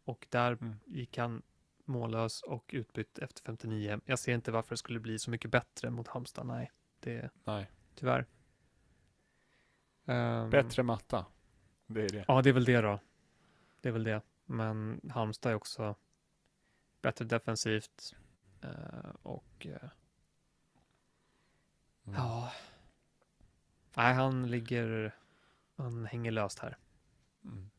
Och 0.04 0.26
där 0.30 0.52
Mm. 0.52 0.74
gick 0.86 1.18
han 1.18 1.42
mållös 1.84 2.42
och 2.42 2.70
utbytt 2.74 3.18
efter 3.18 3.42
59. 3.42 4.00
Jag 4.04 4.18
ser 4.18 4.34
inte 4.34 4.52
varför 4.52 4.70
det 4.70 4.76
skulle 4.76 5.00
bli 5.00 5.18
så 5.18 5.30
mycket 5.30 5.50
bättre 5.50 5.90
mot 5.90 6.08
Halmstad, 6.08 6.46
nej. 6.46 6.72
Det 7.00 7.30
Nej. 7.44 7.70
tyvärr. 7.94 8.26
Ehm, 10.04 10.50
Bättre 10.50 10.82
matta. 10.82 11.26
Det 11.86 12.02
är 12.04 12.08
det. 12.08 12.24
Ja, 12.28 12.42
det 12.42 12.48
är 12.48 12.52
väl 12.54 12.64
det 12.64 12.80
då. 12.80 13.00
Det 13.80 13.88
är 13.88 13.92
väl 13.92 14.04
det. 14.04 14.22
Men 14.50 15.00
Halmstad 15.14 15.52
är 15.52 15.56
också 15.56 15.94
bättre 17.02 17.24
defensivt. 17.24 18.16
eh, 18.62 19.10
och 19.22 19.66
eh, 19.66 19.88
Mm. 22.06 22.20
ja. 22.20 22.52
Nej, 23.96 24.14
han 24.14 24.50
ligger, 24.50 25.14
han 25.76 26.06
hänger 26.06 26.30
löst 26.30 26.58
här. 26.58 26.76
Mm. 27.44 27.70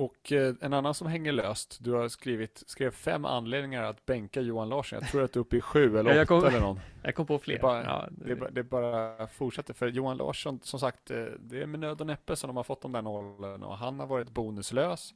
Och 0.00 0.32
eh, 0.32 0.54
en 0.60 0.72
annan 0.72 0.94
som 0.94 1.06
hänger 1.06 1.32
löst, 1.32 1.78
du 1.80 1.92
har 1.92 2.08
skrivit, 2.08 2.62
skrev 2.66 2.90
fem 2.90 3.24
anledningar 3.24 3.82
att 3.82 4.06
bänka 4.06 4.40
Johan 4.40 4.68
Larsson. 4.68 4.98
Jag 5.02 5.10
tror 5.10 5.22
att 5.24 5.32
du 5.32 5.38
är 5.38 5.40
uppe 5.40 5.56
i 5.56 5.60
sju 5.60 5.98
eller 5.98 6.14
Ja, 6.14 6.22
åtta 6.22 6.26
kom- 6.26 6.44
eller 6.44 6.60
någon. 6.60 6.80
Jag 7.02 7.14
kom 7.14 7.26
på 7.26 7.38
fler. 7.38 7.54
Det 7.54 7.58
är 7.60 7.62
bara- 7.62 7.84
ja, 7.84 8.08
Det, 8.10 8.36
bara- 8.36 8.50
det 8.50 8.62
bara 8.62 9.26
fortsätter. 9.28 9.74
För 9.74 9.86
Johan 9.88 10.16
Larsson, 10.16 10.60
som 10.62 10.80
sagt, 10.80 11.10
eh, 11.10 11.24
det 11.40 11.62
är 11.62 11.66
med 11.66 11.80
nöd 11.80 12.00
och 12.00 12.06
näppe 12.06 12.36
som 12.36 12.48
de 12.48 12.56
har 12.56 12.64
fått 12.64 12.80
de 12.82 12.92
där 12.92 13.02
nollen 13.02 13.62
och 13.62 13.76
han 13.76 14.00
har 14.00 14.06
varit 14.06 14.30
bonuslös 14.30 15.14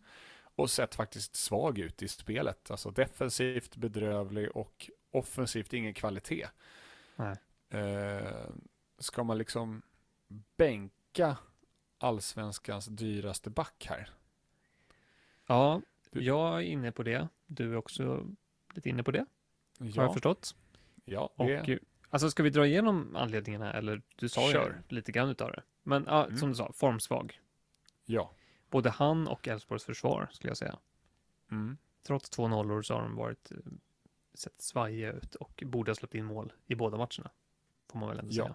och 0.54 0.70
sett 0.70 0.94
faktiskt 0.94 1.36
svag 1.36 1.78
ut 1.78 2.02
i 2.02 2.08
spelet. 2.08 2.70
Alltså 2.70 2.90
defensivt 2.90 3.76
bedrövlig 3.76 4.56
och 4.56 4.90
offensivt 5.10 5.72
ingen 5.72 5.94
kvalitet. 5.94 6.46
Nej. 7.16 7.36
Eh, 7.70 8.46
ska 8.98 9.24
man 9.24 9.38
liksom 9.38 9.82
bänka 10.56 11.36
allsvenskans 11.98 12.86
dyraste 12.86 13.50
back 13.50 13.86
här? 13.90 14.08
Ja, 15.46 15.82
jag 16.10 16.56
är 16.56 16.60
inne 16.60 16.92
på 16.92 17.02
det. 17.02 17.28
Du 17.46 17.72
är 17.72 17.76
också 17.76 18.26
lite 18.74 18.88
inne 18.88 19.02
på 19.02 19.10
det, 19.10 19.26
har 19.78 19.86
jag 19.86 19.96
Ja, 19.96 20.12
förstått. 20.12 20.56
ja 21.04 21.30
Och, 21.36 21.46
det, 21.46 21.68
eh, 21.72 21.78
alltså 22.10 22.30
ska 22.30 22.42
vi 22.42 22.50
dra 22.50 22.66
igenom 22.66 23.16
anledningarna 23.16 23.72
eller 23.72 24.02
du 24.16 24.28
sa 24.28 24.50
Kör. 24.52 24.82
ju 24.88 24.96
lite 24.96 25.12
grann 25.12 25.28
utav 25.28 25.50
det. 25.52 25.62
Men 25.82 26.04
ja, 26.08 26.24
Mm. 26.26 26.36
som 26.38 26.48
du 26.48 26.54
sa, 26.54 26.72
formsvag. 26.72 27.40
ja. 28.04 28.34
Både 28.70 28.90
han 28.90 29.28
och 29.28 29.48
Elfsborgs 29.48 29.84
försvar 29.84 30.28
skulle 30.32 30.50
jag 30.50 30.56
säga. 30.56 30.78
Mm. 31.50 31.78
Trots 32.02 32.30
två 32.30 32.48
nollor 32.48 32.82
så 32.82 32.94
har 32.94 33.02
de 33.02 33.16
varit 33.16 33.50
eh, 33.52 33.56
sett 34.34 34.60
svajiga 34.60 35.12
ut 35.12 35.34
och 35.34 35.62
borde 35.66 35.90
ha 35.90 35.94
släppt 35.94 36.14
in 36.14 36.24
mål 36.24 36.52
i 36.66 36.74
båda 36.74 36.96
matcherna. 36.96 37.30
Får 37.90 37.98
man 37.98 38.08
väl 38.08 38.18
ändå 38.18 38.32
Ja. 38.34 38.44
säga. 38.44 38.54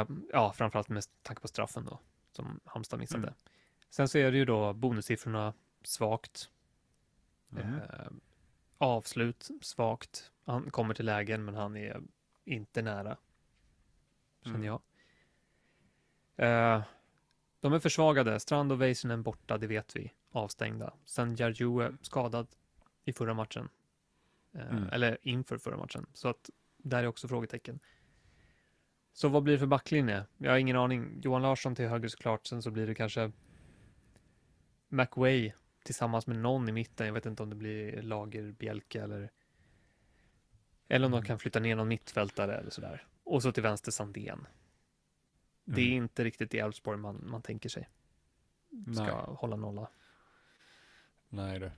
Eh, 0.00 0.06
ja, 0.32 0.52
framförallt 0.52 0.88
med 0.88 1.04
tanke 1.22 1.42
på 1.42 1.48
straffen 1.48 1.84
då, 1.84 1.98
som 2.32 2.60
Halmstad 2.64 2.98
missade. 3.00 3.22
Mm. 3.22 3.34
Sen 3.92 4.08
så 4.08 4.18
är 4.18 4.32
det 4.32 4.38
ju 4.38 4.44
då 4.44 4.72
bonussiffrorna 4.72 5.54
svagt. 5.82 6.50
Mm. 7.52 7.74
Eh, 7.74 8.08
avslut 8.78 9.50
svagt. 9.60 10.32
Han 10.44 10.70
kommer 10.70 10.94
till 10.94 11.06
lägen, 11.06 11.44
men 11.44 11.54
han 11.54 11.76
är 11.76 12.02
inte 12.44 12.82
nära. 12.82 13.16
Känner 14.42 14.56
Mm. 14.56 14.66
jag. 14.66 14.80
Eh, 16.76 16.82
de 17.60 17.72
är 17.72 17.78
försvagade. 17.78 18.40
Strand 18.40 18.72
och 18.72 18.80
Väisänen 18.80 19.22
borta, 19.22 19.58
det 19.58 19.66
vet 19.66 19.96
vi. 19.96 20.12
Avstängda. 20.30 20.92
Sen 21.04 21.36
Jarjue 21.36 21.96
skadad 22.02 22.46
i 23.04 23.12
förra 23.12 23.34
matchen. 23.34 23.68
Eh, 24.52 24.70
Mm. 24.70 24.88
Eller 24.92 25.18
inför 25.22 25.58
förra 25.58 25.76
matchen. 25.76 26.06
Så 26.12 26.28
att 26.28 26.50
där 26.76 27.02
är 27.02 27.06
också 27.06 27.28
frågetecken. 27.28 27.80
Så 29.12 29.28
vad 29.28 29.42
blir 29.42 29.54
det 29.54 29.58
för 29.58 29.66
backlinje? 29.66 30.26
Jag 30.38 30.50
har 30.50 30.58
ingen 30.58 30.76
aning. 30.76 31.20
Johan 31.22 31.42
Larsson 31.42 31.74
till 31.74 31.88
höger 31.88 32.08
såklart. 32.08 32.46
Sen 32.46 32.62
så 32.62 32.70
blir 32.70 32.86
det 32.86 32.94
kanske 32.94 33.32
McWay 34.92 35.52
tillsammans 35.84 36.26
med 36.26 36.36
någon 36.36 36.68
i 36.68 36.72
mitten. 36.72 37.06
Jag 37.06 37.14
vet 37.14 37.26
inte 37.26 37.42
om 37.42 37.50
det 37.50 37.56
blir 37.56 38.02
Lager, 38.02 38.52
Bielke 38.52 39.02
eller 39.02 39.30
eller 40.88 41.06
om 41.06 41.12
de 41.12 41.16
Mm. 41.18 41.26
kan 41.26 41.38
flytta 41.38 41.60
ner 41.60 41.76
någon 41.76 41.88
mittfältare 41.88 42.56
eller 42.58 42.70
sådär. 42.70 43.06
Och 43.24 43.42
så 43.42 43.52
till 43.52 43.62
vänster 43.62 43.92
Sandén. 43.92 44.46
Det 45.64 45.80
är 45.80 45.86
Mm. 45.86 46.02
inte 46.04 46.24
riktigt 46.24 46.54
i 46.54 46.58
Elfsborg 46.58 46.98
man, 46.98 47.24
man 47.30 47.42
tänker 47.42 47.68
sig. 47.68 47.88
Ska 48.94 49.02
Nej. 49.04 49.14
hålla 49.36 49.56
nolla. 49.56 49.88
Nej 51.28 51.58
du. 51.58 51.70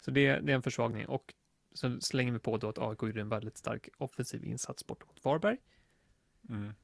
Så 0.00 0.10
det, 0.10 0.40
det 0.40 0.52
är 0.52 0.56
en 0.56 0.62
försvagning. 0.62 1.06
Och 1.06 1.34
så 1.72 2.00
slänger 2.00 2.32
vi 2.32 2.38
på 2.38 2.56
då 2.56 2.68
att 2.68 2.78
AIK 2.78 3.02
gjorde 3.02 3.20
en 3.20 3.28
väldigt 3.28 3.56
stark 3.56 3.88
offensiv 3.98 4.44
insats 4.44 4.86
borta 4.86 5.06
mot 5.06 5.24
Varberg. 5.24 5.58
Mm. 6.48 6.74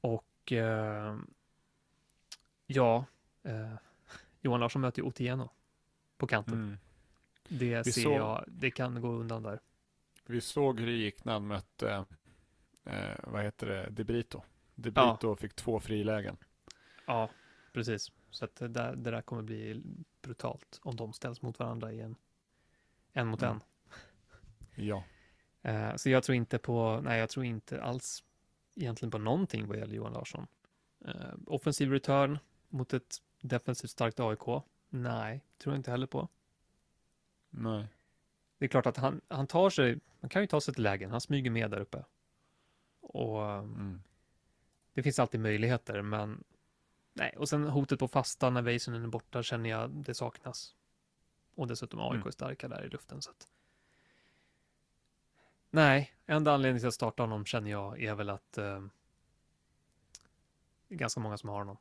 Och 0.00 0.52
eh, 0.52 1.16
ja, 2.66 3.04
eh, 3.42 3.74
Johan 4.46 4.60
Larsson 4.60 4.82
möter 4.82 5.02
ju 5.02 5.08
Otieno 5.08 5.50
på 6.16 6.26
kanten. 6.26 6.54
Mm. 6.54 6.78
Det 7.48 7.86
Vi 7.86 7.92
ser 7.92 8.02
såg- 8.02 8.12
jag, 8.12 8.44
det 8.48 8.70
kan 8.70 9.00
gå 9.00 9.08
undan 9.08 9.42
där. 9.42 9.60
Vi 10.26 10.40
såg 10.40 10.80
hur 10.80 10.86
det 10.86 10.92
gick 10.92 11.24
när 11.24 11.32
han 11.32 11.46
mötte, 11.46 12.04
eh, 12.84 13.14
vad 13.22 13.42
heter 13.42 13.66
det, 13.66 13.88
De 13.90 14.04
Brito. 14.04 14.42
De 14.74 14.90
Brito 14.90 15.36
fick 15.36 15.54
två 15.54 15.80
frilägen. 15.80 16.36
Ja, 17.06 17.30
precis. 17.72 18.12
Så 18.30 18.44
att 18.44 18.56
det, 18.56 18.68
där, 18.68 18.96
det 18.96 19.10
där 19.10 19.22
kommer 19.22 19.42
bli 19.42 19.82
brutalt 20.22 20.80
om 20.82 20.96
de 20.96 21.12
ställs 21.12 21.42
mot 21.42 21.58
varandra 21.58 21.92
i 21.92 22.00
en, 22.00 22.16
en 23.12 23.26
mot 23.26 23.42
Mm. 23.42 23.54
en. 23.54 23.62
Ja. 24.86 25.04
Eh, 25.62 25.96
så 25.96 26.10
jag 26.10 26.22
tror 26.22 26.36
inte 26.36 26.58
på, 26.58 27.00
nej 27.04 27.18
jag 27.20 27.28
tror 27.30 27.44
inte 27.44 27.82
alls 27.82 28.24
egentligen 28.74 29.10
på 29.10 29.18
någonting 29.18 29.66
vad 29.66 29.78
gäller 29.78 29.94
Johan 29.94 30.12
Larsson. 30.12 30.46
Eh, 31.04 31.32
offensiv 31.46 31.90
return 31.90 32.38
mot 32.68 32.92
ett 32.92 33.16
defensivt 33.40 33.90
starkt 33.90 34.20
AIK? 34.20 34.62
Nej, 34.88 35.44
tror 35.58 35.74
jag 35.74 35.78
inte 35.78 35.90
heller 35.90 36.06
på. 36.06 36.28
Nej. 37.50 37.88
Det 38.58 38.64
är 38.64 38.68
klart 38.68 38.86
att 38.86 38.96
han, 38.96 39.20
han 39.28 39.46
tar 39.46 39.70
sig, 39.70 39.98
man 40.20 40.28
kan 40.28 40.42
ju 40.42 40.46
ta 40.46 40.60
sig 40.60 40.74
till 40.74 40.82
lägen, 40.82 41.10
han 41.10 41.20
smyger 41.20 41.50
med 41.50 41.70
där 41.70 41.80
uppe. 41.80 42.04
Och 43.00 43.42
eh, 43.50 43.58
Mm. 43.58 44.02
det 44.92 45.02
finns 45.02 45.18
alltid 45.18 45.40
möjligheter, 45.40 46.02
men 46.02 46.44
nej, 47.12 47.34
och 47.36 47.48
sen 47.48 47.64
hotet 47.64 47.98
på 47.98 48.08
fasta 48.08 48.50
när 48.50 48.62
Väisänen 48.62 49.04
är 49.04 49.08
borta 49.08 49.42
känner 49.42 49.70
jag 49.70 49.90
det 49.90 50.14
saknas. 50.14 50.74
Och 51.54 51.66
dessutom 51.66 52.00
AIK 52.00 52.14
Mm. 52.14 52.26
är 52.26 52.30
starka 52.30 52.68
där 52.68 52.84
i 52.84 52.88
luften 52.88 53.22
så 53.22 53.30
att. 53.30 53.48
Nej, 55.70 56.12
enda 56.26 56.52
anledningen 56.54 56.80
till 56.80 56.88
att 56.88 56.94
starta 56.94 57.22
honom 57.22 57.44
känner 57.44 57.70
jag 57.70 58.02
är 58.02 58.14
väl 58.14 58.30
att 58.30 58.58
eh, 58.58 58.80
det 60.88 60.94
är 60.94 60.98
ganska 60.98 61.20
många 61.20 61.38
som 61.38 61.48
har 61.48 61.58
honom. 61.58 61.76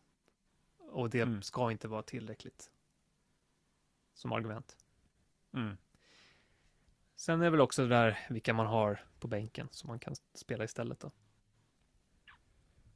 Och 0.96 1.10
det 1.10 1.22
Mm. 1.22 1.42
ska 1.42 1.72
inte 1.72 1.88
vara 1.88 2.02
tillräckligt 2.02 2.72
som 4.14 4.32
argument. 4.32 4.78
Mm. 5.54 5.78
Sen 7.16 7.40
är 7.40 7.44
det 7.44 7.50
väl 7.50 7.62
också 7.62 7.82
det 7.82 7.88
där 7.90 8.20
vilka 8.30 8.54
man 8.54 8.68
har 8.68 9.06
på 9.20 9.28
bänken 9.28 9.68
som 9.72 9.88
man 9.88 10.00
kan 10.00 10.16
spela 10.34 10.64
istället 10.64 11.00
då. 11.00 11.12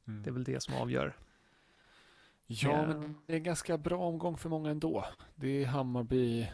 Mm. 0.06 0.22
Det 0.22 0.30
är 0.30 0.32
väl 0.32 0.44
det 0.44 0.60
som 0.62 0.74
avgör. 0.74 1.16
Ja, 2.46 2.68
Ja. 2.70 2.86
men 2.86 3.16
det 3.26 3.32
är 3.32 3.36
en 3.36 3.42
ganska 3.42 3.78
bra 3.78 3.98
omgång 4.06 4.36
för 4.38 4.48
många 4.48 4.70
ändå. 4.70 5.06
Det 5.34 5.48
är 5.48 5.66
Hammarby 5.66 6.50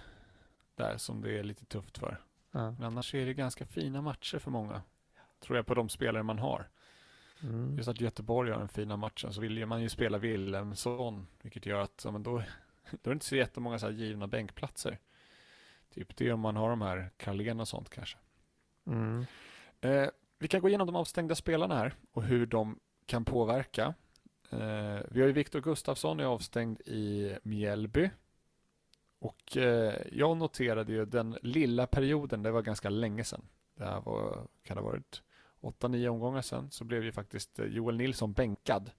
där 0.75 0.97
som 0.97 1.21
det 1.23 1.39
är 1.39 1.43
lite 1.45 1.65
tufft 1.65 1.99
för. 1.99 2.23
Ja. 2.51 2.71
Men 2.71 2.83
annars 2.83 3.15
är 3.15 3.27
det 3.27 3.35
ganska 3.35 3.67
fina 3.67 4.03
matcher 4.03 4.39
för 4.39 4.51
många. 4.51 4.83
Tror 5.41 5.57
jag 5.57 5.67
på 5.67 5.75
de 5.75 5.89
spelare 5.89 6.23
man 6.23 6.39
har. 6.39 6.69
Mm. 7.43 7.77
Just 7.77 7.89
att 7.89 8.01
Göteborg 8.01 8.51
har 8.51 8.59
den 8.59 8.69
fina 8.69 8.97
matchen 8.97 9.33
så 9.33 9.41
vill 9.41 9.67
man 9.67 9.83
ju 9.83 9.89
spela 9.89 10.19
Wilhelmsson. 10.19 11.27
Vilket 11.43 11.67
gör 11.67 11.81
att 11.81 12.03
ja, 12.05 12.11
men 12.11 12.23
då, 12.23 12.31
då 12.91 13.11
är 13.11 13.11
det 13.11 13.13
inte 13.13 13.27
så 13.27 13.37
jättemånga 13.37 13.79
så 13.79 13.87
här 13.87 13.93
givna 13.93 14.27
bänkplatser. 14.27 14.99
Typ 15.95 16.17
det 16.17 16.33
om 16.33 16.41
man 16.41 16.57
har 16.57 16.71
de 16.71 16.83
här 16.83 17.11
Carlén 17.17 17.61
och 17.61 17.69
sånt 17.69 17.91
kanske. 17.91 18.19
Mm. 18.87 19.27
Eh, 19.81 20.09
vi 20.39 20.49
kan 20.49 20.61
gå 20.61 20.69
igenom 20.69 20.87
de 20.87 20.97
avstängda 20.97 21.35
spelarna 21.35 21.77
här 21.77 21.95
och 22.13 22.23
hur 22.23 22.47
de 22.47 22.79
kan 23.07 23.25
påverka. 23.25 23.95
Eh, 24.51 25.01
vi 25.11 25.21
har 25.21 25.27
ju 25.27 25.33
Viktor 25.33 25.61
Gustafsson 25.61 26.21
är 26.21 26.25
avstängd 26.25 26.81
i 26.81 27.37
Mjällby. 27.43 28.11
Och 29.19 29.57
eh, 29.57 29.95
jag 30.13 30.37
noterade 30.37 30.93
ju 30.93 31.05
den 31.05 31.39
lilla 31.43 31.87
perioden, 31.87 32.43
det 32.43 32.51
var 32.51 32.63
ganska 32.63 32.89
länge 32.89 33.25
sedan. 33.25 33.49
Det 33.75 33.85
här 33.85 34.01
var, 34.01 34.47
kan 34.63 34.77
det 34.77 34.83
ha 34.83 34.91
varit 34.91 35.23
8-9 35.67 36.09
omgångar 36.09 36.43
sedan, 36.43 36.71
så 36.71 36.85
blev 36.85 37.05
ju 37.05 37.13
faktiskt 37.13 37.59
eh, 37.59 37.67
Joel 37.67 37.97
Nilsson 37.97 38.33
bänkad. 38.33 38.91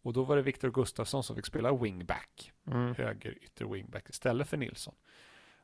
Och 0.00 0.12
då 0.12 0.24
var 0.24 0.36
det 0.36 0.42
Viktor 0.42 0.70
Gustafsson 0.70 1.22
som 1.24 1.36
fick 1.36 1.46
spela 1.46 1.72
wingback, 1.76 2.52
Mm. 2.66 2.94
höger 2.94 3.38
ytter 3.44 3.64
wingback 3.64 4.08
istället 4.10 4.48
för 4.48 4.56
Nilsson. 4.56 4.94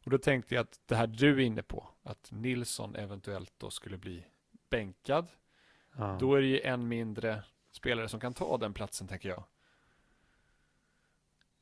Och 0.05 0.11
då 0.11 0.19
tänkte 0.19 0.55
jag 0.55 0.63
att 0.63 0.81
det 0.87 0.97
här 0.97 1.07
du 1.07 1.31
är 1.35 1.39
inne 1.47 1.63
på, 1.63 1.89
att 2.03 2.29
Nilsson 2.33 2.97
eventuellt 2.97 3.53
då 3.59 3.71
skulle 3.71 3.99
bli 3.99 4.25
bänkad, 4.71 5.29
Ja. 5.97 6.17
då 6.21 6.35
är 6.35 6.41
det 6.41 6.47
ju 6.47 6.61
en 6.61 6.89
mindre 6.89 7.43
spelare 7.71 8.09
som 8.09 8.21
kan 8.21 8.35
ta 8.35 8.57
den 8.59 8.75
platsen 8.75 9.09
tänker 9.09 9.29
jag. 9.29 9.45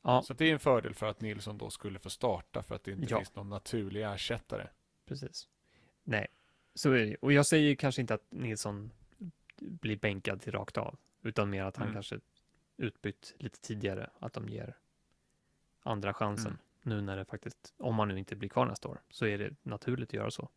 ja, 0.01 0.21
Så 0.21 0.33
det 0.33 0.45
är 0.45 0.53
en 0.53 0.59
fördel 0.59 0.93
för 0.93 1.05
att 1.05 1.21
Nilsson 1.21 1.57
då 1.57 1.69
skulle 1.69 1.99
få 1.99 2.09
starta 2.09 2.63
för 2.63 2.75
att 2.75 2.83
det 2.83 2.91
inte 2.91 3.07
Ja. 3.09 3.17
finns 3.17 3.35
någon 3.35 3.49
naturlig 3.49 4.03
ersättare. 4.03 4.67
precis. 5.05 5.47
Nej, 6.03 6.27
så 6.75 6.91
är 6.91 7.05
det. 7.05 7.15
Och 7.15 7.33
jag 7.33 7.45
säger 7.45 7.75
kanske 7.75 8.01
inte 8.01 8.13
att 8.13 8.31
Nilsson 8.31 8.91
blir 9.59 9.97
bänkad 9.97 10.41
till 10.41 10.51
rakt 10.51 10.77
av, 10.77 10.97
utan 11.21 11.49
mer 11.49 11.63
att 11.63 11.77
han 11.77 11.87
Mm. 11.87 11.93
kanske 11.93 12.19
utbytt 12.77 13.35
lite 13.37 13.61
tidigare, 13.61 14.09
att 14.19 14.33
de 14.33 14.49
ger 14.49 14.77
andra 15.83 16.13
chansen. 16.13 16.47
Mm. 16.51 16.59
Nu 16.97 17.01
när 17.01 17.17
det 17.17 17.25
faktiskt, 17.25 17.73
om 17.77 17.95
man 17.95 18.07
nu 18.07 18.19
inte 18.19 18.35
blir 18.35 18.49
kvar 18.49 18.65
nästa 18.65 18.87
år, 18.89 19.01
så 19.09 19.25
är 19.25 19.37
det 19.37 19.55
naturligt 19.63 20.09
att 20.09 20.13
göra 20.13 20.31
så. 20.31 20.49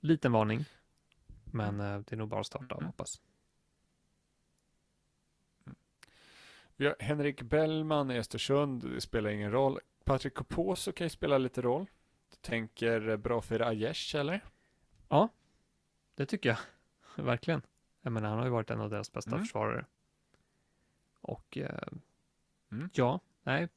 Liten 0.00 0.32
varning, 0.32 0.64
men 1.44 1.80
eh, 1.80 1.98
det 2.00 2.12
är 2.12 2.16
nog 2.16 2.28
bara 2.28 2.40
att 2.40 2.46
starta 2.46 2.74
och 2.74 2.80
Mm. 2.82 2.86
hoppas. 2.86 3.20
Har 6.78 6.96
Henrik 6.98 7.42
Bellman 7.42 8.10
i 8.10 8.18
Östersund, 8.18 9.02
spelar 9.02 9.30
ingen 9.30 9.50
roll. 9.50 9.78
Patrik 10.04 10.34
Koposo 10.34 10.92
kan 10.92 11.04
ju 11.04 11.08
spela 11.10 11.38
lite 11.38 11.62
roll. 11.62 11.86
Du 12.30 12.36
tänker 12.40 13.16
bra 13.16 13.40
för 13.40 13.60
Aiesh 13.60 14.16
eller? 14.16 14.44
Det 16.14 16.26
tycker 16.26 16.48
jag, 16.48 16.58
verkligen. 17.24 17.62
Jag 18.02 18.12
menar, 18.12 18.28
han 18.28 18.38
har 18.38 18.44
ju 18.44 18.50
varit 18.50 18.70
en 18.70 18.80
av 18.80 18.90
deras 18.90 19.12
bästa 19.12 19.30
Mm. 19.30 19.42
försvarare. 19.44 19.84
Och 21.20 21.58
eh, 21.58 21.88
Mm. 22.72 22.90
ja, 22.92 23.20
nej, 23.42 23.68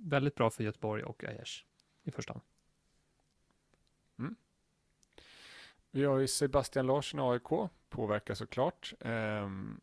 väldigt 0.00 0.34
bra 0.34 0.50
för 0.50 0.64
Göteborg 0.64 1.02
och 1.04 1.24
Aiesh 1.24 1.64
i 2.02 2.10
första 2.10 2.32
hand. 2.32 2.42
Vi 5.90 6.04
har 6.04 6.18
ju 6.18 6.28
Sebastian 6.28 6.86
Larsson 6.86 7.20
i 7.20 7.22
AIK, 7.22 7.70
påverkar 7.88 8.34
såklart. 8.34 8.94
Ehm, 9.00 9.80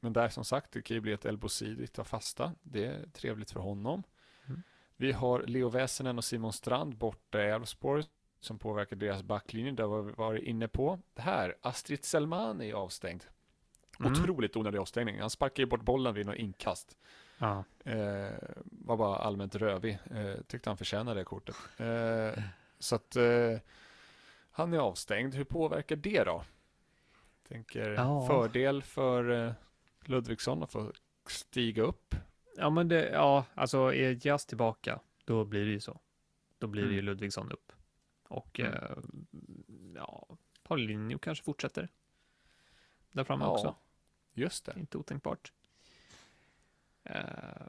men 0.00 0.12
där 0.12 0.28
som 0.28 0.44
sagt, 0.44 0.72
det 0.72 0.82
kan 0.82 0.94
ju 0.94 1.00
bli 1.00 1.14
att 1.14 1.24
El 1.24 1.36
Bouzidi 1.38 1.86
tar 1.86 2.04
fasta. 2.04 2.52
Det 2.62 2.86
är 2.86 3.06
trevligt 3.12 3.50
för 3.50 3.60
honom. 3.60 4.02
Vi 4.96 5.12
har 5.12 5.42
Leo 5.42 5.68
Väsenen 5.68 6.18
och 6.18 6.24
Simon 6.24 6.52
Strand 6.52 6.96
borta 6.96 7.42
i 7.42 7.46
Elfsborg 7.50 8.04
som 8.40 8.58
påverkar 8.58 8.96
deras 8.96 9.22
backlinje. 9.22 9.72
Där 9.72 9.84
var 9.86 10.02
vi 10.02 10.12
varit 10.12 10.42
inne 10.42 10.68
på. 10.68 10.98
Det 11.14 11.22
här, 11.22 11.56
Astrid 11.60 12.04
Selmani 12.04 12.70
är 12.70 12.74
avstängd. 12.74 13.24
Mm. 14.00 14.12
Otroligt 14.12 14.56
onödig 14.56 14.78
avstängning. 14.78 15.20
Han 15.20 15.30
sparkar 15.30 15.62
ju 15.62 15.66
bort 15.66 15.82
bollen 15.82 16.14
vid 16.14 16.26
något 16.26 16.36
inkast. 16.36 16.96
Ja, 17.38 17.64
Eh, 17.84 18.32
var 18.64 18.96
bara 18.96 19.16
allmänt 19.16 19.54
rövig. 19.54 19.98
Eh, 20.10 20.34
tyckte 20.46 20.70
han 20.70 20.76
förtjänade 20.76 21.20
det 21.20 21.24
kortet. 21.24 21.56
Eh, 21.76 22.42
så 22.78 22.94
att 22.96 23.16
eh, 23.16 23.58
han 24.50 24.72
är 24.74 24.78
avstängd. 24.78 25.34
Hur 25.34 25.44
påverkar 25.44 25.96
det 25.96 26.24
då? 26.24 26.44
Tänker 27.48 27.90
Ja. 27.90 28.26
fördel 28.26 28.82
för 28.82 29.46
eh, 29.46 29.52
Ludvigsson 30.04 30.62
att 30.62 30.72
få 30.72 30.92
stiga 31.26 31.82
upp. 31.82 32.14
Ja 32.56 32.70
men 32.70 32.88
det, 32.88 33.08
ja, 33.10 33.44
alltså 33.54 33.94
är 33.94 34.26
Jas 34.26 34.46
tillbaka, 34.46 35.00
då 35.24 35.44
blir 35.44 35.64
det 35.64 35.70
ju 35.70 35.80
så. 35.80 36.00
Då 36.58 36.66
blir 36.66 36.82
det 36.82 36.88
ju 36.92 36.98
Mm. 36.98 37.04
Ludvigsson 37.06 37.52
upp. 37.52 37.72
Och 38.22 38.60
Mm. 38.60 38.72
eh, 38.74 38.96
ja, 39.94 40.36
Paulinho 40.62 41.18
kanske 41.18 41.44
fortsätter. 41.44 41.88
Där 43.12 43.24
framme 43.24 43.44
Ja, 43.44 43.50
också. 43.50 43.76
Just 44.32 44.64
det. 44.64 44.74
Inte 44.76 44.98
otänkbart. 44.98 45.52
Eh, 47.02 47.66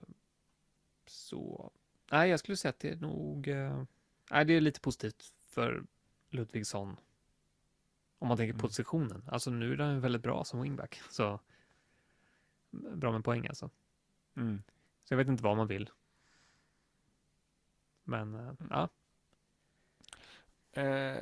så, 1.05 1.71
nej, 2.11 2.29
jag 2.29 2.39
skulle 2.39 2.57
säga 2.57 2.69
att 2.69 2.79
det 2.79 2.89
är 2.89 2.95
nog, 2.95 3.47
eh, 3.47 3.83
nej, 4.31 4.45
det 4.45 4.53
är 4.53 4.61
lite 4.61 4.79
positivt 4.81 5.33
för 5.37 5.83
Ludvigsson. 6.29 6.97
Om 8.19 8.27
man 8.27 8.37
tänker 8.37 8.53
Mm. 8.53 8.61
positionen. 8.61 9.23
Alltså 9.27 9.51
nu 9.51 9.73
är 9.73 9.77
han 9.77 10.01
väldigt 10.01 10.21
bra 10.21 10.43
som 10.43 10.61
wingback. 10.61 11.01
Så 11.09 11.39
bra 12.71 13.11
med 13.11 13.23
poäng 13.23 13.47
alltså. 13.47 13.69
Mm. 14.35 14.63
Så 15.05 15.13
jag 15.13 15.17
vet 15.17 15.27
inte 15.27 15.43
vad 15.43 15.57
man 15.57 15.67
vill. 15.67 15.89
Men 18.03 18.35
eh, 18.35 18.53
ja, 18.69 18.89
Eh, 20.75 21.17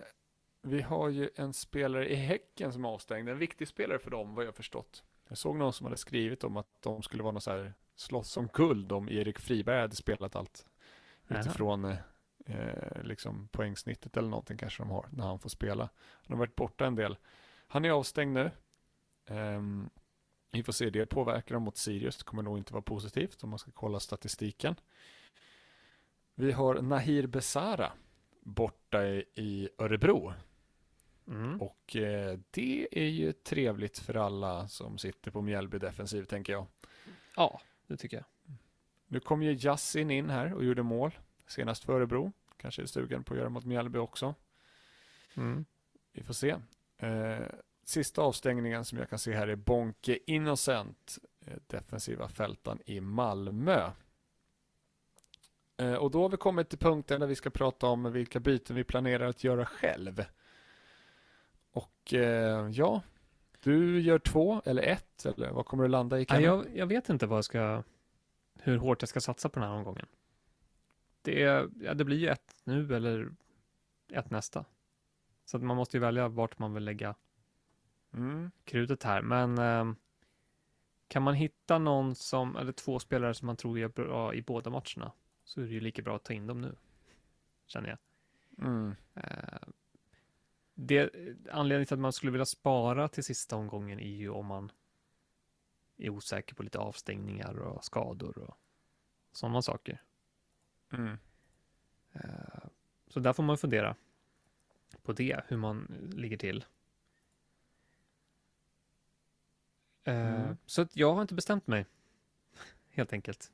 vi 0.62 0.82
har 0.82 1.10
ju 1.10 1.30
en 1.36 1.54
spelare 1.54 2.10
i 2.10 2.16
Häcken 2.16 2.74
som 2.74 2.86
är 2.86 2.90
avstängd. 2.90 3.30
En 3.30 3.38
viktig 3.38 3.68
spelare 3.68 4.00
för 4.00 4.12
dem, 4.12 4.36
vad 4.36 4.46
jag 4.46 4.56
förstått. 4.56 5.04
Jag 5.28 5.38
såg 5.38 5.56
någon 5.56 5.74
som 5.74 5.86
hade 5.86 5.98
skrivit 5.98 6.44
om 6.44 6.58
att 6.58 6.68
de 6.80 7.04
skulle 7.04 7.24
vara 7.24 7.32
någon 7.32 7.42
så 7.42 7.52
här 7.52 7.74
slåss 7.96 8.38
om 8.38 8.50
guld 8.54 8.92
om 8.92 9.10
Erik 9.10 9.40
Friberg 9.40 9.82
hade 9.82 9.96
spelat 9.96 10.36
allt. 10.36 10.66
Jaha. 11.28 11.40
Utifrån 11.40 11.86
eh, 12.46 13.04
liksom 13.04 13.48
poängsnittet 13.48 14.18
eller 14.18 14.30
någonting 14.30 14.58
kanske 14.58 14.84
de 14.84 14.90
har 14.90 15.08
när 15.12 15.26
han 15.26 15.40
får 15.40 15.50
spela. 15.50 15.90
Han 15.98 16.38
har 16.38 16.38
varit 16.38 16.56
borta 16.56 16.86
en 16.86 16.96
del. 16.96 17.18
Han 17.68 17.86
är 17.86 17.90
avstängd 17.90 18.34
nu. 18.34 18.52
Ehm, 19.26 19.90
vi 20.54 20.64
får 20.64 20.74
se, 20.74 20.90
det 20.90 21.06
påverkar 21.06 21.56
dem 21.56 21.64
mot 21.64 21.78
Sirius. 21.78 22.18
Det 22.18 22.24
kommer 22.24 22.44
nog 22.44 22.58
inte 22.58 22.74
vara 22.74 22.82
positivt 22.82 23.44
om 23.44 23.50
man 23.50 23.60
ska 23.60 23.72
kolla 23.72 24.00
statistiken. 24.00 24.76
Vi 26.36 26.52
har 26.52 26.82
Nahir 26.82 27.28
Besara 27.28 27.92
borta 28.42 29.06
i, 29.06 29.70
Örebro. 29.78 30.34
mm. 31.28 31.62
Och 31.62 31.96
eh, 31.96 32.40
det 32.52 32.88
är 32.92 33.10
ju 33.10 33.32
trevligt 33.32 34.00
för 34.00 34.16
alla 34.16 34.68
som 34.68 34.98
sitter 34.98 35.32
på 35.32 35.42
Mjällby 35.42 35.78
defensiv, 35.78 36.24
tänker 36.24 36.54
jag. 36.54 36.66
ja, 37.36 37.62
det 37.88 37.98
tycker 37.98 38.18
jag. 38.18 38.26
Nu 39.08 39.20
kom 39.20 39.44
ju 39.44 39.58
Jassin 39.60 40.12
in 40.12 40.30
här 40.30 40.54
och 40.54 40.64
gjorde 40.64 40.84
mål, 40.84 41.12
senast 41.48 41.84
för 41.84 41.94
Örebro. 41.94 42.32
Kanske 42.58 42.82
är 42.82 42.86
stugan 42.86 43.24
på 43.24 43.34
att 43.34 43.40
göra 43.40 43.50
mot 43.50 43.66
Mjällby 43.66 44.00
också. 44.00 44.36
Mm. 45.36 45.66
Vi 46.14 46.24
får 46.24 46.34
se. 46.34 46.56
Eh, 46.98 47.48
sista 47.84 48.22
avstängningen 48.22 48.86
som 48.86 48.98
jag 48.98 49.10
kan 49.10 49.20
se 49.20 49.34
här 49.34 49.48
är 49.48 49.56
Bonke 49.56 50.20
Innocent, 50.26 51.20
eh, 51.46 51.58
defensiva 51.68 52.28
fältan 52.30 52.80
i 52.86 53.02
Malmö. 53.02 53.92
Eh, 55.78 55.94
och 55.94 56.12
då 56.12 56.22
har 56.22 56.30
vi 56.30 56.38
kommit 56.38 56.70
till 56.70 56.80
punkten 56.80 57.20
där 57.20 57.28
vi 57.28 57.36
ska 57.36 57.50
prata 57.50 57.88
om 57.88 58.12
vilka 58.12 58.40
byten 58.40 58.76
vi 58.76 58.84
planerar 58.84 59.28
att 59.28 59.44
göra 59.44 59.66
själv. 59.66 60.26
Och 61.72 62.14
eh, 62.14 62.70
ja, 62.70 63.02
Du 63.64 64.02
gör 64.02 64.20
två 64.20 64.62
eller 64.66 64.84
ett, 64.84 65.26
eller 65.26 65.52
vad 65.52 65.66
kommer 65.66 65.84
du 65.84 65.90
landa 65.90 66.20
i? 66.20 66.26
Jag, 66.30 66.66
jag 66.76 66.88
vet 66.88 67.10
inte 67.10 67.26
vad 67.26 67.38
jag 67.38 67.46
ska, 67.46 67.84
hur 68.60 68.78
hårt 68.78 69.02
jag 69.02 69.10
ska 69.10 69.22
satsa 69.22 69.50
på 69.50 69.60
den 69.60 69.70
här 69.70 69.76
omgången. 69.76 70.06
Det, 71.22 71.40
ja, 71.82 71.94
det 71.94 72.06
blir 72.06 72.18
ju 72.18 72.28
ett 72.28 72.56
nu 72.64 72.96
eller 72.96 73.32
ett 74.14 74.30
nästa. 74.30 74.66
Så 75.46 75.58
att 75.58 75.64
man 75.64 75.78
måste 75.78 75.98
ju 75.98 76.02
välja 76.02 76.28
vart 76.28 76.60
man 76.60 76.74
vill 76.74 76.84
lägga 76.84 77.16
Mm. 78.14 78.52
krutet 78.64 79.04
här. 79.04 79.22
Men 79.22 79.58
ehm, 79.58 79.96
kan 81.08 81.24
man 81.24 81.34
hitta 81.34 81.78
någon 81.78 82.16
som, 82.16 82.56
eller 82.56 82.72
två 82.72 83.00
spelare 83.00 83.34
som 83.34 83.46
man 83.46 83.58
tror 83.58 83.80
är 83.80 83.88
bra 83.88 84.34
i 84.34 84.42
båda 84.42 84.70
matcherna, 84.70 85.12
så 85.44 85.62
är 85.62 85.66
det 85.66 85.72
ju 85.72 85.80
lika 85.80 86.02
bra 86.02 86.16
att 86.16 86.24
ta 86.24 86.34
in 86.34 86.48
dem 86.48 86.62
nu. 86.62 86.76
Känner 87.66 87.90
jag. 87.90 87.98
Mm. 88.68 88.96
Eh, 89.14 89.68
det, 90.74 91.10
anledningen 91.52 91.86
till 91.86 91.94
att 91.94 92.00
man 92.00 92.14
skulle 92.14 92.32
vilja 92.32 92.46
spara 92.46 93.08
till 93.08 93.24
sista 93.24 93.56
omgången 93.56 94.00
är 94.00 94.16
ju 94.16 94.30
om 94.30 94.46
man 94.46 94.72
är 95.98 96.10
osäker 96.10 96.56
på 96.56 96.64
lite 96.64 96.80
avstängningar 96.80 97.60
och 97.60 97.86
skador 97.86 98.38
och 98.38 98.58
sådana 99.32 99.62
saker. 99.62 100.02
Mm. 100.92 101.18
Eh, 102.12 102.64
så 103.08 103.20
där 103.20 103.34
får 103.34 103.44
man 103.44 103.58
fundera 103.58 103.96
på 105.04 105.14
det, 105.14 105.44
hur 105.48 105.58
man 105.58 106.10
ligger 106.14 106.38
till. 106.38 106.58
Eh, 106.58 106.68
Mm. 110.04 110.58
Så 110.66 110.88
jag 110.94 111.14
har 111.14 111.22
inte 111.22 111.34
bestämt 111.34 111.68
mig, 111.68 111.86
helt 112.90 113.14
enkelt. 113.14 113.52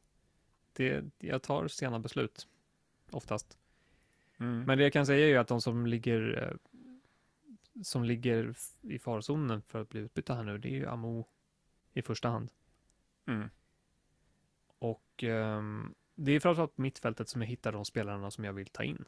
Det, 0.73 1.05
jag 1.19 1.41
tar 1.41 1.67
sena 1.67 1.99
beslut, 1.99 2.47
oftast. 3.11 3.57
Mm. 4.37 4.63
Men 4.63 4.77
det 4.77 4.83
jag 4.83 4.93
kan 4.93 5.05
säga 5.05 5.25
är 5.25 5.29
ju 5.29 5.37
att 5.37 5.47
de 5.47 5.61
som 5.61 5.85
ligger 5.85 6.43
eh, 6.43 6.57
som 7.83 8.03
ligger 8.03 8.55
i 8.81 8.99
farozonen 8.99 9.61
för 9.61 9.81
att 9.81 9.89
bli 9.89 9.99
utbytta 9.99 10.35
här 10.35 10.43
nu, 10.43 10.57
det 10.57 10.69
är 10.69 10.75
ju 10.75 10.87
Amo 10.87 11.27
i 11.93 12.01
första 12.01 12.29
hand. 12.29 12.51
Mm. 13.25 13.49
Och 14.79 15.23
ehm, 15.23 15.93
det 16.15 16.31
är 16.31 16.39
framförallt 16.39 16.75
på 16.75 16.81
mittfältet 16.81 17.29
som 17.29 17.41
jag 17.41 17.49
hittar 17.49 17.71
de 17.71 17.85
spelarna 17.85 18.31
som 18.31 18.43
jag 18.43 18.53
vill 18.53 18.67
ta 18.67 18.83
in. 18.83 19.05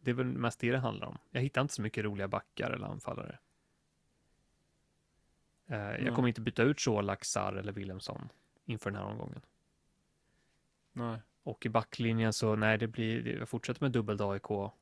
Det 0.00 0.10
är 0.10 0.14
väl 0.14 0.26
mest 0.26 0.60
det 0.60 0.70
det 0.70 0.78
handlar 0.78 1.06
om. 1.06 1.18
Jag 1.30 1.40
hittar 1.40 1.60
inte 1.60 1.74
så 1.74 1.82
mycket 1.82 2.04
roliga 2.04 2.28
backar 2.28 2.70
eller 2.70 2.86
anfallare. 2.86 3.38
Eh, 5.74 5.80
jag 5.80 6.02
Nej. 6.02 6.14
kommer 6.14 6.28
inte 6.28 6.40
byta 6.40 6.62
ut 6.62 6.84
Colak, 6.84 7.24
Sarr 7.24 7.52
eller 7.56 7.72
Wilhelmsson 7.72 8.28
inför 8.64 8.90
den 8.90 9.00
här 9.00 9.06
omgången. 9.06 9.40
Nej. 10.92 11.20
Och 11.42 11.66
i 11.66 11.68
backlinjen 11.68 12.32
så, 12.32 12.56
nej, 12.56 12.78
det 12.78 12.86
blir, 12.86 13.38
jag 13.38 13.48
fortsätter 13.48 13.82
med 13.82 13.92
dubbelt 13.92 14.20
AIK. 14.20 14.72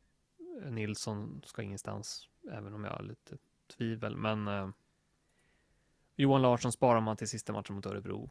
Nilsson 0.70 1.42
ska 1.46 1.62
ingenstans, 1.62 2.28
även 2.52 2.74
om 2.74 2.84
jag 2.84 2.90
har 2.90 3.02
lite 3.02 3.38
tvivel. 3.76 4.16
Men 4.16 4.48
eh, 4.48 4.68
Johan 6.16 6.42
Larsson 6.42 6.72
sparar 6.72 7.00
man 7.00 7.16
till 7.16 7.28
sista 7.28 7.52
matchen 7.52 7.74
mot 7.74 7.86
Örebro. 7.86 8.30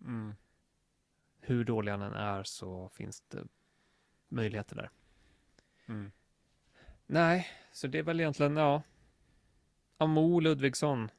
Mm. 0.00 0.34
Hur 1.40 1.64
dålig 1.64 1.92
han 1.92 2.02
än 2.02 2.14
är 2.14 2.42
så 2.42 2.88
finns 2.88 3.20
det 3.20 3.46
möjligheter 4.28 4.76
där. 4.76 4.90
Mm. 5.86 6.12
Nej, 7.06 7.48
så 7.72 7.86
det 7.86 7.98
är 7.98 8.02
väl 8.02 8.20
egentligen, 8.20 8.56
ja. 8.56 8.82
Amo, 9.98 10.40
Ludvigsson, 10.40 11.10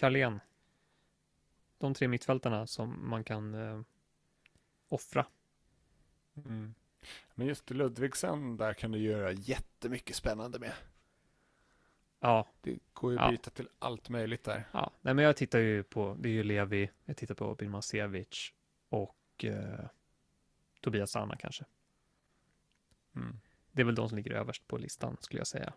Carlén. 0.00 0.40
De 1.78 1.94
tre 1.94 2.08
mittfältarna 2.08 2.66
som 2.66 3.10
man 3.10 3.24
kan 3.24 3.54
eh, 3.54 3.80
offra. 4.88 5.26
Mm. 6.36 6.74
Men 7.34 7.46
just 7.46 7.70
Ludvigsen, 7.70 8.56
där 8.56 8.74
kan 8.74 8.92
du 8.92 8.98
göra 8.98 9.32
jättemycket 9.32 10.16
spännande 10.16 10.58
med. 10.58 10.72
Ja, 12.20 12.48
Det 12.60 12.78
går 12.92 13.12
ju 13.12 13.18
att 13.18 13.24
Ja. 13.24 13.30
byta 13.30 13.50
till 13.50 13.68
allt 13.78 14.08
möjligt 14.08 14.44
där. 14.44 14.68
Ja, 14.72 14.90
nej 15.00 15.14
men 15.14 15.24
jag 15.24 15.36
tittar 15.36 15.58
ju 15.58 15.82
på, 15.82 16.16
det 16.20 16.28
är 16.28 16.32
ju 16.32 16.42
Levi, 16.42 16.90
jag 17.04 17.16
tittar 17.16 17.34
på 17.34 17.54
Birmancevic 17.54 18.52
och 18.88 19.44
eh, 19.44 19.84
Tobias 20.80 21.10
Sana 21.10 21.36
kanske. 21.36 21.64
Mm. 23.16 23.40
Det 23.72 23.82
är 23.82 23.86
väl 23.86 23.94
de 23.94 24.08
som 24.08 24.16
ligger 24.16 24.32
överst 24.32 24.66
på 24.66 24.76
listan 24.78 25.16
skulle 25.20 25.40
jag 25.40 25.46
säga. 25.46 25.72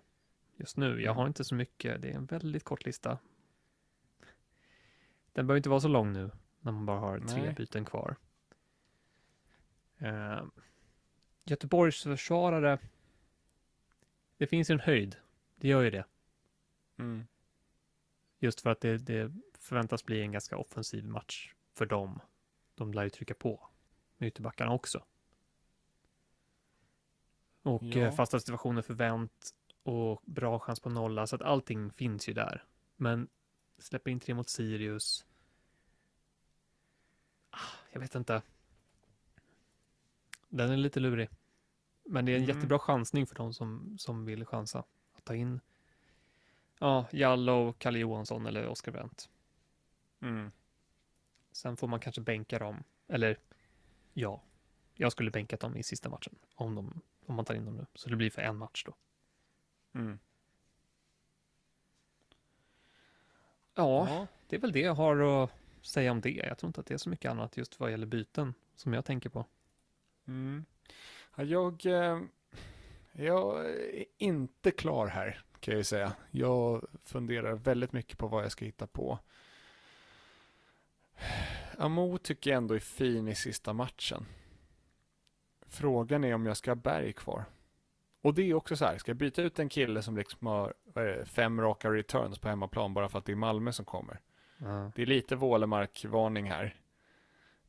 Just 0.55 0.77
nu, 0.77 1.01
jag 1.01 1.13
har 1.13 1.27
inte 1.27 1.43
så 1.43 1.55
mycket, 1.55 2.01
det 2.01 2.09
är 2.11 2.15
en 2.15 2.25
väldigt 2.25 2.63
kort 2.63 2.85
lista. 2.85 3.17
Den 5.33 5.47
behöver 5.47 5.57
inte 5.57 5.69
vara 5.69 5.79
så 5.79 5.87
lång 5.87 6.13
nu, 6.13 6.31
när 6.59 6.71
man 6.71 6.85
bara 6.85 6.99
har 6.99 7.19
tre 7.19 7.41
Nej. 7.41 7.53
byten 7.53 7.85
kvar. 7.85 8.15
Eh, 9.97 10.43
Göteborgs 11.43 12.03
försvarare, 12.03 12.79
det 14.37 14.47
finns 14.47 14.69
ju 14.69 14.73
en 14.73 14.79
höjd, 14.79 15.15
det 15.55 15.67
gör 15.67 15.81
ju 15.81 15.89
det. 15.89 16.05
Mm. 16.97 17.27
Just 18.39 18.61
för 18.61 18.69
att 18.69 18.81
det, 18.81 18.97
det 18.97 19.31
förväntas 19.59 20.05
bli 20.05 20.21
en 20.21 20.31
ganska 20.31 20.57
offensiv 20.57 21.05
match 21.05 21.53
för 21.73 21.85
dem. 21.85 22.19
De 22.75 22.93
lär 22.93 23.03
ju 23.03 23.09
trycka 23.09 23.33
på 23.33 23.69
med 24.17 24.27
ytterbackarna 24.27 24.71
också. 24.73 25.03
Och 27.61 27.83
Ja. 27.83 28.01
eh, 28.01 28.15
fasta 28.15 28.39
situationer 28.39 28.81
förvänt 28.81 29.49
och 29.83 30.21
bra 30.25 30.59
chans 30.59 30.79
på 30.79 30.89
nolla, 30.89 31.27
så 31.27 31.35
att 31.35 31.41
allting 31.41 31.91
finns 31.91 32.29
ju 32.29 32.33
där. 32.33 32.63
Men 32.95 33.27
släpper 33.83 34.11
in 34.11 34.19
tre 34.19 34.33
mot 34.33 34.49
Sirius. 34.49 35.25
Ah, 37.49 37.57
jag 37.91 37.99
vet 37.99 38.15
inte. 38.15 38.41
Den 40.49 40.71
är 40.71 40.77
lite 40.77 40.99
lurig. 40.99 41.29
Men 42.05 42.25
det 42.25 42.31
är 42.31 42.35
en 42.37 42.43
Mm. 42.43 42.55
jättebra 42.55 42.79
chansning 42.79 43.27
för 43.27 43.35
de 43.35 43.53
som, 43.53 43.97
som 43.99 44.25
vill 44.25 44.45
chansa. 44.45 44.83
Att 45.13 45.25
ta 45.25 45.35
in 45.35 45.59
Ja, 46.79 47.05
Jallow, 47.11 47.73
Kalle 47.73 47.99
Johansson 47.99 48.45
eller 48.45 48.67
Oskar 48.67 48.91
Wendt. 48.91 49.29
Mm. 50.21 50.51
Sen 51.51 51.77
får 51.77 51.87
man 51.87 51.99
kanske 51.99 52.21
bänka 52.21 52.59
dem. 52.59 52.83
Eller 53.07 53.39
ja, 54.13 54.43
jag 54.93 55.11
skulle 55.11 55.31
bänkat 55.31 55.59
dem 55.59 55.75
i 55.77 55.83
sista 55.83 56.09
matchen. 56.09 56.35
Om, 56.55 56.75
de, 56.75 57.01
om 57.25 57.35
man 57.35 57.45
tar 57.45 57.53
in 57.55 57.65
dem 57.65 57.75
nu. 57.77 57.85
Så 57.95 58.09
det 58.09 58.15
blir 58.15 58.29
för 58.29 58.41
en 58.41 58.57
match 58.57 58.83
då. 58.85 58.95
Mm. 59.99 60.19
Ja, 63.75 64.07
Ja. 64.09 64.27
det 64.47 64.55
är 64.55 64.59
väl 64.59 64.71
det 64.71 64.79
jag 64.79 64.93
har 64.95 65.43
att 65.43 65.49
säga 65.81 66.11
om 66.11 66.21
det. 66.21 66.29
Jag 66.31 66.57
tror 66.57 66.67
inte 66.67 66.79
att 66.79 66.85
det 66.87 66.93
är 66.93 66.97
så 66.97 67.09
mycket 67.09 67.31
annat 67.31 67.57
just 67.57 67.79
vad 67.79 67.91
gäller 67.91 68.05
byten 68.05 68.53
som 68.75 68.93
jag 68.93 69.05
tänker 69.05 69.29
på. 69.29 69.45
Mm. 70.27 70.65
Ja, 71.35 71.43
jag, 71.43 71.85
eh, 71.85 72.19
jag 73.11 73.65
är 73.69 74.05
inte 74.17 74.71
klar 74.71 75.07
här 75.07 75.41
kan 75.59 75.71
jag 75.71 75.77
ju 75.79 75.83
säga. 75.83 76.13
Jag 76.31 76.85
funderar 77.03 77.53
väldigt 77.53 77.91
mycket 77.93 78.17
på 78.17 78.27
vad 78.27 78.43
jag 78.43 78.51
ska 78.51 78.65
hitta 78.65 78.87
på. 78.87 79.19
Amo 81.77 82.17
tycker 82.17 82.49
jag 82.49 82.57
ändå 82.57 82.75
är 82.75 82.79
fin 82.79 83.27
i 83.27 83.35
sista 83.35 83.73
matchen. 83.73 84.25
Frågan 85.67 86.23
är 86.23 86.33
om 86.33 86.45
jag 86.45 86.57
ska 86.57 86.71
ha 86.71 86.75
Berg 86.75 87.13
kvar. 87.13 87.45
Och 88.23 88.33
det 88.33 88.41
är 88.49 88.53
också 88.53 88.75
så 88.75 88.85
här, 88.85 88.97
ska 88.97 89.09
jag 89.09 89.17
byta 89.17 89.41
ut 89.41 89.59
en 89.59 89.69
kille 89.69 90.01
som 90.01 90.17
liksom 90.17 90.47
har 90.47 90.73
det, 90.93 91.25
fem 91.25 91.61
raka 91.61 91.91
returns 91.93 92.39
på 92.39 92.47
hemmaplan 92.49 92.93
bara 92.93 93.09
för 93.09 93.19
att 93.19 93.25
det 93.25 93.31
är 93.31 93.35
Malmö 93.35 93.71
som 93.71 93.85
kommer. 93.85 94.19
Ja, 94.57 94.91
Det 94.95 95.01
är 95.01 95.05
lite 95.05 95.35
Wålemark-varning 95.35 96.51
här. 96.51 96.75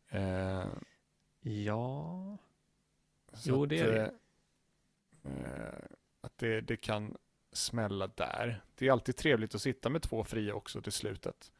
Eh, 0.09 0.66
ja. 1.40 2.38
Så 3.32 3.50
Jo, 3.50 3.66
det 3.66 3.78
är 3.78 3.92
det. 3.92 4.11
eh, 5.24 5.32
eh, 5.32 5.84
att 6.20 6.38
det, 6.38 6.61
det 6.61 6.76
kan 6.76 7.16
smälla 7.52 8.07
där. 8.07 8.62
Det 8.74 8.88
är 8.88 8.92
alltid 8.92 9.16
trevligt 9.16 9.55
att 9.55 9.62
sitta 9.62 9.88
med 9.88 10.02
två 10.02 10.24
fria 10.24 10.55
också 10.55 10.82
till 10.82 10.92
slutet. 10.92 11.52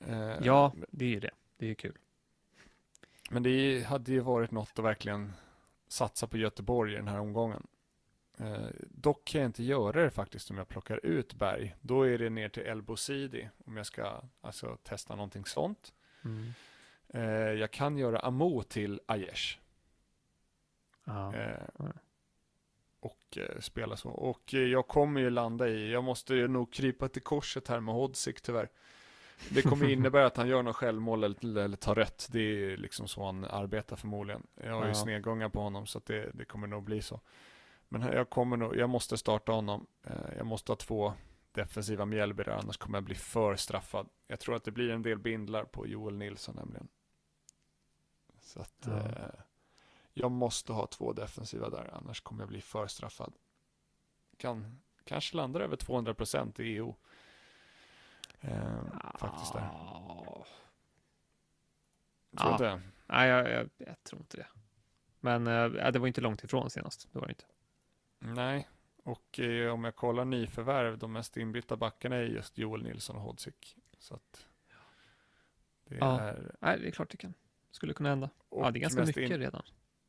Eh, 0.00 0.38
ja, 0.42 0.72
det 0.90 1.04
är 1.04 1.08
ju 1.08 1.20
det. 1.20 1.30
Det 1.56 1.64
är 1.66 1.68
ju 1.68 1.74
kul. 1.74 1.98
Men 3.30 3.42
det 3.42 3.82
hade 3.86 4.12
ju 4.12 4.20
varit 4.20 4.50
något 4.50 4.78
att 4.78 4.84
verkligen 4.84 5.32
satsa 5.88 6.26
på 6.26 6.38
Göteborg 6.38 6.92
i 6.92 6.96
den 6.96 7.08
här 7.08 7.20
omgången. 7.20 7.66
Eh, 8.38 8.66
dock 8.80 9.24
kan 9.24 9.40
jag 9.40 9.48
inte 9.48 9.62
göra 9.62 10.02
det 10.02 10.10
faktiskt 10.10 10.50
om 10.50 10.58
jag 10.58 10.68
plockar 10.68 11.06
ut 11.06 11.34
Berg. 11.34 11.74
Då 11.80 12.02
är 12.02 12.18
det 12.18 12.30
ner 12.30 12.48
till 12.48 12.62
El 12.62 12.82
Bosidi 12.82 13.48
om 13.64 13.76
jag 13.76 13.86
ska 13.86 14.22
alltså, 14.40 14.76
testa 14.82 15.14
någonting 15.14 15.44
sånt. 15.44 15.92
Mm. 16.24 16.52
Eh, 17.08 17.60
jag 17.60 17.70
kan 17.70 17.98
göra 17.98 18.18
Amo 18.18 18.62
till 18.62 19.00
Aiesh. 19.06 19.58
Ja. 21.04 21.34
Eh, 21.34 21.86
och 23.00 23.38
eh, 23.38 23.60
spela 23.60 23.96
så. 23.96 24.10
Och 24.10 24.54
eh, 24.54 24.60
jag 24.60 24.88
kommer 24.88 25.20
ju 25.20 25.30
landa 25.30 25.68
i, 25.68 25.92
jag 25.92 26.04
måste 26.04 26.34
ju 26.34 26.48
nog 26.48 26.72
krypa 26.72 27.08
till 27.08 27.22
korset 27.22 27.68
här 27.68 27.80
med 27.80 27.94
Hodzik 27.94 28.40
tyvärr. 28.40 28.68
Det 29.50 29.62
kommer 29.62 29.88
innebära 29.90 30.26
att 30.26 30.36
han 30.36 30.48
gör 30.48 30.62
något 30.62 30.76
självmål 30.76 31.24
eller, 31.24 31.58
eller 31.58 31.76
tar 31.76 31.94
rött. 31.94 32.28
Det 32.30 32.40
är 32.40 32.76
liksom 32.76 33.08
så 33.08 33.24
han 33.24 33.44
arbetar 33.44 33.96
förmodligen. 33.96 34.46
Jag 34.54 34.72
har 34.74 34.82
ju 34.82 34.88
Ja. 34.88 34.94
snedgångar 34.94 35.48
på 35.48 35.60
honom 35.60 35.86
så 35.86 36.00
det, 36.06 36.30
det 36.34 36.44
kommer 36.44 36.66
nog 36.66 36.82
bli 36.84 37.02
så. 37.02 37.20
Men 37.88 38.02
jag 38.02 38.30
kommer 38.30 38.56
nog, 38.56 38.76
jag 38.76 38.90
måste 38.90 39.18
starta 39.18 39.52
honom. 39.52 39.86
Eh, 40.02 40.36
Jag 40.36 40.46
måste 40.46 40.72
ha 40.72 40.76
två 40.76 41.12
defensiva 41.52 42.04
Mjällby 42.04 42.42
där, 42.42 42.52
annars 42.52 42.76
kommer 42.76 42.96
jag 42.98 43.04
bli 43.04 43.14
för 43.14 43.56
straffad. 43.56 44.08
Jag 44.26 44.40
tror 44.40 44.54
att 44.56 44.64
det 44.64 44.70
blir 44.70 44.90
en 44.90 45.02
del 45.02 45.18
bindlar 45.18 45.64
på 45.64 45.86
Joel 45.86 46.16
Nilsson 46.16 46.54
nämligen. 46.56 46.88
Så 48.42 48.60
att 48.60 48.84
Ja. 48.86 48.92
eh, 48.98 49.40
jag 50.14 50.30
måste 50.30 50.72
ha 50.72 50.86
två 50.86 51.12
defensiva 51.12 51.70
där, 51.70 51.90
annars 51.94 52.20
kommer 52.20 52.42
jag 52.42 52.48
bli 52.48 52.60
för 52.60 52.86
straffad. 52.86 53.32
Kan, 54.36 54.80
kanske 55.04 55.36
landar 55.36 55.60
över 55.60 55.76
200% 55.76 56.60
i 56.60 56.64
EU. 56.64 56.94
Eh, 58.44 58.82
faktiskt 59.18 59.52
där. 59.52 59.60
Ah. 59.62 60.46
Tror 62.38 62.58
du 62.58 62.64
det? 62.64 62.80
Nej, 63.06 63.28
jag, 63.28 63.50
jag, 63.50 63.70
jag 63.76 64.04
tror 64.04 64.20
inte 64.20 64.36
det. 64.36 64.46
Men 65.20 65.46
eh, 65.46 65.90
det 65.92 65.98
var 65.98 66.06
inte 66.06 66.20
långt 66.20 66.44
ifrån 66.44 66.70
senast. 66.70 67.08
Det 67.12 67.18
var 67.18 67.26
det 67.26 67.30
inte. 67.32 67.44
Nej, 68.18 68.68
och 69.02 69.40
eh, 69.40 69.72
om 69.72 69.84
jag 69.84 69.96
kollar 69.96 70.24
nyförvärv, 70.24 70.98
de 70.98 71.12
mest 71.12 71.36
inbytta 71.36 71.76
backarna 71.76 72.16
är 72.16 72.22
just 72.22 72.58
Joel 72.58 72.82
Nilsson 72.82 73.16
och 73.16 73.22
Hodzic. 73.22 73.76
Så 73.98 74.14
att 74.14 74.46
det 75.84 75.96
Ja. 75.96 76.20
är 76.20 76.52
Nej, 76.60 76.78
det 76.80 76.86
är 76.86 76.90
klart 76.90 77.10
det 77.10 77.16
kan. 77.16 77.34
Skulle 77.70 77.94
kunna 77.94 78.08
hända. 78.08 78.30
och 78.48 78.64
ja, 78.66 78.70
det 78.70 78.78
är 78.78 78.80
ganska 78.80 79.00
mycket 79.04 79.30
in- 79.30 79.38
redan. 79.38 79.62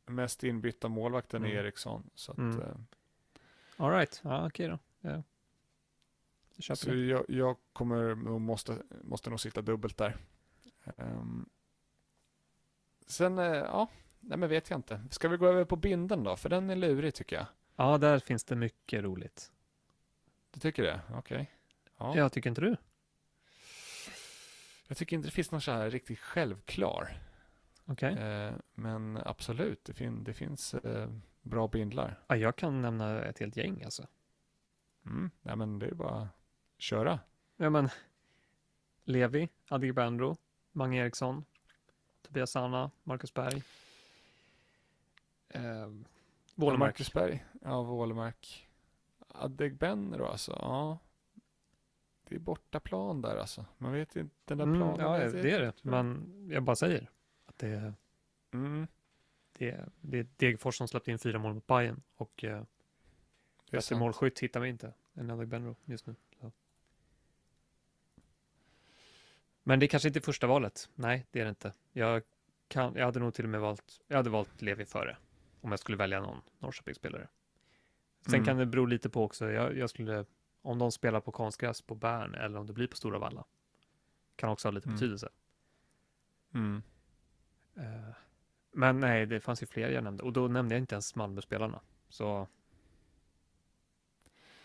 mest 0.06 0.44
inbytta 0.44 0.88
målvakten 0.88 1.44
är 1.44 1.50
Mm. 1.50 1.60
Eriksson. 1.66 2.10
Så 2.16 2.32
att, 2.32 2.38
Mm. 2.38 2.62
eh, 2.62 2.76
All 3.78 3.92
right. 3.92 4.22
Ja, 4.24 4.48
okej 4.48 4.68
då. 4.68 4.80
Ja. 5.02 5.24
Så 6.60 6.90
det. 6.90 6.96
jag, 6.96 7.26
jag 7.28 7.58
kommer 7.74 8.16
måste, 8.40 8.84
måste 9.04 9.30
nog 9.30 9.40
sitta 9.40 9.62
dubbelt 9.62 9.98
där. 9.98 10.18
Ehm, 10.98 11.50
sen, 13.08 13.40
eh, 13.40 13.46
ja, 13.46 13.88
nej 14.20 14.38
men 14.38 14.50
vet 14.50 14.70
jag 14.70 14.78
inte. 14.78 15.02
Ska 15.12 15.28
vi 15.28 15.38
gå 15.38 15.48
över 15.48 15.66
på 15.66 15.76
binden 15.76 16.24
då? 16.24 16.36
För 16.36 16.50
den 16.50 16.70
är 16.70 16.76
lurig 16.76 17.14
tycker 17.14 17.36
jag. 17.36 17.46
Ja, 17.76 17.98
där 17.98 18.20
finns 18.20 18.44
det 18.44 18.56
mycket 18.56 19.04
roligt. 19.04 19.52
Du 20.52 20.60
tycker 20.60 20.84
det? 20.84 21.02
Okej. 21.14 21.52
Ja. 21.98 22.18
Jag 22.18 22.32
tycker 22.32 22.50
inte 22.50 22.62
du? 22.62 22.78
Jag 24.88 24.98
tycker 24.98 25.16
inte 25.16 25.28
det 25.28 25.32
finns 25.32 25.52
någon 25.52 25.62
så 25.62 25.72
här 25.72 25.90
riktigt 25.90 26.20
självklar. 26.20 27.18
Okej. 27.86 28.14
Eh, 28.14 28.54
men 28.74 29.20
absolut, 29.26 29.86
det, 29.86 29.94
fin 29.94 30.24
det 30.24 30.34
finns 30.34 30.74
eh, 30.74 31.10
bra 31.42 31.68
bindlar. 31.68 32.20
Ja, 32.28 32.36
jag 32.36 32.56
kan 32.56 32.82
nämna 32.82 33.24
ett 33.24 33.40
helt 33.40 33.58
gäng 33.58 33.84
alltså. 33.84 34.08
Mm. 35.06 35.32
Nej 35.42 35.56
men 35.56 35.80
det 35.80 35.86
är 35.86 35.94
bara 35.94 36.30
köra. 36.78 37.20
Ja, 37.58 37.70
men 37.70 37.90
Levi, 39.04 39.50
Adegbenro, 39.70 40.38
Mange 40.72 41.02
Eriksson, 41.02 41.46
Tobias 42.22 42.52
Sanna, 42.52 42.92
Marcus 43.04 43.34
Berg. 43.34 43.64
Eh, 45.50 45.88
Wålemark. 46.56 46.80
Marcus 46.80 47.14
Berg. 47.14 47.46
Ja, 47.62 47.84
Wålemark. 47.84 48.70
Adegbenro 49.28 50.26
alltså. 50.26 50.52
Ja. 50.52 51.00
Det 52.28 52.36
är 52.36 52.40
bortaplan 52.40 53.22
där 53.22 53.38
alltså. 53.38 53.66
Man 53.78 53.92
vet 53.92 54.16
inte, 54.16 54.36
den 54.46 54.58
där 54.58 54.66
Mm, 54.66 54.78
planen. 54.80 55.00
ja, 55.00 55.12
vet 55.18 55.32
det 55.44 55.52
är 55.52 55.60
det. 55.60 55.74
Men 55.82 56.34
jag 56.52 56.64
bara 56.64 56.76
säger 56.76 57.10
att 57.46 57.58
det, 57.58 57.94
Mm, 58.52 58.88
det, 59.54 59.86
det 60.02 60.20
är 60.20 60.28
Degerfors 60.38 60.78
som 60.78 60.88
släppte 60.88 61.12
in 61.12 61.20
fyra 61.20 61.40
mål 61.40 61.54
mot 61.54 61.68
Bayern 61.68 62.02
och 62.16 62.44
eh, 62.44 62.64
det 63.70 63.78
är 63.78 63.82
bättre 63.82 63.96
målskytt 63.96 64.40
hittar 64.40 64.60
vi 64.60 64.70
inte 64.70 64.94
än 65.14 65.30
Adegbenro 65.32 65.76
just 65.86 66.08
nu. 66.08 66.16
Så. 66.42 66.52
Men 69.68 69.80
det 69.80 69.86
är 69.86 69.88
kanske 69.88 70.08
inte 70.10 70.20
är 70.20 70.22
första 70.22 70.48
valet. 70.48 70.90
Nej, 70.96 71.26
det 71.32 71.40
är 71.40 71.44
det 71.44 71.50
inte. 71.50 71.74
Jag, 71.94 72.24
kan, 72.68 72.96
jag 72.96 73.06
hade 73.06 73.20
nog 73.20 73.34
till 73.34 73.46
och 73.46 73.50
med 73.50 73.62
valt, 73.62 74.02
jag 74.08 74.18
hade 74.18 74.30
valt 74.30 74.62
Levi 74.62 74.86
före 74.86 75.18
om 75.62 75.72
jag 75.72 75.80
skulle 75.80 75.98
välja 75.98 76.22
någon 76.22 76.42
Norrköpingsspelare. 76.60 77.28
Sen 78.26 78.34
Mm. 78.34 78.46
kan 78.46 78.58
det 78.58 78.66
bero 78.66 78.86
lite 78.86 79.10
på 79.10 79.24
också. 79.24 79.52
Jag, 79.52 79.78
jag 79.78 79.90
skulle, 79.90 80.26
om 80.62 80.80
de 80.80 80.92
spelar 80.92 81.20
på 81.20 81.32
konstgräs 81.32 81.82
på 81.82 81.96
Bern 81.96 82.36
eller 82.36 82.60
om 82.60 82.68
det 82.68 82.74
blir 82.74 82.88
på 82.88 82.96
Stora 82.96 83.20
Valla. 83.20 83.46
Kan 84.36 84.50
också 84.50 84.68
ha 84.68 84.72
lite 84.72 84.88
Mm. 84.88 84.96
betydelse. 84.96 85.30
Mm. 86.54 86.84
Eh, 87.76 88.16
Men 88.72 89.00
nej, 89.00 89.26
det 89.26 89.40
fanns 89.40 89.62
ju 89.64 89.66
fler 89.68 89.90
jag 89.90 90.04
nämnde 90.04 90.24
och 90.24 90.34
då 90.34 90.48
nämnde 90.48 90.76
jag 90.76 90.82
inte 90.82 90.96
ens 90.96 91.16
Malmö-spelarna. 91.16 91.80
Så 92.10 92.48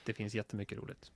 det 0.04 0.14
finns 0.14 0.34
jättemycket 0.34 0.78
roligt. 0.78 1.12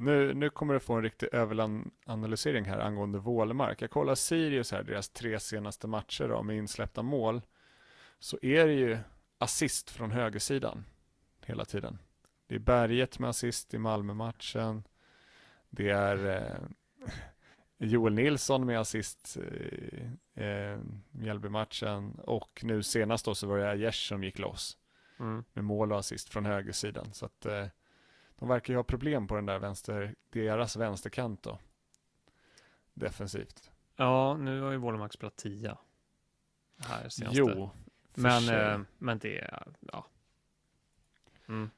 Nu, 0.00 0.34
nu 0.34 0.50
kommer 0.50 0.74
du 0.74 0.80
få 0.80 0.94
en 0.94 1.02
riktig 1.02 1.28
överanalysering 1.32 2.64
här 2.64 2.78
angående 2.78 3.18
Wålemark. 3.18 3.82
Jag 3.82 3.90
kollar 3.90 4.14
Sirius 4.14 4.72
här, 4.72 4.82
deras 4.82 5.08
tre 5.08 5.40
senaste 5.40 5.86
matcher 5.86 6.28
då, 6.28 6.42
med 6.42 6.56
insläppta 6.56 7.02
mål. 7.02 7.42
Så 8.18 8.38
är 8.42 8.66
det 8.66 8.72
ju 8.72 8.98
assist 9.38 9.90
från 9.90 10.10
högersidan 10.10 10.84
hela 11.46 11.64
tiden. 11.64 11.98
Det 12.46 12.54
är 12.54 12.58
Berget 12.58 13.18
med 13.18 13.30
assist 13.30 13.74
i 13.74 13.78
Malmö-matchen. 13.78 14.82
Det 15.70 15.90
är 15.90 16.26
eh, 16.26 16.58
Joel 17.78 18.14
Nilsson 18.14 18.66
med 18.66 18.80
assist 18.80 19.36
i 19.36 20.02
eh, 20.34 20.78
Mjällby-matchen. 21.10 22.14
Och 22.24 22.60
nu 22.64 22.82
senast 22.82 23.24
då 23.24 23.34
så 23.34 23.46
var 23.46 23.58
det 23.58 23.70
Aiesh 23.70 24.08
som 24.08 24.24
gick 24.24 24.38
loss 24.38 24.76
Mm. 25.20 25.44
med 25.52 25.64
mål 25.64 25.92
och 25.92 25.98
assist 25.98 26.28
från 26.28 26.46
högersidan. 26.46 27.12
Så 27.12 27.26
att 27.26 27.46
eh, 27.46 27.66
de 28.40 28.48
verkar 28.48 28.72
ju 28.74 28.78
ha 28.78 28.84
problem 28.84 29.26
på 29.26 29.34
den 29.34 29.46
där 29.46 29.58
vänster, 29.58 30.14
deras 30.30 30.76
vänsterkant 30.76 31.42
då. 31.42 31.58
Defensivt. 32.94 33.70
Ja, 33.96 34.36
nu 34.36 34.60
har 34.60 34.70
ju 34.70 34.76
Wålemark 34.76 35.12
spelat 35.12 35.36
tia. 35.36 35.78
Här 36.78 37.08
senaste. 37.08 37.38
Jo, 37.38 37.70
men, 38.14 38.48
eh, 38.48 38.80
men 38.98 39.18
det 39.18 39.38
är, 39.38 39.64
ja. 39.80 40.06
Mm. 41.48 41.70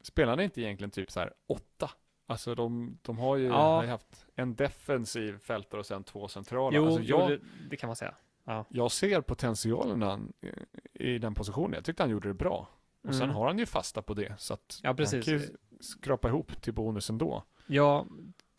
Spelar 0.00 0.36
ni 0.36 0.44
inte 0.44 0.60
egentligen 0.60 0.90
typ 0.90 1.10
så 1.10 1.20
här 1.20 1.34
åtta? 1.46 1.90
Alltså 2.26 2.54
de, 2.54 2.98
de 3.02 3.18
har 3.18 3.36
ju 3.36 3.46
Ja. 3.46 3.76
har 3.76 3.86
haft 3.86 4.26
en 4.34 4.54
defensiv 4.54 5.38
fältare 5.38 5.80
och 5.80 5.86
sen 5.86 6.04
två 6.04 6.28
centrala. 6.28 6.76
Jo, 6.76 6.86
alltså 6.86 7.00
jo 7.02 7.18
jag, 7.18 7.30
det, 7.30 7.40
det 7.70 7.76
kan 7.76 7.86
man 7.86 7.96
säga. 7.96 8.14
jag 8.68 8.92
ser 8.92 9.20
potentialen 9.20 10.32
i 10.92 11.18
den 11.18 11.34
positionen. 11.34 11.72
Jag 11.72 11.84
tyckte 11.84 12.02
han 12.02 12.10
gjorde 12.10 12.28
det 12.28 12.34
bra. 12.34 12.68
Och 13.02 13.14
sen 13.14 13.22
Mm. 13.22 13.36
har 13.36 13.46
han 13.46 13.58
ju 13.58 13.66
fasta 13.66 14.02
på 14.02 14.14
det. 14.14 14.34
Så 14.40 14.54
att 14.54 14.80
Ja, 14.82 14.94
precis. 14.94 15.12
han 15.28 15.38
kan 15.38 15.48
ju 15.48 15.56
skrapa 15.80 16.28
ihop 16.28 16.62
till 16.62 16.74
bonusen 16.74 17.18
då. 17.18 17.44
Ja, 17.66 18.06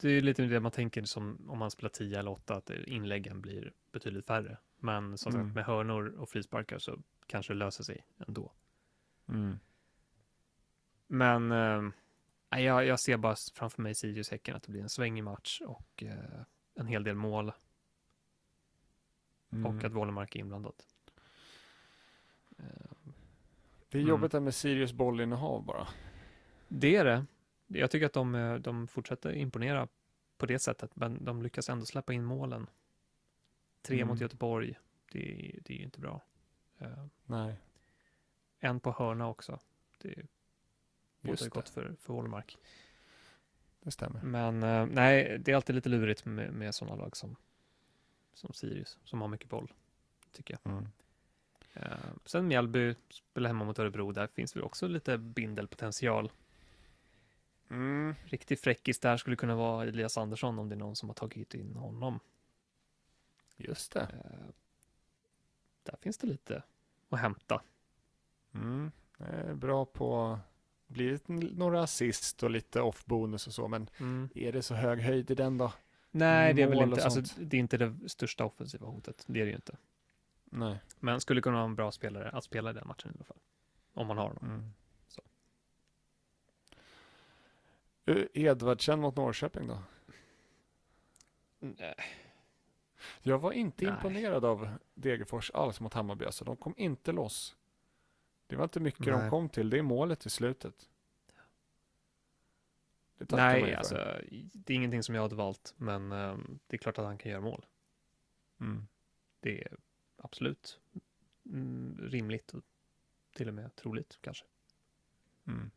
det 0.01 0.09
är 0.09 0.21
lite 0.21 0.41
det 0.43 0.59
man 0.59 0.71
tänker 0.71 1.03
som 1.03 1.49
om 1.49 1.59
man 1.59 1.71
spelar 1.71 1.89
10 1.89 2.19
eller 2.19 2.31
8, 2.31 2.55
att 2.55 2.69
inläggen 2.69 3.41
blir 3.41 3.73
betydligt 3.91 4.25
färre. 4.25 4.57
Men 4.77 5.17
som 5.17 5.33
Mm. 5.35 5.45
sagt, 5.47 5.55
med 5.55 5.65
hörnor 5.65 6.07
och 6.07 6.29
frisparkar 6.29 6.79
så 6.79 6.99
kanske 7.27 7.53
det 7.53 7.57
löser 7.59 7.83
sig 7.83 8.05
ändå. 8.27 8.51
Mm. 9.29 9.59
Men 11.07 11.51
eh, 11.51 11.81
nej, 12.51 12.63
jag, 12.63 12.85
jag 12.85 12.99
ser 12.99 13.17
bara 13.17 13.35
framför 13.53 13.81
mig 13.81 13.93
Sirius-Häcken 13.95 14.55
att 14.55 14.63
det 14.63 14.71
blir 14.71 14.81
en 14.81 14.89
svängig 14.89 15.23
match 15.23 15.61
och 15.65 16.03
eh, 16.03 16.41
en 16.75 16.87
hel 16.87 17.03
del 17.03 17.15
mål 17.15 17.51
Mm. 19.51 19.65
och 19.77 19.83
att 19.83 19.91
Wålemark 19.93 20.35
är 20.35 20.39
inblandat. 20.39 20.87
Eh, 22.59 22.65
Det 23.93 23.97
är 23.97 24.01
Mm. 24.01 24.09
jobbigt 24.09 24.31
det 24.31 24.39
med 24.39 24.55
Sirius 24.55 24.93
bollinnehav 24.93 25.65
bara. 25.65 25.87
det 26.67 26.95
är 26.95 27.05
det. 27.05 27.25
Jag 27.67 27.91
tycker 27.91 28.05
att 28.05 28.13
de, 28.13 28.35
eh, 28.35 28.55
de 28.55 28.87
fortsätter 28.87 29.33
imponera 29.33 29.87
på 30.37 30.45
det 30.45 30.59
sättet, 30.59 30.95
men 30.95 31.25
de 31.25 31.41
lyckas 31.41 31.69
ändå 31.69 31.85
släppa 31.85 32.13
in 32.13 32.23
målen. 32.23 32.67
Tre 33.81 33.95
Mm. 33.97 34.07
mot 34.07 34.21
Göteborg, 34.21 34.79
det, 35.11 35.19
det 35.63 35.73
är 35.73 35.77
ju 35.77 35.83
inte 35.83 35.99
bra. 35.99 36.21
Eh, 36.79 37.05
Nej, 37.25 37.55
en 38.59 38.79
på 38.79 38.91
hörna 38.91 39.27
också. 39.27 39.59
Det 40.01 40.07
är 40.09 40.17
just 40.17 40.29
båda 41.21 41.43
det. 41.43 41.49
gott 41.49 41.69
för, 41.69 41.95
för 41.99 42.13
Wålemark. 42.13 42.57
Det 43.81 43.91
stämmer. 43.91 44.21
Men 44.21 44.63
eh, 44.63 44.85
nej, 44.85 45.37
det 45.39 45.51
är 45.51 45.55
alltid 45.55 45.75
lite 45.75 45.89
lurigt 45.89 46.25
med, 46.25 46.53
med 46.53 46.75
sådana 46.75 46.95
lag 46.95 47.17
som, 47.17 47.35
som 48.33 48.53
Sirius, 48.53 48.99
som 49.03 49.21
har 49.21 49.27
mycket 49.27 49.49
boll, 49.49 49.73
tycker 50.31 50.57
jag. 50.63 50.71
Mm. 50.73 50.87
Eh, 51.73 51.97
sen 52.25 52.47
Mjällby 52.47 52.95
spelar 53.09 53.47
hemma 53.49 53.65
mot 53.65 53.79
Örebro, 53.79 54.11
där 54.11 54.27
finns 54.27 54.55
väl 54.55 54.63
också 54.63 54.87
lite 54.87 55.17
bindelpotential. 55.17 56.31
Mm. 57.69 58.15
Riktig 58.25 58.59
fräckis 58.59 58.99
där 58.99 59.17
skulle 59.17 59.35
kunna 59.35 59.55
vara 59.55 59.83
Elias 59.83 60.17
Andersson 60.17 60.59
om 60.59 60.69
det 60.69 60.75
är 60.75 60.79
någon 60.79 60.95
som 60.95 61.09
har 61.09 61.13
tagit 61.13 61.53
in 61.53 61.75
honom. 61.75 62.19
Just 63.57 63.91
det. 63.91 64.01
Eh, 64.01 64.49
där 65.83 65.95
finns 66.01 66.17
det 66.17 66.27
lite 66.27 66.63
att 67.09 67.19
hämta. 67.19 67.61
Mm. 68.53 68.91
Eh, 69.19 69.53
Bra 69.53 69.85
på, 69.85 70.39
blivit 70.87 71.27
några 71.27 71.83
assist 71.83 72.43
och 72.43 72.49
lite 72.51 72.81
off-bonus 72.81 73.47
och 73.47 73.53
så, 73.53 73.67
men 73.67 73.89
Mm. 73.99 74.29
är 74.35 74.51
det 74.51 74.61
så 74.61 74.73
hög 74.75 74.99
höjd 74.99 75.31
i 75.31 75.35
den 75.35 75.57
då? 75.57 75.73
Nej, 76.11 76.53
det 76.53 76.61
är 76.61 76.67
väl 76.67 76.81
inte, 76.81 77.03
alltså, 77.03 77.35
det 77.37 77.57
är 77.57 77.59
inte 77.59 77.77
det 77.77 78.09
största 78.09 78.45
offensiva 78.45 78.87
hotet. 78.87 79.23
Det 79.27 79.39
är 79.41 79.45
det 79.45 79.49
ju 79.49 79.55
inte. 79.55 79.77
Nej. 80.55 80.79
Men 80.99 81.21
skulle 81.21 81.41
kunna 81.41 81.55
vara 81.55 81.65
en 81.65 81.75
bra 81.75 81.91
spelare 81.91 82.29
att 82.29 82.43
spela 82.43 82.69
i 82.69 82.73
den 82.73 82.87
matchen 82.87 83.11
i 83.11 83.15
alla 83.15 83.23
fall. 83.23 83.37
Om 83.93 84.07
man 84.07 84.17
har 84.17 84.27
honom. 84.27 84.45
Mm. 84.45 84.73
Så. 85.07 85.21
Eh, 88.05 88.25
Edvardsen 88.33 88.99
mot 88.99 89.15
Norrköping 89.15 89.67
då? 89.67 89.83
Nej. 91.59 91.95
Jag 93.21 93.39
var 93.39 93.51
inte 93.51 93.85
Nej. 93.85 93.93
imponerad 93.93 94.45
av 94.45 94.69
Degerfors 94.93 95.51
alls 95.51 95.79
mot 95.79 95.93
Hammarby. 95.93 96.25
Alltså, 96.25 96.45
de 96.45 96.55
kom 96.55 96.73
inte 96.77 97.11
loss. 97.11 97.55
Det 98.47 98.55
var 98.55 98.63
inte 98.63 98.79
mycket 98.79 99.05
de 99.05 99.11
Nej. 99.19 99.29
kom 99.29 99.49
till. 99.49 99.69
Det 99.69 99.77
är 99.77 99.81
målet 99.81 100.25
i 100.25 100.29
slutet. 100.29 100.89
Det 103.17 103.35
Nej, 103.35 103.75
alltså 103.75 103.95
det 104.53 104.73
är 104.73 104.77
ingenting 104.77 105.03
som 105.03 105.15
jag 105.15 105.21
hade 105.21 105.35
valt, 105.35 105.73
men 105.77 106.11
ehm, 106.11 106.59
det 106.67 106.75
är 106.75 106.77
klart 106.77 106.97
att 106.97 107.05
han 107.05 107.17
kan 107.17 107.31
göra 107.31 107.41
mål. 107.41 107.65
Mm. 108.59 108.87
Det 109.39 109.61
är 109.61 109.77
absolut 110.23 110.79
mm, 111.45 111.97
rimligt 112.01 112.53
och 112.53 112.63
till 113.33 113.47
och 113.47 113.53
med 113.53 113.75
troligt 113.75 114.17
kanske. 114.21 114.45
Mm. 115.47 115.71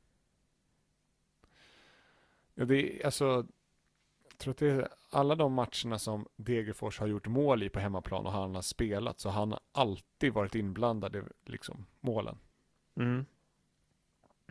Ja, 2.54 2.64
det 2.64 3.00
är, 3.00 3.06
alltså, 3.06 3.46
Jag 4.28 4.38
tror 4.38 4.50
att 4.50 4.58
det 4.58 4.70
är 4.70 4.88
alla 5.10 5.34
de 5.34 5.52
matcherna 5.52 5.98
som 5.98 6.26
Degerfors 6.36 6.98
har 6.98 7.06
gjort 7.06 7.26
mål 7.26 7.62
i 7.62 7.68
på 7.68 7.80
hemmaplan 7.80 8.26
och 8.26 8.32
han 8.32 8.54
har 8.54 8.62
spelat 8.62 9.20
så 9.20 9.28
han 9.28 9.52
har 9.52 9.60
alltid 9.72 10.32
varit 10.32 10.54
inblandad 10.54 11.16
i 11.16 11.22
liksom, 11.44 11.86
målen. 12.00 12.38
Mm. 12.94 13.26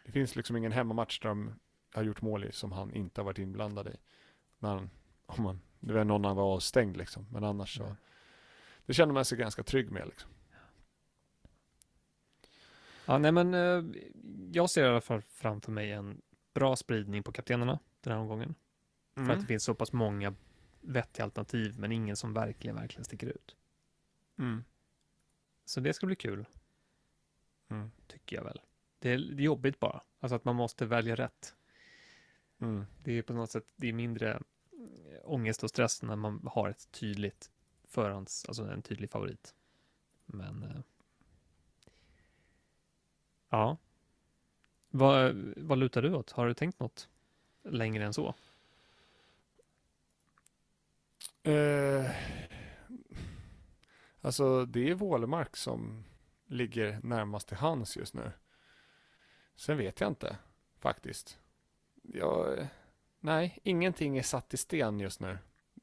Det 0.05 0.11
finns 0.11 0.35
liksom 0.35 0.57
ingen 0.57 0.71
hemmamatch 0.71 1.19
där 1.19 1.29
de 1.29 1.59
har 1.93 2.03
gjort 2.03 2.21
mål 2.21 2.43
i 2.43 2.51
som 2.51 2.71
han 2.71 2.91
inte 2.91 3.21
har 3.21 3.25
varit 3.25 3.39
inblandad 3.39 3.87
i. 3.87 3.95
När 4.59 4.69
han, 4.69 4.89
om 5.25 5.43
man, 5.43 5.61
det 5.79 5.93
var 5.93 6.03
någon 6.03 6.25
han 6.25 6.35
var 6.35 6.43
avstängd 6.43 6.97
liksom, 6.97 7.25
men 7.31 7.43
annars 7.43 7.77
så. 7.77 7.83
Ja. 7.83 7.95
Det 8.85 8.93
känner 8.93 9.13
man 9.13 9.25
sig 9.25 9.37
ganska 9.37 9.63
trygg 9.63 9.91
med 9.91 10.07
liksom. 10.07 10.29
Ja, 13.05 13.17
nej 13.17 13.31
men 13.31 13.53
eh, 13.53 13.83
jag 14.51 14.69
ser 14.69 14.85
i 14.85 14.87
alla 14.87 15.01
fall 15.01 15.21
framför 15.21 15.71
mig 15.71 15.91
en 15.91 16.21
bra 16.53 16.75
spridning 16.75 17.23
på 17.23 17.31
kaptenerna 17.31 17.79
den 18.01 18.13
här 18.13 18.19
omgången. 18.19 18.55
För 19.15 19.29
att 19.29 19.39
det 19.39 19.45
finns 19.45 19.63
så 19.63 19.75
pass 19.75 19.93
många 19.93 20.35
vettiga 20.81 21.23
alternativ, 21.23 21.79
men 21.79 21.91
ingen 21.91 22.15
som 22.15 22.33
verkligen, 22.33 22.75
verkligen 22.75 23.05
sticker 23.05 23.27
ut. 23.27 23.55
Mm. 24.39 24.63
Så 25.65 25.79
det 25.79 25.93
ska 25.93 26.05
bli 26.05 26.15
kul, 26.15 26.45
Mm. 27.69 27.91
tycker 28.07 28.35
jag 28.35 28.43
väl. 28.43 28.61
Det 28.99 29.09
är, 29.11 29.17
det 29.17 29.41
är 29.41 29.45
jobbigt 29.45 29.79
bara, 29.79 30.01
alltså 30.19 30.35
att 30.35 30.45
man 30.45 30.55
måste 30.55 30.85
välja 30.85 31.15
rätt. 31.15 31.55
Mm. 32.61 32.85
Det 33.03 33.11
är 33.11 33.21
på 33.21 33.33
något 33.33 33.51
sätt, 33.51 33.65
det 33.75 33.89
är 33.89 33.93
mindre 33.93 34.41
ångest 35.23 35.63
och 35.63 35.69
stress 35.69 36.01
när 36.01 36.15
man 36.15 36.47
har 36.51 36.69
ett 36.69 36.91
tydligt 36.91 37.51
förhands, 37.95 38.45
alltså 38.45 38.63
en 38.63 38.81
tydlig 38.81 39.11
favorit. 39.11 39.55
Men 40.25 40.63
eh, 40.63 40.81
ja. 43.49 43.77
Vad, 44.89 45.35
vad 45.57 45.77
lutar 45.77 46.01
du 46.01 46.13
åt? 46.13 46.31
Har 46.31 46.47
du 46.47 46.53
tänkt 46.53 46.79
något 46.79 47.09
längre 47.63 48.05
än 48.05 48.13
så? 48.13 48.35
Eh, 51.43 52.11
alltså 54.21 54.65
det 54.65 54.89
är 54.89 54.93
Vålemark 54.93 55.55
som 55.55 56.03
ligger 56.45 56.99
närmast 57.03 57.47
till 57.47 57.57
hands 57.57 57.97
just 57.97 58.13
nu. 58.13 58.31
Sen 59.55 59.77
vet 59.77 59.99
jag 59.99 60.07
inte 60.11 60.37
faktiskt. 60.77 61.39
Jag, 62.01 62.67
nej, 63.19 63.59
ingenting 63.63 64.17
är 64.17 64.23
satt 64.23 64.53
i 64.53 64.57
sten 64.57 64.99
just 64.99 65.19
nu. 65.19 65.37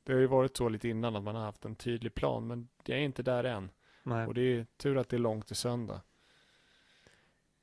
Det 0.04 0.12
har 0.12 0.20
ju 0.20 0.26
varit 0.26 0.56
så 0.56 0.68
lite 0.68 0.88
innan 0.88 1.16
att 1.16 1.22
man 1.22 1.34
har 1.34 1.42
haft 1.42 1.64
en 1.64 1.76
tydlig 1.76 2.14
plan, 2.14 2.46
men 2.46 2.68
jag 2.84 2.98
är 2.98 3.02
inte 3.02 3.22
där 3.22 3.44
än. 3.44 3.70
Nej. 4.02 4.26
Och 4.26 4.34
det 4.34 4.40
är 4.42 4.66
tur 4.76 4.98
att 4.98 5.08
det 5.08 5.16
är 5.16 5.18
långt 5.18 5.46
till 5.46 5.56
söndag. 5.56 6.00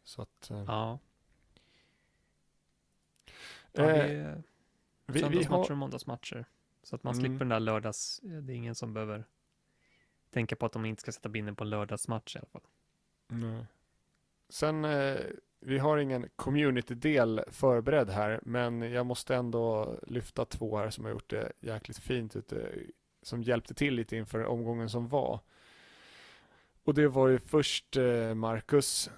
Så 0.04 0.22
att... 0.22 0.50
eh, 0.52 0.64
Ja. 0.68 1.00
eh, 3.74 3.84
är 3.84 4.44
vi, 5.06 5.14
vi 5.14 5.20
söndagsmatcher 5.20 5.58
har, 5.68 5.72
och 5.72 5.78
måndagsmatcher. 5.78 6.46
Så 6.84 6.96
att 6.96 7.04
man 7.04 7.14
Mm. 7.14 7.22
slipper 7.26 7.40
den 7.40 7.50
där 7.50 7.60
lördags... 7.60 8.20
Det 8.24 8.54
är 8.54 8.56
ingen 8.56 8.76
som 8.76 8.94
behöver 8.94 9.26
tänka 10.30 10.56
på 10.56 10.66
att 10.66 10.72
de 10.74 10.86
inte 10.86 11.02
ska 11.02 11.12
sätta 11.12 11.30
binden 11.30 11.56
på 11.56 11.64
en 11.64 11.70
lördagsmatch 11.70 12.36
i 12.36 12.40
alla 12.40 12.48
fall. 12.48 12.68
Nej. 13.28 13.66
Sen, 14.50 14.86
eh, 14.86 15.20
vi 15.62 15.78
har 15.78 15.98
ingen 15.98 16.30
community-del 16.36 17.42
förberedd 17.52 18.10
här, 18.10 18.40
men 18.44 18.82
jag 18.82 19.06
måste 19.06 19.36
ändå 19.36 19.96
lyfta 20.08 20.46
två 20.46 20.78
här 20.78 20.90
som 20.90 21.06
har 21.06 21.12
gjort 21.12 21.30
det 21.30 21.52
jäkligt 21.60 22.00
fint 22.00 22.36
ute, 22.36 22.72
som 23.22 23.44
hjälpte 23.44 23.74
till 23.74 23.94
lite 23.96 24.16
inför 24.18 24.46
omgången 24.46 24.90
som 24.90 25.08
var. 25.08 25.40
Och 26.84 26.94
det 26.94 27.08
var 27.08 27.28
ju 27.28 27.40
först 27.40 27.98
eh, 27.98 28.34
Marcus, 28.34 29.10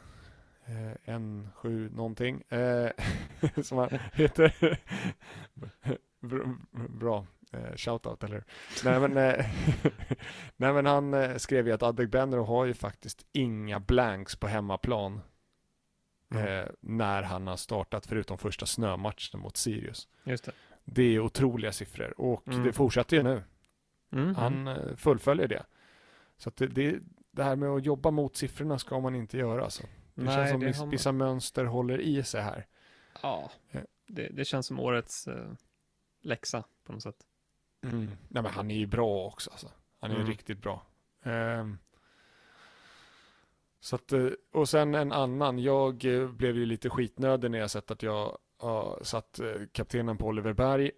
eh, 0.65 1.13
en 1.13 1.49
sju 1.55 1.89
någonting, 1.89 2.41
eh, 2.49 2.89
som 3.63 3.77
han 3.77 3.89
heter. 4.13 4.79
Bra- 6.89 7.25
shoutout, 7.75 8.23
eller 8.23 8.43
Nej 8.83 8.99
men, 8.99 9.13
nej, 10.57 10.73
men 10.73 10.85
han 10.85 11.39
skrev 11.39 11.67
ju 11.67 11.73
att 11.73 11.83
Adegbenro 11.83 12.43
har 12.43 12.65
ju 12.65 12.73
faktiskt 12.73 13.25
inga 13.31 13.79
blanks 13.79 14.35
på 14.35 14.47
hemmaplan 14.47 15.21
eh, 16.31 16.65
när 16.79 17.23
han 17.23 17.47
har 17.47 17.57
startat, 17.57 18.05
förutom 18.05 18.37
första 18.37 18.65
snömatchen 18.65 19.39
mot 19.39 19.57
Sirius. 19.57 20.07
Just 20.23 20.43
det. 20.45 20.51
Det 20.83 21.03
är 21.03 21.19
otroliga 21.19 21.71
siffror 21.71 22.21
och 22.21 22.47
Mm. 22.47 22.63
det 22.63 22.73
fortsätter 22.73 23.17
ju 23.17 23.23
nu. 23.23 23.43
Mm. 24.11 24.35
Han 24.35 24.67
eh, 24.67 24.95
fullföljer 24.95 25.47
det. 25.47 25.65
Så 26.37 26.51
det, 26.55 26.67
det, 26.67 26.99
det 27.31 27.43
här 27.43 27.55
med 27.55 27.69
att 27.69 27.85
jobba 27.85 28.11
mot 28.11 28.35
siffrorna 28.35 28.79
ska 28.79 28.99
man 28.99 29.15
inte 29.15 29.37
göra. 29.37 29.63
Alltså. 29.63 29.83
Det 30.13 30.23
Nej, 30.23 30.35
känns 30.35 30.51
som 30.51 30.59
det 30.59 30.79
man- 30.79 30.89
vissa 30.89 31.11
mönster 31.11 31.65
håller 31.65 32.01
i 32.01 32.23
sig 32.23 32.41
här. 32.41 32.65
Ja, 33.21 33.51
Eh. 33.71 33.81
det, 34.07 34.27
det 34.29 34.45
känns 34.45 34.67
som 34.67 34.79
årets 34.79 35.27
eh, 35.27 35.51
läxa 36.21 36.63
på 36.85 36.93
något 36.93 37.03
sätt. 37.03 37.15
Nej, 37.81 38.07
men 38.29 38.45
han 38.45 38.71
är 38.71 38.75
ju 38.75 38.85
bra 38.85 39.25
också. 39.25 39.51
Alltså. 39.51 39.71
Han 39.99 40.11
är 40.11 40.15
Mm. 40.15 40.27
riktigt 40.27 40.61
bra. 40.61 40.85
Ehm, 41.23 41.77
så 43.83 43.95
att, 43.95 44.11
eh, 44.11 44.27
och 44.53 44.69
sen 44.69 44.95
en 44.95 45.11
annan. 45.11 45.59
Jag 45.59 46.05
eh, 46.05 46.27
blev 46.29 46.57
ju 46.57 46.65
lite 46.65 46.89
skitnödig 46.89 47.51
när 47.51 47.59
jag 47.59 47.71
sett 47.71 47.91
att 47.91 48.03
jag 48.03 48.37
har 48.57 48.99
satt 49.03 49.39
eh, 49.39 49.51
kaptenen 49.71 50.17
på 50.17 50.27
Oliver 50.27 50.53
Berg. 50.53 50.91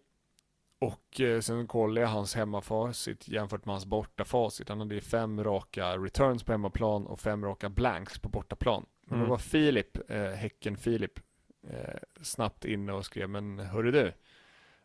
Och 0.82 1.22
sen 1.42 1.68
kollade 1.68 2.02
jag 2.02 2.08
hans 2.08 2.36
hemmafacit 2.36 3.28
jämfört 3.28 3.66
med 3.66 3.74
hans 3.74 3.86
bortafacit. 3.86 4.70
Han 4.70 4.80
hade 4.80 5.02
fem 5.02 5.44
raka 5.44 5.98
returns 5.98 6.44
på 6.44 6.52
hemmaplan 6.52 7.08
och 7.08 7.20
fem 7.20 7.46
raka 7.46 7.70
blanks 7.70 8.20
på 8.20 8.30
bortaplan. 8.30 8.86
Men 9.06 9.18
då 9.20 9.24
Mm. 9.24 9.30
var 9.30 9.38
Filip, 9.38 10.12
eh, 10.12 10.24
Häcken 10.32 10.78
Filip, 10.78 11.20
eh, 11.70 12.00
snabbt 12.22 12.66
inne 12.66 12.94
och 12.94 13.06
skrev, 13.06 13.30
men 13.30 13.60
hörru 13.60 13.92
du, 13.92 14.14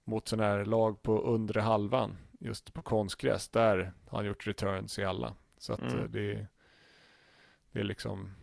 mot 0.05 0.28
sådana 0.28 0.49
här 0.49 0.64
lag 0.64 1.03
på 1.03 1.20
undre 1.20 1.61
halvan, 1.61 2.16
just 2.40 2.74
på 2.74 2.82
konstgräs, 2.82 3.49
där 3.49 3.92
har 4.09 4.18
han 4.18 4.26
gjort 4.26 4.46
returns 4.46 4.99
i 4.99 5.05
alla. 5.05 5.34
Så 5.59 5.72
att 5.72 5.92
Mm. 5.92 6.11
det, 6.12 6.46
det 7.73 7.81
är 7.81 7.85
liksom, 7.85 8.35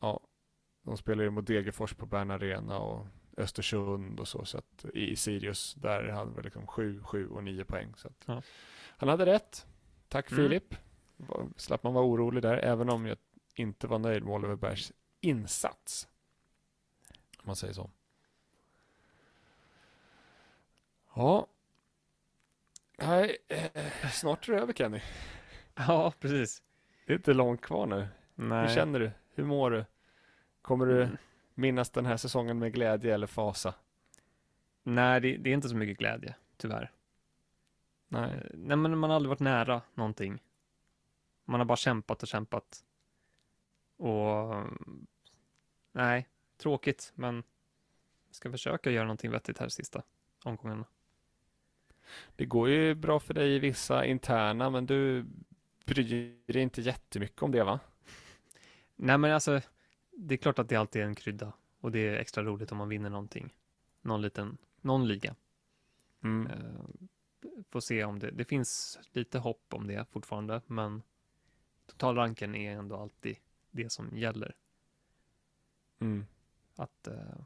ja, 0.00 0.20
de 0.82 0.96
spelar 0.96 1.24
ju 1.24 1.30
mot 1.30 1.46
Degerfors 1.46 1.94
på 1.94 2.06
Bern 2.06 2.30
Arena 2.30 2.78
och 2.78 3.06
Östersund 3.36 4.20
och 4.20 4.28
så, 4.28 4.44
så 4.44 4.58
att 4.58 4.84
i 4.94 5.16
Sirius, 5.16 5.74
där 5.74 6.08
hade 6.08 6.36
vi 6.36 6.42
liksom 6.42 6.66
7, 6.66 7.02
7 7.02 7.28
och 7.28 7.44
9 7.44 7.64
poäng. 7.64 7.92
Så 7.96 8.08
att 8.08 8.24
Ja. 8.26 8.42
Han 8.88 9.08
hade 9.08 9.26
rätt. 9.26 9.66
Tack 10.08 10.30
Mm. 10.32 10.44
Filip. 10.44 10.74
Slapp 11.56 11.82
man 11.82 11.94
vara 11.94 12.04
orolig 12.04 12.42
där, 12.42 12.58
även 12.58 12.90
om 12.90 13.06
jag 13.06 13.18
inte 13.54 13.86
var 13.86 13.98
nöjd 13.98 14.22
med 14.22 14.34
Oliver 14.34 14.56
Bergs 14.56 14.92
insats. 15.20 16.08
Om 17.38 17.42
man 17.44 17.56
säger 17.56 17.74
så. 17.74 17.90
Ja. 21.14 21.46
Nej, 22.98 23.36
eh, 23.48 24.10
snart 24.12 24.48
är 24.48 24.52
det 24.52 24.60
över 24.60 24.72
Kenny. 24.72 25.00
Ja, 25.74 26.12
precis. 26.20 26.62
Det 27.06 27.12
är 27.12 27.16
inte 27.16 27.34
långt 27.34 27.60
kvar 27.60 27.86
nu. 27.86 28.08
Nej. 28.34 28.66
Hur 28.68 28.74
känner 28.74 29.00
du? 29.00 29.10
Hur 29.34 29.44
mår 29.44 29.70
du? 29.70 29.84
Kommer 30.62 30.86
du 30.86 31.02
Mm. 31.02 31.16
minnas 31.54 31.90
den 31.90 32.06
här 32.06 32.16
säsongen 32.16 32.58
med 32.58 32.72
glädje 32.72 33.14
eller 33.14 33.26
fasa? 33.26 33.74
Nej, 34.82 35.20
det, 35.20 35.36
det 35.36 35.50
är 35.50 35.54
inte 35.54 35.68
så 35.68 35.76
mycket 35.76 35.98
glädje, 35.98 36.34
tyvärr. 36.56 36.92
Nej. 38.08 38.30
Eh, 38.30 38.40
Nej, 38.54 38.76
men 38.76 38.98
man 38.98 39.10
har 39.10 39.16
aldrig 39.16 39.28
varit 39.28 39.40
nära 39.40 39.82
någonting. 39.94 40.42
Man 41.44 41.60
har 41.60 41.64
bara 41.64 41.76
kämpat 41.76 42.22
och 42.22 42.28
kämpat. 42.28 42.84
Och 43.96 44.54
nej, 45.92 46.28
tråkigt, 46.56 47.12
men 47.14 47.34
jag 48.26 48.34
ska 48.34 48.50
försöka 48.50 48.90
göra 48.90 49.04
någonting 49.04 49.30
vettigt 49.30 49.58
här 49.58 49.68
sista 49.68 50.02
omgången. 50.44 50.84
Det 52.36 52.46
går 52.46 52.68
ju 52.68 52.94
bra 52.94 53.20
för 53.20 53.34
dig 53.34 53.54
i 53.54 53.58
vissa 53.58 54.04
interna, 54.04 54.70
men 54.70 54.86
du 54.86 55.26
bryr 55.86 56.52
dig 56.52 56.62
inte 56.62 56.80
jättemycket 56.80 57.42
om 57.42 57.50
det 57.50 57.64
va? 57.64 57.80
Nej, 58.96 59.18
men 59.18 59.32
alltså, 59.32 59.60
det 60.10 60.34
är 60.34 60.38
klart 60.38 60.58
att 60.58 60.68
det 60.68 60.76
alltid 60.76 61.02
är 61.02 61.06
en 61.06 61.14
krydda 61.14 61.52
och 61.80 61.92
det 61.92 61.98
är 61.98 62.14
extra 62.14 62.44
roligt 62.44 62.72
om 62.72 62.78
man 62.78 62.88
vinner 62.88 63.10
någonting. 63.10 63.54
Någon 64.00 64.22
liten, 64.22 64.58
någon 64.80 65.08
liga. 65.08 65.34
Mm. 66.22 66.46
Eh, 66.46 67.08
får 67.70 67.80
se 67.80 68.04
om 68.04 68.18
det, 68.18 68.30
det 68.30 68.44
finns 68.44 68.98
lite 69.12 69.38
hopp 69.38 69.74
om 69.74 69.86
det 69.86 70.06
fortfarande, 70.10 70.62
men 70.66 71.02
totalranken 71.86 72.54
är 72.54 72.72
ändå 72.72 72.96
alltid 72.96 73.36
det 73.70 73.92
som 73.92 74.16
gäller. 74.16 74.56
Mm. 75.98 76.26
Att 76.76 77.06
eh, 77.06 77.44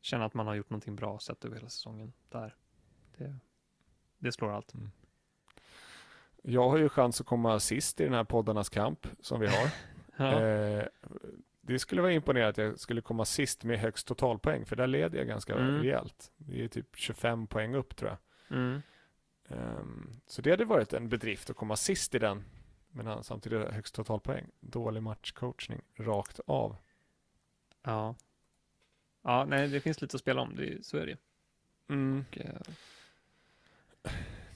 känna 0.00 0.24
att 0.24 0.34
man 0.34 0.46
har 0.46 0.54
gjort 0.54 0.70
någonting 0.70 0.96
bra 0.96 1.18
sett 1.18 1.44
över 1.44 1.56
hela 1.56 1.68
säsongen 1.68 2.12
där. 2.28 2.56
Det, 3.16 3.38
det 4.18 4.32
slår 4.32 4.50
allt. 4.50 4.74
Jag 6.50 6.68
har 6.68 6.78
ju 6.78 6.88
chans 6.88 7.20
att 7.20 7.26
komma 7.26 7.60
sist 7.60 8.00
i 8.00 8.04
den 8.04 8.12
här 8.12 8.24
poddarnas 8.24 8.68
kamp 8.68 9.06
som 9.20 9.40
vi 9.40 9.46
har. 9.46 9.70
Ja. 10.20 10.40
Eh, 10.40 10.84
det 11.60 11.78
skulle 11.78 12.02
vara 12.02 12.12
imponerande 12.12 12.48
att 12.48 12.58
jag 12.58 12.80
skulle 12.80 13.00
komma 13.00 13.24
sist 13.24 13.64
med 13.64 13.78
högst 13.78 14.06
totalpoäng, 14.06 14.66
för 14.66 14.76
där 14.76 14.86
leder 14.86 15.18
jag 15.18 15.26
ganska 15.26 15.54
Mm. 15.54 15.82
rejält. 15.82 16.32
Det 16.36 16.64
är 16.64 16.68
typ 16.68 16.96
25 16.96 17.46
poäng 17.46 17.74
upp 17.74 17.96
tror 17.96 18.10
jag. 18.10 18.18
Mm. 18.58 18.82
Ehm, 19.48 20.20
så 20.26 20.42
det 20.42 20.50
hade 20.50 20.64
varit 20.64 20.92
en 20.92 21.08
bedrift 21.08 21.50
att 21.50 21.56
komma 21.56 21.76
sist 21.76 22.14
i 22.14 22.18
den, 22.18 22.44
men 22.90 23.24
samtidigt 23.24 23.68
högst 23.72 23.94
totalpoäng. 23.94 24.46
Dålig 24.60 25.02
matchcoachning, 25.02 25.80
rakt 25.96 26.40
av. 26.46 26.76
Ja. 27.82 28.14
Ja, 29.22 29.44
nej, 29.44 29.68
det 29.68 29.80
finns 29.80 30.00
lite 30.02 30.16
att 30.16 30.20
spela 30.20 30.40
om, 30.40 30.56
det, 30.56 30.86
så 30.86 30.96
är 30.96 31.06
det. 31.06 31.16
Mm. 31.88 32.24
Och, 32.30 32.38
eh, 32.38 32.60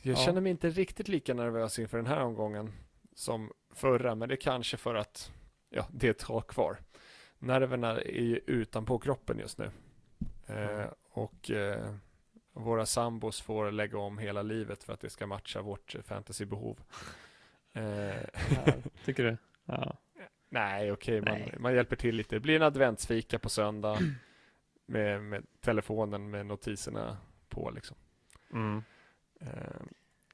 Jag 0.03 0.13
Ja. 0.19 0.25
känner 0.25 0.41
mig 0.41 0.51
inte 0.51 0.71
riktigt 0.71 1.09
lika 1.09 1.35
nervös 1.35 1.79
inför 1.79 1.97
den 1.97 2.07
här 2.07 2.21
omgången 2.21 2.73
som 3.15 3.53
förra, 3.75 4.15
men 4.15 4.29
det 4.29 4.35
är 4.35 4.37
kanske 4.37 4.77
för 4.77 4.95
att 4.95 5.33
ja, 5.71 5.87
det 5.93 6.07
är 6.07 6.11
ett 6.11 6.19
tag 6.19 6.47
kvar. 6.47 6.77
Nerverna 7.39 7.91
är 8.01 8.23
ju 8.23 8.41
utanpå 8.47 8.99
kroppen 8.99 9.39
just 9.39 9.59
nu. 9.59 9.71
Eh, 10.47 10.87
och 11.11 11.51
eh, 11.51 11.95
våra 12.53 12.87
sambos 12.87 13.41
får 13.41 13.71
lägga 13.71 13.99
om 13.99 14.19
hela 14.19 14.43
livet 14.43 14.85
för 14.85 14.93
att 14.93 15.01
det 15.01 15.11
ska 15.11 15.27
matcha 15.27 15.63
vårt 15.63 15.97
fantasybehov. 16.05 16.79
Eh, 17.75 18.23
Tycker 19.05 19.25
du? 19.25 19.37
Ja. 19.65 19.97
nej, 20.49 20.93
okej, 20.93 21.21
man, 21.21 21.35
Nej. 21.39 21.55
man 21.59 21.75
hjälper 21.75 21.97
till 21.97 22.17
lite. 22.17 22.37
Det 22.37 22.41
blir 22.41 22.57
en 22.57 22.63
adventsfika 22.63 23.39
på 23.39 23.49
söndag 23.49 23.99
med, 24.87 25.23
med 25.23 25.47
telefonen 25.61 26.31
med 26.31 26.47
notiserna 26.47 27.17
på 27.49 27.71
liksom. 27.71 27.97
Mm. 28.53 28.83
Eh, 29.43 29.80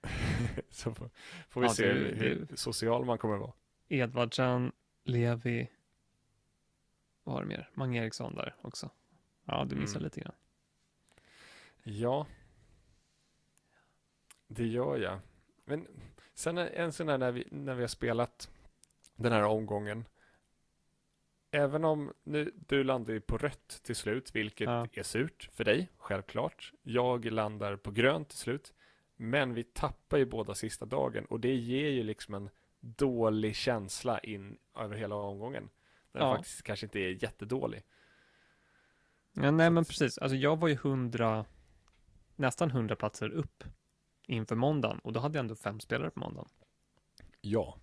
så 0.70 0.94
får, 0.94 1.10
får 1.48 1.60
vi 1.60 1.66
Ja, 1.66 1.72
se 1.74 1.86
det- 1.92 1.94
hur, 1.94 2.14
hur 2.50 2.56
social 2.56 3.04
man 3.04 3.18
kommer 3.18 3.36
vara. 3.36 3.52
Edvardsen, 3.88 4.72
Levi. 5.04 5.70
Vad 7.24 7.34
har 7.34 7.42
du 7.42 7.48
mer? 7.48 7.70
Mange 7.74 8.02
Eriksson 8.02 8.34
där 8.34 8.54
också. 8.62 8.90
Ja, 9.44 9.64
du 9.64 9.76
missar 9.76 9.96
Mm. 9.96 10.04
lite 10.04 10.20
grann. 10.20 10.34
Ja, 11.82 12.26
det 14.46 14.66
gör 14.66 14.96
jag. 14.98 15.18
Men 15.64 15.86
sen 16.34 16.58
en 16.58 16.92
sån 16.92 17.08
här 17.08 17.18
när 17.18 17.32
vi, 17.32 17.44
när 17.50 17.74
vi 17.74 17.80
har 17.82 17.88
spelat 17.88 18.50
den 19.16 19.32
här 19.32 19.42
omgången. 19.44 20.04
Även 21.50 21.84
om 21.84 22.12
nu, 22.24 22.52
du 22.66 22.84
landar 22.84 23.12
ju 23.14 23.20
på 23.20 23.38
rött 23.38 23.80
till 23.82 23.96
slut, 23.96 24.34
vilket 24.34 24.66
Ja. 24.66 24.86
är 24.92 25.02
surt 25.02 25.50
för 25.52 25.64
dig, 25.64 25.88
självklart. 25.96 26.72
Jag 26.82 27.24
landar 27.24 27.76
på 27.76 27.90
grönt 27.90 28.28
till 28.28 28.38
slut. 28.38 28.74
Men 29.20 29.54
vi 29.54 29.64
tappar 29.64 30.16
ju 30.16 30.24
båda 30.26 30.54
sista 30.54 30.86
dagen 30.86 31.24
och 31.24 31.40
det 31.40 31.54
ger 31.54 31.88
ju 31.90 32.02
liksom 32.02 32.34
en 32.34 32.50
dålig 32.80 33.56
känsla 33.56 34.18
in 34.20 34.58
över 34.74 34.96
hela 34.96 35.14
omgången. 35.14 35.70
Den 36.12 36.22
Ja. 36.22 36.36
faktiskt 36.36 36.62
kanske 36.62 36.86
inte 36.86 36.98
är 36.98 37.22
jättedålig. 37.22 37.82
Ja, 39.32 39.50
nej, 39.50 39.70
men 39.70 39.84
precis. 39.84 40.18
Alltså, 40.18 40.36
jag 40.36 40.56
var 40.58 40.68
ju 40.68 40.76
hundra, 40.76 41.44
nästan 42.36 42.70
hundra 42.70 42.96
platser 42.96 43.30
upp 43.30 43.64
inför 44.26 44.56
måndagen 44.56 44.98
och 44.98 45.12
då 45.12 45.20
hade 45.20 45.38
jag 45.38 45.42
ändå 45.42 45.54
fem 45.54 45.80
spelare 45.80 46.10
på 46.10 46.20
måndagen. 46.20 46.48
Ja. 47.40 47.78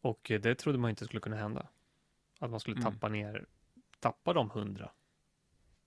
Och 0.00 0.26
det 0.42 0.54
trodde 0.54 0.78
man 0.78 0.90
inte 0.90 1.04
skulle 1.04 1.20
kunna 1.20 1.36
hända. 1.36 1.68
Att 2.38 2.50
man 2.50 2.60
skulle 2.60 2.76
Mm. 2.80 2.92
tappa 2.92 3.08
ner, 3.08 3.46
tappa 4.00 4.32
de 4.32 4.50
hundra 4.50 4.90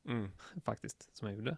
Mm. 0.06 0.32
faktiskt, 0.66 1.18
som 1.18 1.28
jag 1.28 1.38
gjorde. 1.38 1.58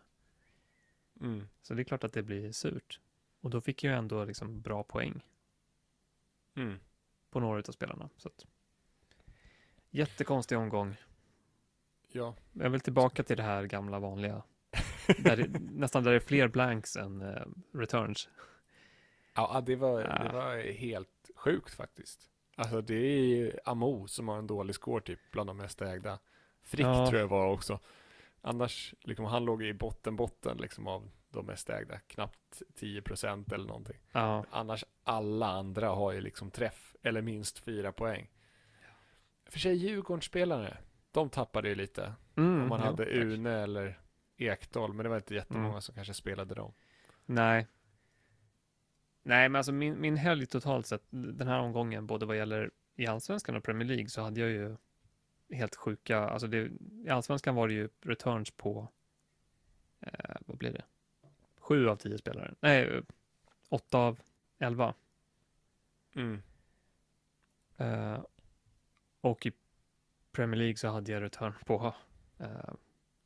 Mm. 1.22 1.47
Så 1.61 1.74
det 1.74 1.82
är 1.82 1.84
klart 1.84 2.03
att 2.03 2.14
det 2.14 2.24
blir 2.24 2.51
surt. 2.51 2.99
Och 3.41 3.49
då 3.49 3.61
fick 3.61 3.84
jag 3.84 3.97
ändå 3.97 4.26
liksom 4.26 4.61
bra 4.61 4.84
poäng 4.84 5.22
Mm. 6.55 6.80
på 7.30 7.39
några 7.39 7.59
av 7.59 7.72
spelarna. 7.72 8.09
Så 8.18 8.28
att, 8.28 8.45
jättekonstig 9.89 10.57
omgång. 10.57 10.95
Ja. 12.07 12.36
Jag 12.53 12.70
vill 12.70 12.82
tillbaka 12.82 13.24
till 13.24 13.38
det 13.38 13.43
här 13.43 13.64
gamla 13.66 13.99
vanliga. 13.99 14.43
Där 15.20 15.38
det, 15.38 15.59
nästan 15.59 16.03
där 16.03 16.11
det 16.11 16.18
är 16.18 16.20
fler 16.20 16.47
blanks 16.47 16.95
än 16.95 17.22
eh, 17.22 17.45
returns. 17.74 18.30
Ja, 19.36 19.64
det 19.66 19.76
var, 19.76 20.01
Ja. 20.01 20.24
det 20.24 20.34
var 20.34 20.57
helt 20.72 21.30
sjukt 21.36 21.74
faktiskt. 21.74 22.30
Alltså 22.55 22.82
det 22.82 22.95
är 22.95 23.26
ju 23.26 23.51
Amo 23.66 24.07
som 24.07 24.28
har 24.28 24.38
en 24.38 24.47
dålig 24.47 24.76
score 24.76 25.01
typ 25.03 25.20
bland 25.32 25.49
de 25.49 25.57
mest 25.57 25.82
ägda. 25.82 26.20
Frick 26.61 26.86
Ja. 26.86 27.07
tror 27.09 27.20
jag 27.22 27.28
var 27.28 27.47
också. 27.51 27.80
Annars, 28.45 28.93
liksom, 29.01 29.25
han 29.25 29.45
låg 29.45 29.63
i 29.63 29.73
botten, 29.73 30.15
botten 30.15 30.57
liksom 30.57 30.87
av 30.87 31.09
de 31.29 31.45
mest 31.45 31.69
ägda. 31.69 31.99
Knappt 31.99 32.61
10% 32.79 33.53
eller 33.53 33.65
någonting. 33.67 33.97
Ja, 34.11 34.45
Annars 34.51 34.85
alla 35.03 35.47
andra 35.47 35.89
har 35.89 36.11
ju 36.11 36.21
liksom 36.21 36.51
träff 36.51 36.95
eller 37.03 37.21
minst 37.21 37.59
fyra 37.59 37.91
poäng. 37.91 38.29
För 39.45 39.59
sig 39.59 39.75
Djurgårdsspelare, 39.75 40.77
de 41.11 41.29
tappade 41.29 41.69
ju 41.69 41.75
lite. 41.75 42.13
mm, 42.35 42.61
Om 42.61 42.67
man 42.69 42.79
jo, 42.79 42.85
hade 42.85 43.05
tack. 43.05 43.13
Une 43.13 43.49
eller 43.51 43.99
Ekdal, 44.37 44.93
men 44.93 45.03
det 45.03 45.09
var 45.09 45.15
inte 45.15 45.35
jättemånga 45.35 45.67
Mm. 45.69 45.81
som 45.81 45.95
kanske 45.95 46.13
spelade 46.13 46.55
dem. 46.55 46.73
Nej. 47.25 47.67
Nej, 49.23 49.49
men 49.49 49.55
alltså 49.59 49.71
min, 49.71 50.01
min 50.01 50.17
helg 50.17 50.45
totalt 50.45 50.87
sett, 50.87 51.03
den 51.09 51.47
här 51.47 51.59
omgången, 51.59 52.07
både 52.07 52.25
vad 52.25 52.37
gäller 52.37 52.71
i 52.95 53.07
Allsvenskan 53.07 53.55
och 53.55 53.63
Premier 53.63 53.87
League, 53.87 54.09
så 54.09 54.21
hade 54.21 54.39
jag 54.39 54.49
ju 54.49 54.75
helt 55.53 55.75
sjuka, 55.75 56.19
alltså 56.19 56.47
det, 56.47 56.71
i 57.05 57.09
Allsvenskan 57.09 57.55
var 57.55 57.67
det 57.67 57.73
ju 57.73 57.89
returns 58.01 58.51
på, 58.51 58.87
eh, 59.99 60.35
vad 60.45 60.57
blir 60.57 60.71
det? 60.71 60.83
Sju 61.57 61.89
av 61.89 61.95
tio 61.95 62.17
spelare. 62.17 62.55
Nej, 62.59 63.01
åtta 63.69 63.97
av 63.97 64.19
elva. 64.59 64.93
Mm. 66.15 66.41
Eh, 67.77 68.23
och 69.21 69.45
i 69.45 69.51
Premier 70.31 70.57
League 70.59 70.77
så 70.77 70.87
hade 70.87 71.11
jag 71.11 71.21
return 71.21 71.53
på 71.65 71.95
eh, 72.39 72.73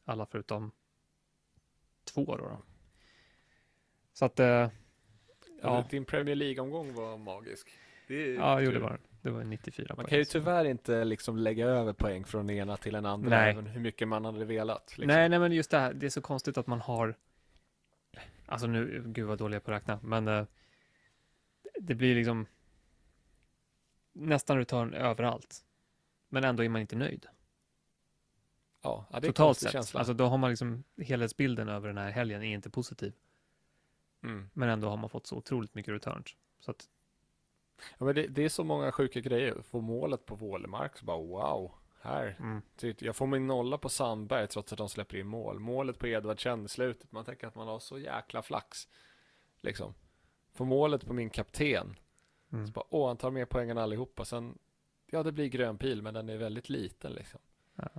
alla 0.06 0.26
förutom 0.26 0.72
två 2.04 2.26
då. 2.26 2.38
då. 2.38 2.62
Så 4.14 4.26
att, 4.26 4.40
eh, 4.40 4.70
Ja. 5.62 5.86
Din 5.90 6.06
Premier 6.06 6.36
League-omgång 6.36 6.94
var 6.94 7.18
magisk. 7.18 7.70
Det 8.08 8.34
ja, 8.34 8.62
jo, 8.62 8.72
det 8.72 8.80
var 8.80 9.00
det. 9.22 9.30
var 9.30 9.44
94 9.44 9.94
Man 9.98 10.06
kan 10.06 10.18
ju 10.18 10.26
tyvärr 10.26 10.66
inte 10.66 11.06
liksom 11.06 11.38
lägga 11.38 11.66
över 11.68 11.94
poäng 11.94 12.26
från 12.26 12.48
den 12.48 12.56
ena 12.56 12.78
till 12.78 12.94
den 12.94 13.06
andra, 13.06 13.30
Nej. 13.30 13.52
även 13.52 13.66
hur 13.68 13.82
mycket 13.82 14.08
man 14.08 14.26
hade 14.26 14.46
velat. 14.46 14.98
Liksom. 14.98 15.08
Nej, 15.08 15.30
nej, 15.30 15.40
men 15.40 15.52
just 15.52 15.72
det 15.72 15.80
här, 15.80 15.94
det 15.94 16.06
är 16.06 16.10
så 16.10 16.22
konstigt 16.22 16.58
att 16.58 16.68
man 16.68 16.82
har, 16.82 17.16
alltså 18.46 18.68
nu, 18.68 19.04
gud 19.06 19.28
vad 19.28 19.38
dålig 19.38 19.56
jag 19.56 19.64
på 19.64 19.72
att 19.72 19.78
räkna, 19.78 20.00
men 20.04 20.28
eh, 20.28 20.46
det 21.80 21.96
blir 21.96 22.16
liksom 22.16 22.46
nästan 24.14 24.58
return 24.58 24.94
överallt. 24.94 25.64
Men 26.30 26.44
ändå 26.44 26.64
är 26.64 26.70
man 26.70 26.82
inte 26.82 26.96
nöjd. 26.96 27.28
Ja, 28.82 29.06
det 29.12 29.18
är 29.18 29.22
Totalt 29.22 29.58
sett. 29.58 29.72
känsla. 29.72 30.00
Alltså 30.00 30.14
då 30.14 30.26
har 30.26 30.38
man 30.38 30.50
liksom, 30.50 30.84
helhetsbilden 31.02 31.70
över 31.70 31.88
den 31.88 31.98
här 31.98 32.12
helgen 32.12 32.44
är 32.44 32.54
inte 32.54 32.70
positiv. 32.70 33.14
mm. 34.24 34.50
Men 34.54 34.70
ändå 34.70 34.90
har 34.90 34.98
man 34.98 35.10
fått 35.10 35.28
så 35.28 35.36
otroligt 35.38 35.76
mycket 35.76 35.94
returns. 35.94 36.36
Så 36.60 36.72
att, 36.72 36.86
ja, 37.98 38.06
men 38.06 38.16
det, 38.16 38.28
det 38.28 38.44
är 38.46 38.50
så 38.50 38.64
många 38.64 38.92
sjuka 38.92 39.20
grejer. 39.20 39.62
Få 39.62 39.82
målet 39.82 40.26
på 40.26 40.36
Wålemark, 40.36 40.98
så 40.98 41.06
bara 41.06 41.18
wow, 41.18 41.72
här. 42.02 42.36
mm, 42.40 42.62
Typ, 42.76 43.02
Jag 43.02 43.16
får 43.16 43.28
min 43.28 43.48
nolla 43.48 43.78
på 43.78 43.90
Sandberg 43.90 44.48
trots 44.48 44.72
att 44.72 44.78
de 44.78 44.90
släpper 44.90 45.18
in 45.18 45.28
mål. 45.28 45.60
Målet 45.60 46.00
på 46.00 46.08
Edvardsen 46.08 46.66
i 46.66 46.68
slutet, 46.68 47.12
man 47.12 47.26
tänker 47.26 47.48
att 47.48 47.56
man 47.56 47.68
har 47.68 47.80
så 47.80 48.00
jäkla 48.00 48.42
flax. 48.42 48.88
Liksom. 49.62 49.94
Få 50.54 50.66
målet 50.66 51.06
på 51.06 51.14
min 51.14 51.30
kapten. 51.30 51.96
mm. 52.54 52.68
Så 52.68 52.74
bara, 52.74 52.86
åh, 52.90 53.08
han 53.08 53.18
tar 53.18 53.32
mer 53.32 53.46
poäng 53.46 53.70
än 53.70 53.78
allihopa. 53.78 54.26
Sen, 54.26 54.58
ja, 55.06 55.24
det 55.24 55.32
blir 55.32 55.48
grön 55.48 55.78
pil, 55.78 56.02
men 56.02 56.14
den 56.14 56.30
är 56.30 56.38
väldigt 56.38 56.70
liten 56.70 57.12
liksom. 57.14 57.40
Ja. 57.76 57.90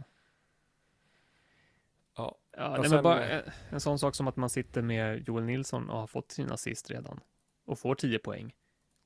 Ja, 2.16 2.38
Ja, 2.58 2.70
nej, 2.70 2.82
sen, 2.82 2.90
men 2.90 3.02
bara 3.02 3.28
eh, 3.28 3.36
en, 3.36 3.52
en 3.70 3.80
sån 3.80 3.98
sak 3.98 4.14
som 4.14 4.28
att 4.28 4.36
man 4.36 4.50
sitter 4.50 4.82
med 4.82 5.28
Joel 5.28 5.44
Nilsson 5.44 5.90
och 5.90 5.98
har 5.98 6.06
fått 6.06 6.30
sin 6.30 6.52
assist 6.52 6.90
redan 6.90 7.20
och 7.64 7.78
får 7.78 7.94
10 7.94 8.18
poäng. 8.18 8.54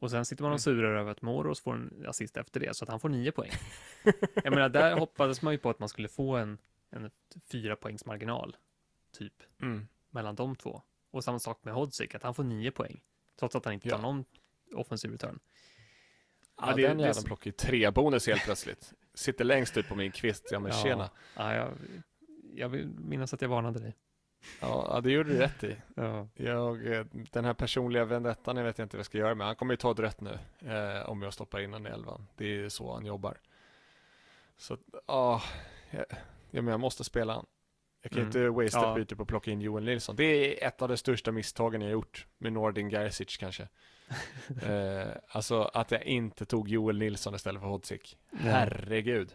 Och 0.03 0.11
sen 0.11 0.25
sitter 0.25 0.43
man 0.43 0.49
Mm. 0.49 0.55
och 0.55 0.61
surar 0.61 0.95
över 1.01 1.11
att 1.11 1.23
Moros 1.23 1.61
får 1.61 1.75
en 1.75 2.05
assist 2.09 2.37
efter 2.37 2.61
det, 2.61 2.77
så 2.77 2.85
att 2.85 2.89
han 2.89 3.01
får 3.01 3.09
9 3.09 3.33
poäng. 3.33 3.51
Jag 4.45 4.51
menar, 4.51 4.69
där 4.69 4.99
hoppades 4.99 5.43
man 5.43 5.53
ju 5.55 5.59
på 5.59 5.71
att 5.71 5.79
man 5.79 5.89
skulle 5.89 6.09
få 6.09 6.37
en, 6.37 6.59
en 6.91 7.11
fyra 7.53 7.77
poängs 7.77 8.05
marginal, 8.07 8.57
typ, 9.19 9.33
mm. 9.63 9.89
mellan 10.11 10.35
de 10.35 10.57
två. 10.57 10.83
Och 11.11 11.25
samma 11.25 11.39
sak 11.39 11.65
med 11.65 11.75
Hodzik, 11.75 12.15
att 12.15 12.23
han 12.23 12.35
får 12.35 12.45
9 12.45 12.71
poäng, 12.71 13.01
trots 13.39 13.57
att 13.57 13.65
han 13.65 13.75
inte 13.75 13.89
tar 13.89 13.97
Ja. 13.97 14.03
någon 14.03 14.25
offensiv 14.75 15.11
return. 15.11 15.39
Ja, 16.57 16.71
Ja, 16.71 16.77
det- 16.77 16.89
den 16.89 16.99
jäveln 16.99 17.25
plockar 17.25 17.47
ju 17.47 17.53
tre 17.53 17.91
bonus 17.91 18.27
helt 18.27 18.45
plötsligt. 18.45 18.93
Sitter 19.15 19.45
längst 19.45 19.77
ut 19.77 19.89
på 19.89 19.95
min 19.95 20.13
kvist, 20.13 20.49
ja 20.53 20.59
men 20.61 20.73
tjena. 20.73 21.11
Ja, 21.37 21.55
jag, 21.55 21.73
jag 22.55 22.69
vill 22.69 22.89
minnas 22.89 23.35
att 23.35 23.43
jag 23.43 23.49
varnade 23.49 23.79
dig. 23.81 23.97
Ja, 24.61 25.01
det 25.05 25.11
gjorde 25.11 25.29
du 25.33 25.39
rätt 25.39 25.65
i. 25.65 25.77
Ja. 25.95 26.29
Jag, 26.35 26.93
eh, 26.93 27.05
den 27.13 27.45
här 27.45 27.55
personliga 27.55 28.05
vendettan, 28.05 28.57
jag 28.57 28.65
vet 28.65 28.79
inte 28.79 28.97
vad 28.97 28.99
jag 28.99 29.07
ska 29.07 29.19
göra 29.19 29.35
med. 29.35 29.47
Han 29.47 29.57
kommer 29.57 29.73
ju 29.73 29.77
ta 29.77 29.91
ett 29.91 29.99
rött 29.99 30.21
nu, 30.21 30.39
eh, 30.73 31.09
om 31.09 31.23
jag 31.23 31.33
stoppar 31.33 31.61
in 31.61 31.73
honom 31.73 31.87
i 31.87 31.91
elvan. 31.91 32.27
Det 32.37 32.45
är 32.65 32.69
så 32.69 32.95
han 32.95 33.07
jobbar. 33.07 33.37
Så, 34.57 34.79
ja, 35.07 35.43
jag, 35.91 36.05
ja, 36.51 36.63
men 36.63 36.67
jag 36.69 36.81
måste 36.81 37.05
spela 37.05 37.33
han. 37.33 37.47
Jag 38.03 38.11
kan 38.13 38.19
Mm. 38.23 38.29
inte 38.29 38.49
wastea 38.49 38.83
Ja. 38.83 38.91
ett 38.91 38.97
byte 38.97 39.17
på 39.17 39.23
att 39.23 39.29
plocka 39.29 39.51
in 39.51 39.61
Joel 39.61 39.85
Nilsson. 39.85 40.17
Det 40.17 40.25
är 40.65 40.69
ett 40.69 40.83
av 40.83 40.89
de 40.89 40.97
största 40.97 41.33
misstagen 41.33 41.81
jag 41.83 41.91
gjort 41.91 42.27
med 42.39 42.53
Nordin 42.53 42.91
Gerzic 42.91 43.37
kanske. 43.37 43.69
eh, 44.63 45.07
alltså 45.29 45.63
att 45.63 45.91
jag 45.91 46.03
inte 46.05 46.45
tog 46.47 46.69
Joel 46.69 46.99
Nilsson 46.99 47.35
istället 47.35 47.63
för 47.63 47.69
Hodzik. 47.69 48.19
Herregud. 48.39 49.35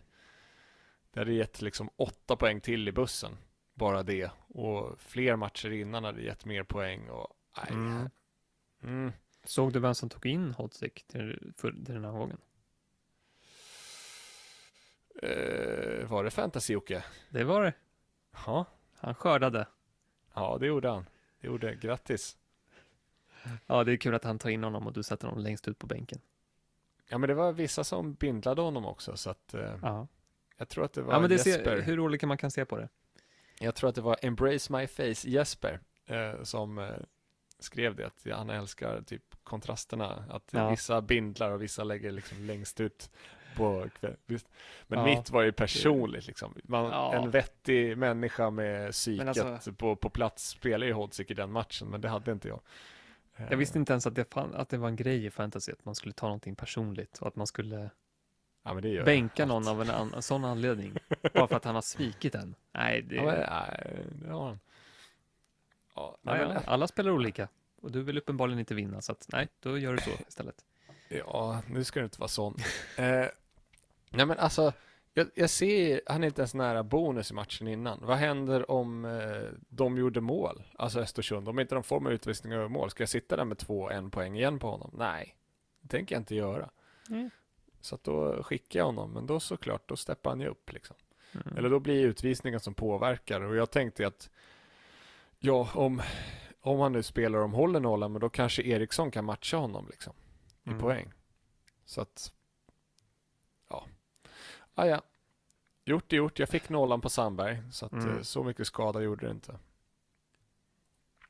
Det 1.13 1.19
hade 1.19 1.33
gett 1.33 1.61
liksom 1.61 1.89
åtta 1.95 2.35
poäng 2.35 2.61
till 2.61 2.87
i 2.87 2.91
bussen. 2.91 3.37
Bara 3.77 4.03
det. 4.03 4.31
Och 4.47 4.99
fler 4.99 5.35
matcher 5.35 5.71
innan 5.71 6.03
hade 6.03 6.21
gett 6.21 6.45
mer 6.45 6.63
poäng. 6.63 7.09
Och. 7.09 7.27
Mm. 7.69 8.09
Mm. 8.83 9.11
Såg 9.43 9.73
du 9.73 9.79
vem 9.79 9.95
som 9.95 10.09
tog 10.09 10.25
in 10.25 10.51
Hodzik 10.51 11.05
till, 11.07 11.53
för, 11.57 11.71
till 11.71 11.83
den 11.93 12.05
här 12.05 12.11
gången? 12.11 12.37
Eh, 15.21 16.07
var 16.09 16.23
det 16.23 16.29
fantasy-Jocke? 16.29 17.03
Det 17.29 17.43
var 17.43 17.63
det. 17.63 17.73
Ja. 18.45 18.65
Han 18.99 19.15
skördade. 19.15 19.67
ja, 20.33 20.57
det 20.59 20.67
gjorde 20.67 20.89
han. 20.89 21.05
Det 21.41 21.47
gjorde 21.47 21.75
Grattis. 21.75 22.37
Ja, 23.67 23.83
det 23.83 23.91
är 23.91 23.97
kul 23.97 24.15
att 24.15 24.23
han 24.23 24.39
tar 24.39 24.49
in 24.49 24.63
honom 24.63 24.87
och 24.87 24.93
du 24.93 25.03
sätter 25.03 25.27
honom 25.27 25.43
längst 25.43 25.67
ut 25.67 25.79
på 25.79 25.87
bänken. 25.87 26.21
Ja, 27.09 27.17
men 27.17 27.27
det 27.27 27.33
var 27.33 27.51
vissa 27.53 27.83
som 27.83 28.13
bindlade 28.13 28.61
honom 28.61 28.85
också, 28.85 29.17
så 29.17 29.29
att 29.29 29.53
eh, 29.53 29.75
Ja, 29.81 30.07
jag 30.57 30.69
tror 30.69 30.85
att 30.85 30.93
det 30.93 31.01
var 31.01 31.13
ja 31.13 31.19
men 31.19 31.29
det 31.29 31.35
Jesper. 31.45 31.63
ser, 31.63 31.81
hur 31.81 31.99
olika 31.99 32.27
man 32.27 32.37
kan 32.37 32.51
se 32.51 32.65
på 32.65 32.77
det. 32.77 32.89
Jag 33.59 33.75
tror 33.75 33.89
att 33.89 33.95
det 33.95 34.01
var 34.01 34.17
Embrace 34.21 34.73
My 34.77 34.87
Face 34.87 35.29
Jesper 35.29 35.79
eh, 36.05 36.43
som 36.43 36.77
eh, 36.77 36.89
skrev 37.59 37.95
det, 37.95 38.05
att 38.05 38.25
han 38.37 38.49
älskar 38.49 39.01
typ 39.01 39.23
kontrasterna, 39.43 40.25
att 40.29 40.43
Ja. 40.51 40.69
vissa 40.69 41.01
bindlar 41.01 41.51
och 41.51 41.61
vissa 41.61 41.83
lägger 41.83 42.11
liksom 42.11 42.45
längst 42.45 42.79
ut 42.79 43.09
på 43.55 43.87
kväll. 43.99 44.15
Visst. 44.25 44.47
Men 44.87 44.99
Ja. 44.99 45.05
mitt 45.05 45.29
var 45.29 45.41
ju 45.41 45.51
personligt 45.51 46.27
liksom. 46.27 46.53
Man, 46.63 46.85
Ja. 46.85 47.13
En 47.13 47.31
vettig 47.31 47.97
människa 47.97 48.49
med 48.49 48.91
psyket 48.91 49.27
alltså- 49.37 49.73
på, 49.73 49.95
på 49.95 50.09
plats 50.09 50.47
spelar 50.49 50.87
ju 50.87 50.93
Hodzic 50.93 51.31
i 51.31 51.33
den 51.33 51.51
matchen, 51.51 51.87
men 51.87 52.01
det 52.01 52.09
hade 52.09 52.31
inte 52.31 52.47
jag. 52.47 52.59
Eh, 53.35 53.45
Jag 53.49 53.57
visste 53.57 53.79
inte 53.79 53.93
ens 53.93 54.07
att 54.07 54.15
det, 54.15 54.33
fan, 54.33 54.55
att 54.55 54.69
det 54.69 54.77
var 54.77 54.87
en 54.87 54.95
grej 54.95 55.25
i 55.25 55.29
fantasy, 55.31 55.71
att 55.71 55.85
man 55.85 55.95
skulle 55.95 56.13
ta 56.13 56.25
någonting 56.25 56.55
personligt 56.55 57.17
och 57.17 57.27
att 57.27 57.35
man 57.35 57.47
skulle 57.47 57.89
ja, 58.67 58.73
men 58.73 58.83
det 58.83 58.89
gör 58.89 59.05
bänka 59.05 59.41
jag. 59.41 59.47
någon 59.47 59.67
av 59.67 59.81
en, 59.81 59.89
an, 59.89 60.21
sån 60.21 60.45
anledning. 60.45 60.93
bara 61.33 61.47
för 61.47 61.55
att 61.55 61.65
han 61.65 61.75
har 61.75 61.81
svikit 61.81 62.35
en. 62.35 62.55
Nej, 62.71 63.01
det, 63.01 63.15
Ja, 63.15 63.23
men, 63.25 63.35
nej, 63.39 64.05
det 64.21 64.29
har 64.29 64.47
han. 64.47 64.59
Ja, 65.95 66.17
nej, 66.21 66.39
ja, 66.41 66.47
men, 66.47 66.57
alla 66.65 66.87
spelar 66.87 67.11
olika. 67.11 67.47
Och 67.81 67.91
du 67.91 68.03
vill 68.03 68.17
uppenbarligen 68.17 68.59
inte 68.59 68.75
vinna, 68.75 69.01
så 69.01 69.11
att 69.11 69.27
nej, 69.31 69.47
då 69.59 69.77
gör 69.77 69.93
du 69.93 70.01
så 70.01 70.09
istället. 70.27 70.65
Ja, 71.09 71.61
nu 71.67 71.83
ska 71.83 71.99
det 71.99 72.03
inte 72.03 72.19
vara 72.19 72.27
sån. 72.27 72.55
eh, 72.97 73.25
nej 74.09 74.25
men 74.25 74.39
alltså, 74.39 74.73
jag, 75.13 75.27
jag 75.33 75.49
ser, 75.49 76.01
han 76.05 76.23
är 76.23 76.27
inte 76.27 76.41
ens 76.41 76.53
nära 76.53 76.83
bonus 76.83 77.31
i 77.31 77.33
matchen 77.33 77.67
innan. 77.67 77.99
Vad 78.01 78.17
händer 78.17 78.71
om 78.71 79.05
eh, 79.05 79.59
de 79.69 79.97
gjorde 79.97 80.21
mål, 80.21 80.63
alltså 80.77 80.99
Östersund, 80.99 81.49
om 81.49 81.59
inte 81.59 81.75
de 81.75 81.83
får 81.83 81.99
med 81.99 82.13
utvisning 82.13 82.53
över 82.53 82.67
mål, 82.67 82.89
ska 82.89 83.01
jag 83.01 83.09
sitta 83.09 83.35
där 83.35 83.45
med 83.45 83.57
två, 83.57 83.89
en 83.89 84.11
poäng 84.11 84.35
igen 84.35 84.59
på 84.59 84.69
honom? 84.69 84.91
Nej, 84.97 85.35
det 85.81 85.87
tänker 85.87 86.15
jag 86.15 86.21
inte 86.21 86.35
göra. 86.35 86.69
Mm. 87.09 87.29
Så 87.87 87.95
att 87.95 88.03
då 88.03 88.43
skickar 88.43 88.79
jag 88.79 88.85
honom, 88.85 89.11
men 89.11 89.25
då 89.25 89.39
såklart, 89.39 89.87
då 89.89 89.95
steppar 89.95 90.31
han 90.31 90.39
ju 90.39 90.47
upp 90.47 90.73
liksom. 90.73 90.95
Mm. 91.33 91.57
Eller 91.57 91.69
då 91.69 91.79
blir 91.79 92.05
utvisningen 92.05 92.59
som 92.59 92.73
påverkar 92.73 93.41
och 93.41 93.55
jag 93.55 93.71
tänkte 93.71 94.07
att 94.07 94.29
ja, 95.39 95.69
om, 95.73 96.01
om 96.61 96.79
han 96.79 96.91
nu 96.91 97.03
spelar 97.03 97.39
de 97.39 97.53
håller 97.53 97.79
nollan, 97.79 98.11
men 98.11 98.21
då 98.21 98.29
kanske 98.29 98.63
Eriksson 98.63 99.11
kan 99.11 99.25
matcha 99.25 99.57
honom 99.57 99.87
liksom 99.89 100.13
i 100.63 100.69
Mm. 100.69 100.81
poäng. 100.81 101.13
Så 101.85 102.01
att, 102.01 102.33
ja. 103.69 103.85
Ah, 104.75 104.85
ja. 104.85 105.01
Gjort 105.85 106.13
är 106.13 106.17
gjort. 106.17 106.39
Jag 106.39 106.49
fick 106.49 106.69
nollan 106.69 107.01
på 107.01 107.09
Sandberg, 107.09 107.63
så 107.71 107.85
att 107.85 107.91
Mm. 107.91 108.09
eh, 108.17 108.21
så 108.21 108.43
mycket 108.43 108.67
skada 108.67 109.01
gjorde 109.01 109.25
det 109.25 109.31
inte 109.31 109.59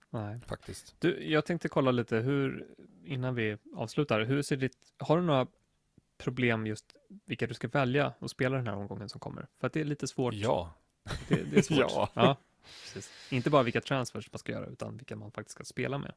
Nej. 0.09 0.39
faktiskt. 0.47 0.95
Du, 0.99 1.23
jag 1.31 1.45
tänkte 1.45 1.69
kolla 1.69 1.91
lite 1.91 2.15
hur, 2.17 2.67
innan 3.05 3.35
vi 3.35 3.57
avslutar, 3.75 4.21
hur 4.21 4.41
ser 4.41 4.55
ditt, 4.57 4.93
har 4.97 5.17
du 5.17 5.23
några 5.23 5.47
problem 6.17 6.67
just 6.67 6.95
vilka 7.25 7.47
du 7.47 7.53
ska 7.53 7.67
välja 7.67 8.13
och 8.19 8.29
spela 8.31 8.57
den 8.57 8.67
här 8.67 8.75
omgången 8.75 9.09
som 9.09 9.19
kommer? 9.19 9.47
För 9.59 9.67
att 9.67 9.73
det 9.73 9.79
är 9.81 9.85
lite 9.85 10.07
svårt. 10.07 10.33
Ja, 10.33 10.73
Det, 11.27 11.43
det 11.43 11.57
är 11.57 11.61
svårt. 11.61 11.77
Ja. 11.91 12.09
ja. 12.13 12.37
Inte 13.29 13.49
bara 13.49 13.63
vilka 13.63 13.81
transfers 13.81 14.31
man 14.31 14.39
ska 14.39 14.51
göra, 14.51 14.65
utan 14.65 14.97
vilka 14.97 15.15
man 15.15 15.31
faktiskt 15.31 15.55
ska 15.55 15.63
spela 15.63 15.97
med. 15.97 16.13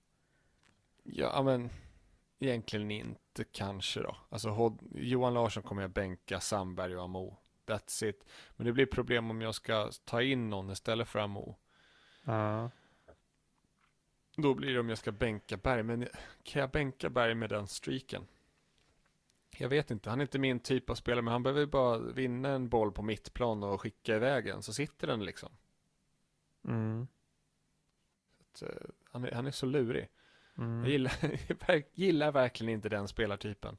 ja 1.04 1.42
men 1.42 1.70
egentligen 2.38 2.90
inte 2.90 3.44
kanske 3.52 4.00
då. 4.00 4.16
Alltså 4.28 4.76
Johan 4.94 5.34
Larsson 5.34 5.62
kommer 5.62 5.82
jag 5.82 5.90
bänka, 5.90 6.40
Sandberg 6.40 6.96
och 6.96 7.04
Amo. 7.04 7.36
That's 7.66 8.04
it. 8.04 8.24
Men 8.56 8.66
det 8.66 8.72
blir 8.72 8.86
problem 8.86 9.30
om 9.30 9.40
jag 9.40 9.54
ska 9.54 9.90
ta 10.04 10.22
in 10.22 10.50
någon 10.50 10.70
istället 10.70 11.08
för 11.08 11.18
Amo. 11.18 11.56
Ja. 12.24 12.70
Då 14.36 14.54
blir 14.54 14.74
det 14.74 14.80
om 14.80 14.88
jag 14.88 14.98
ska 14.98 15.12
bänka 15.12 15.56
Berg, 15.56 15.82
men 15.82 16.08
kan 16.42 16.60
jag 16.60 16.70
bänka 16.70 17.10
Berg 17.10 17.34
med 17.34 17.50
den 17.50 17.66
streaken? 17.66 18.26
Jag 19.60 19.68
vet 19.68 19.90
inte, 19.90 20.10
han 20.10 20.20
är 20.20 20.22
inte 20.22 20.38
min 20.38 20.60
typ 20.60 20.90
av 20.90 20.94
spelare, 20.94 21.22
men 21.22 21.32
han 21.32 21.42
behöver 21.42 21.60
ju 21.60 21.66
bara 21.66 21.98
vinna 21.98 22.48
en 22.48 22.68
boll 22.68 22.92
på 22.92 23.02
mittplan 23.02 23.62
och 23.62 23.80
skicka 23.80 24.16
iväg 24.16 24.44
den, 24.44 24.62
så 24.62 24.72
sitter 24.72 25.06
den 25.06 25.24
liksom. 25.24 25.48
Mm. 26.64 27.06
Att, 28.40 28.62
eh, 28.62 28.68
han, 29.10 29.24
är, 29.24 29.32
han 29.32 29.46
är 29.46 29.50
så 29.50 29.66
lurig. 29.66 30.08
Mm. 30.58 30.80
Jag 30.80 30.90
gillar, 30.90 31.12
jag 31.66 31.82
gillar 31.94 32.32
verkligen 32.32 32.72
inte 32.72 32.88
den 32.88 33.08
spelartypen. 33.08 33.76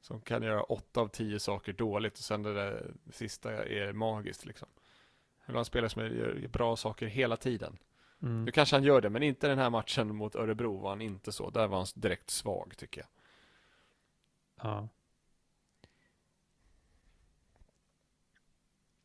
Som 0.00 0.20
kan 0.20 0.42
göra 0.42 0.62
åtta 0.62 1.00
av 1.00 1.08
tio 1.08 1.40
saker 1.40 1.72
dåligt 1.72 2.18
och 2.18 2.24
sen 2.24 2.42
det 2.42 2.54
där 2.54 2.94
sista 3.10 3.66
är 3.66 3.92
magiskt 3.92 4.46
liksom. 4.46 4.68
Jag 5.40 5.46
vill 5.46 5.56
ha 5.56 5.60
en 5.60 5.64
spelare 5.64 5.90
som 5.90 6.02
gör 6.02 6.48
bra 6.48 6.76
saker 6.76 7.06
hela 7.06 7.36
tiden. 7.36 7.76
Mm. 8.22 8.44
Nu 8.44 8.50
kanske 8.50 8.76
han 8.76 8.84
gör 8.84 9.00
det, 9.00 9.10
men 9.10 9.22
inte 9.22 9.48
den 9.48 9.58
här 9.58 9.70
matchen 9.70 10.16
mot 10.16 10.34
Örebro 10.34 10.76
var 10.76 10.88
han 10.88 11.00
inte 11.00 11.32
så. 11.32 11.50
Där 11.50 11.66
var 11.66 11.76
han 11.76 11.86
direkt 11.94 12.30
svag 12.30 12.74
tycker 12.76 13.00
jag. 13.00 13.08
Ja. 14.68 14.88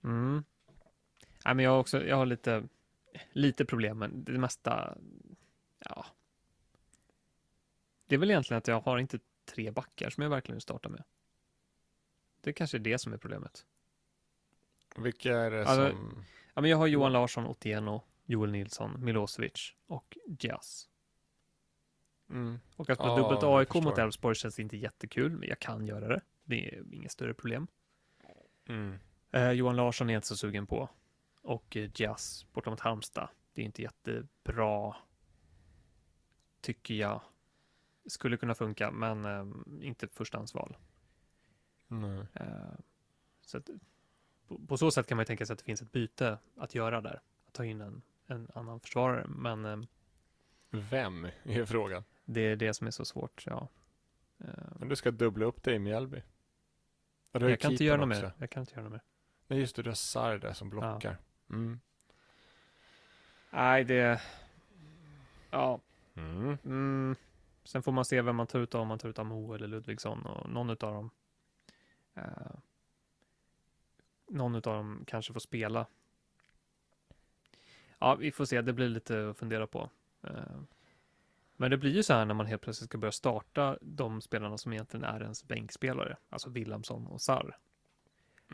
Mm. 0.03 0.43
Nej, 1.45 1.55
men 1.55 1.65
jag 1.65 1.71
har 1.71 1.79
också, 1.79 2.05
jag 2.05 2.15
har 2.15 2.25
lite, 2.25 2.67
lite 3.31 3.65
problem, 3.65 3.99
men 3.99 4.23
det 4.23 4.31
mesta, 4.31 4.97
ja. 5.79 6.05
Det 8.07 8.15
är 8.15 8.19
väl 8.19 8.29
egentligen 8.31 8.57
att 8.57 8.67
jag 8.67 8.81
har 8.81 8.97
inte 8.97 9.19
tre 9.45 9.71
backar 9.71 10.09
som 10.09 10.23
jag 10.23 10.29
verkligen 10.29 10.55
vill 10.55 10.61
starta 10.61 10.89
med. 10.89 11.03
Det 12.41 12.53
kanske 12.53 12.77
är 12.77 12.79
det 12.79 12.97
som 12.97 13.13
är 13.13 13.17
problemet. 13.17 13.65
Vilka 14.97 15.37
är 15.37 15.51
det 15.51 15.67
Alltså, 15.67 15.89
som... 15.97 16.25
Ja, 16.53 16.61
men 16.61 16.71
jag 16.71 16.77
har 16.77 16.87
Johan 16.87 17.11
Larsson, 17.13 17.45
Otieno, 17.47 18.03
Joel 18.25 18.51
Nilsson, 18.51 19.05
Milosevic 19.05 19.75
och 19.87 20.17
Jazz. 20.39 20.89
Mm. 22.29 22.59
Och 22.75 22.89
att 22.89 22.97
få 22.97 23.03
Ja, 23.03 23.15
dubbelt 23.17 23.43
AIK 23.43 23.83
mot. 23.83 23.97
Elfsborg 23.97 24.35
känns 24.35 24.59
inte 24.59 24.77
jättekul, 24.77 25.31
men 25.31 25.49
jag 25.49 25.59
kan 25.59 25.87
göra 25.87 26.07
det. 26.07 26.21
Det 26.43 26.67
är 26.67 26.93
inget 26.93 27.11
större 27.11 27.33
problem. 27.33 27.67
Mm. 28.67 28.99
Eh, 29.31 29.51
Johan 29.51 29.75
Larsson 29.75 30.09
är 30.09 30.15
inte 30.15 30.27
så 30.27 30.37
sugen 30.37 30.67
på. 30.67 30.89
Och 31.41 31.77
eh, 31.77 31.89
Jazz 31.95 32.45
borta 32.53 32.69
mot 32.69 32.79
Halmstad. 32.79 33.29
Det 33.53 33.61
är 33.61 33.65
inte 33.65 33.81
jättebra. 33.81 34.95
Tycker 36.61 36.93
jag. 36.93 37.21
Skulle 38.05 38.37
kunna 38.37 38.55
funka, 38.55 38.91
men 38.91 39.25
eh, 39.25 39.45
inte 39.87 40.07
förstahandsval. 40.07 40.77
Nej. 41.87 42.25
Eh, 42.33 42.47
så 43.41 43.57
att, 43.57 43.69
på, 44.47 44.59
på 44.67 44.77
så 44.77 44.91
sätt 44.91 45.07
kan 45.07 45.15
man 45.15 45.21
ju 45.21 45.25
tänka 45.25 45.45
sig 45.45 45.53
att 45.53 45.59
det 45.59 45.65
finns 45.65 45.81
ett 45.81 45.91
byte 45.91 46.37
att 46.57 46.75
göra 46.75 47.01
där. 47.01 47.21
Att 47.47 47.53
ta 47.53 47.65
in 47.65 47.81
en, 47.81 48.01
en 48.27 48.47
annan 48.53 48.79
försvarare. 48.79 49.25
Men 49.27 49.65
eh, 49.65 49.79
Vem 50.69 51.27
är 51.43 51.65
frågan? 51.65 52.03
det 52.25 52.41
är 52.41 52.55
det 52.55 52.73
som 52.73 52.87
är 52.87 52.91
så 52.91 53.05
svårt. 53.05 53.43
Ja. 53.45 53.67
Eh, 54.39 54.47
Men 54.79 54.89
du 54.89 54.95
ska 54.95 55.11
dubbla 55.11 55.45
upp 55.45 55.63
dig 55.63 55.75
i 55.75 55.79
Mjällby. 55.79 56.21
Jag 57.31 57.59
kan 57.59 57.71
inte 57.71 57.83
göra 57.83 57.97
något 57.97 58.07
mer. 58.07 58.33
Jag 58.37 58.49
kan 58.49 58.61
inte 58.61 58.73
göra 58.73 58.83
något 58.83 58.91
mer. 58.91 59.01
Nej, 59.49 59.59
just 59.59 59.75
det, 59.75 59.81
du 59.81 59.89
har 59.89 59.95
Sarr 59.95 60.37
där 60.37 60.53
som 60.53 60.69
blockar. 60.69 61.17
Mm. 61.49 61.79
Nej, 63.51 63.83
det... 63.83 64.21
Ja, 65.51 65.79
Mm. 66.19 66.57
Mm, 66.65 67.15
sen 67.63 67.83
får 67.83 67.91
man 67.91 68.05
se 68.05 68.21
vem 68.21 68.35
man 68.35 68.47
tar 68.47 68.59
ut 68.59 68.75
av, 68.75 68.81
om 68.81 68.87
man 68.87 68.99
tar 68.99 69.09
ut 69.09 69.19
Amo 69.19 69.53
eller 69.53 69.67
Ludvigsson 69.67 70.25
och 70.25 70.49
någon 70.49 70.69
av 70.69 70.75
dem. 70.75 71.09
Eh, 72.15 72.23
någon 74.27 74.55
av 74.55 74.61
dem 74.61 75.03
kanske 75.07 75.33
får 75.33 75.39
spela. 75.39 75.85
Ja, 77.99 78.15
vi 78.15 78.31
får 78.31 78.45
se. 78.45 78.61
Det 78.61 78.73
blir 78.73 78.89
lite 78.89 79.29
att 79.29 79.37
fundera 79.37 79.67
på. 79.67 79.89
Eh, 80.23 80.61
men 81.57 81.71
det 81.71 81.77
blir 81.77 81.91
ju 81.91 82.03
så 82.03 82.13
här 82.13 82.25
när 82.25 82.33
man 82.33 82.45
helt 82.45 82.61
plötsligt 82.61 82.89
ska 82.89 82.97
börja 82.97 83.11
starta 83.11 83.77
de 83.81 84.21
spelarna 84.21 84.57
som 84.57 84.73
egentligen 84.73 85.03
är 85.03 85.21
ens 85.21 85.43
bänkspelare, 85.43 86.17
alltså 86.29 86.49
Wilhelmsson 86.49 87.07
och 87.07 87.21
Sarr. 87.21 87.57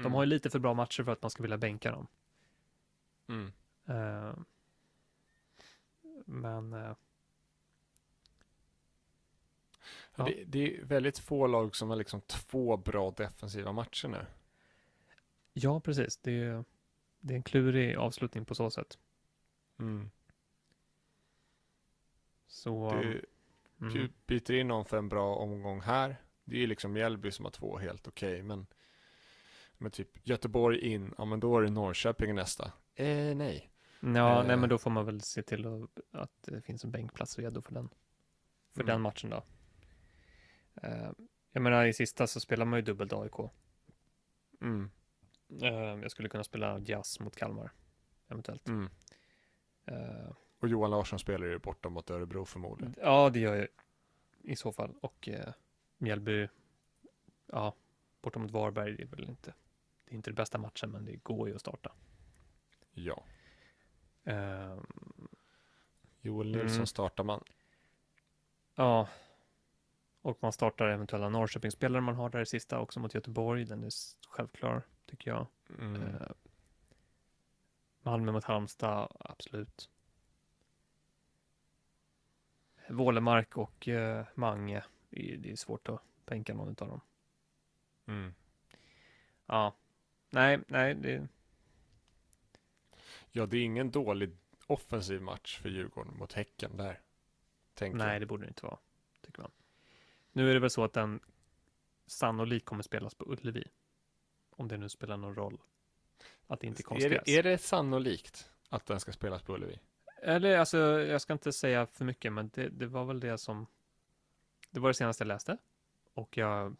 De 0.03 0.13
har 0.13 0.23
ju 0.23 0.29
lite 0.29 0.49
för 0.49 0.59
bra 0.59 0.73
matcher 0.73 1.03
för 1.03 1.11
att 1.11 1.21
man 1.21 1.31
ska 1.31 1.43
vilja 1.43 1.57
bänka 1.57 1.91
dem. 1.91 2.07
Mm. 3.27 3.51
Eh, 3.85 4.35
men 6.25 6.73
eh, 6.73 6.95
Ja. 10.15 10.23
Det, 10.23 10.43
det 10.43 10.77
är 10.77 10.83
väldigt 10.85 11.19
få 11.19 11.47
lag 11.47 11.75
som 11.75 11.89
har 11.89 11.95
liksom 11.95 12.21
två 12.21 12.77
bra 12.77 13.11
defensiva 13.11 13.71
matcher 13.71 14.07
nu. 14.07 14.25
ja, 15.53 15.79
precis. 15.79 16.17
Det 16.17 16.31
är, 16.31 16.63
det 17.19 17.33
är 17.33 17.35
en 17.35 17.43
klurig 17.43 17.95
avslutning 17.95 18.45
på 18.45 18.55
så 18.55 18.69
sätt. 18.71 18.97
Mm. 19.79 20.09
Så, 22.47 22.91
Du, 22.91 23.25
mm, 23.81 23.93
du 23.93 24.11
byter 24.27 24.51
in 24.51 24.67
någon 24.67 24.85
för 24.85 24.97
en 24.97 25.09
bra 25.09 25.35
omgång 25.35 25.81
här. 25.81 26.15
Det 26.43 26.55
är 26.55 26.59
ju 26.59 26.67
liksom 26.67 26.93
Mjällby 26.93 27.31
som 27.31 27.45
har 27.45 27.51
två 27.51 27.77
helt 27.77 28.07
okej, 28.07 28.43
men 28.43 28.67
men 29.77 29.91
typ 29.91 30.27
Göteborg 30.27 30.79
in, 30.79 31.13
ja 31.17 31.25
men 31.25 31.39
då 31.39 31.57
är 31.57 31.61
det 31.63 31.69
Norrköping 31.69 32.35
nästa. 32.35 32.71
Eh, 32.95 33.35
nej. 33.35 33.71
ja, 33.99 34.41
eh, 34.41 34.47
nej, 34.47 34.57
men 34.57 34.69
då 34.69 34.77
får 34.77 34.89
man 34.91 35.05
väl 35.05 35.21
se 35.21 35.41
till 35.43 35.65
att, 35.67 35.89
att 36.11 36.31
det 36.43 36.61
finns 36.61 36.83
en 36.83 36.91
bänkplats 36.91 37.39
redo 37.39 37.61
för 37.61 37.73
den, 37.73 37.89
för 38.73 38.81
Mm. 38.81 38.93
den 38.93 39.01
matchen 39.01 39.29
då. 39.29 39.43
Eh, 40.81 41.11
jag 41.51 41.61
menar, 41.61 41.85
i 41.85 41.93
sista 41.93 42.27
så 42.27 42.39
spelar 42.39 42.65
man 42.65 42.79
ju 42.79 42.83
dubbelt 42.83 43.13
AIK. 43.13 43.51
Mm. 44.61 44.89
Eh, 45.61 45.73
jag 46.01 46.11
skulle 46.11 46.29
kunna 46.29 46.43
spela 46.43 46.79
jazz 46.79 47.19
mot 47.19 47.35
Kalmar, 47.35 47.71
eventuellt. 48.27 48.67
Mm. 48.67 48.89
Eh, 49.85 50.31
Och 50.59 50.67
Johan 50.67 50.91
Larsson 50.91 51.19
spelar 51.19 51.47
ju 51.47 51.59
borta 51.59 51.89
mot 51.89 52.09
Örebro 52.09 52.45
förmodligen. 52.45 52.95
ja, 53.01 53.29
det 53.29 53.39
gör 53.39 53.55
jag. 53.55 53.67
i 54.43 54.55
så 54.55 54.71
fall. 54.71 54.95
Och 55.01 55.29
eh, 55.29 55.53
Mjällby, 55.97 56.47
ja, 57.47 57.75
borta 58.21 58.39
mot 58.39 58.51
Varberg, 58.51 58.95
det 58.97 59.03
är 59.03 59.07
väl 59.07 59.23
inte, 59.29 59.53
det 60.05 60.11
är 60.11 60.15
inte 60.15 60.29
det 60.29 60.35
bästa 60.35 60.57
matchen, 60.57 60.91
men 60.91 61.05
det 61.05 61.15
går 61.15 61.47
ju 61.49 61.55
att 61.55 61.61
starta. 61.61 61.91
Ja. 62.93 63.23
Eh, 64.23 64.77
Joel 66.21 66.51
Nilsson 66.51 66.75
Mm. 66.75 66.85
startar 66.87 67.23
man. 67.23 67.43
ja, 68.75 69.09
och 70.21 70.37
man 70.41 70.51
startar 70.53 70.87
eventuella 70.89 71.29
Norrköpingsspelare 71.29 72.01
man 72.01 72.15
har 72.15 72.29
där 72.29 72.41
i 72.41 72.45
sista 72.45 72.79
också 72.79 72.99
mot 72.99 73.13
Göteborg. 73.13 73.65
Den 73.65 73.83
är 73.83 73.91
självklar, 74.29 74.83
tycker 75.05 75.31
jag. 75.31 75.47
Mm. 75.79 76.01
Eh, 76.03 76.27
Malmö 78.01 78.31
mot 78.31 78.43
Halmstad, 78.43 79.11
absolut. 79.19 79.89
Vålemark 82.89 83.57
och 83.57 83.87
eh, 83.87 84.25
Mange, 84.35 84.83
det 85.09 85.33
är, 85.33 85.37
det 85.37 85.51
är 85.51 85.55
svårt 85.55 85.89
att 85.89 86.01
tänka 86.25 86.53
någon 86.53 86.67
av 86.67 86.75
dem. 86.75 87.01
Mm. 88.05 88.33
Ja, 89.45 89.75
nej, 90.35 90.59
nej, 90.67 90.95
det, 90.95 91.27
Ja, 93.31 93.45
det 93.45 93.57
är 93.57 93.63
ingen 93.63 93.91
dålig 93.91 94.37
offensiv 94.67 95.21
match 95.21 95.59
för 95.59 95.69
Djurgården 95.69 96.17
mot 96.17 96.33
Häcken 96.33 96.77
där. 96.77 96.99
Tänker 97.73 97.97
nej, 97.97 98.19
det 98.19 98.25
borde 98.25 98.43
det 98.45 98.47
inte 98.47 98.65
vara, 98.65 98.77
tycker 99.21 99.41
man. 99.41 99.51
Nu 100.31 100.49
är 100.49 100.53
det 100.53 100.59
väl 100.59 100.69
så 100.69 100.83
att 100.83 100.93
den 100.93 101.19
sannolikt 102.07 102.65
kommer 102.65 102.83
spelas 102.83 103.15
på 103.15 103.25
Ullevi. 103.25 103.67
Om 104.49 104.67
det 104.67 104.77
nu 104.77 104.89
spelar 104.89 105.17
någon 105.17 105.35
roll. 105.35 105.61
Att 106.47 106.59
det 106.59 106.67
inte 106.67 106.83
är 106.83 107.05
är, 107.05 107.09
det, 107.09 107.37
är 107.37 107.43
det 107.43 107.57
sannolikt 107.57 108.51
att 108.69 108.85
den 108.85 108.99
ska 108.99 109.11
spelas 109.11 109.41
på 109.41 109.53
Ullevi? 109.53 109.79
Eller 110.21 110.57
alltså, 110.57 110.77
jag 110.99 111.21
ska 111.21 111.33
inte 111.33 111.53
säga 111.53 111.85
för 111.85 112.05
mycket, 112.05 112.33
men 112.33 112.49
det, 112.53 112.69
det 112.69 112.85
var 112.85 113.05
väl 113.05 113.19
det 113.19 113.37
som... 113.37 113.67
Det 114.69 114.79
var 114.79 114.89
det 114.89 114.93
senaste 114.93 115.23
jag 115.23 115.27
läste. 115.27 115.57
Och 116.13 116.37
jag... 116.37 116.75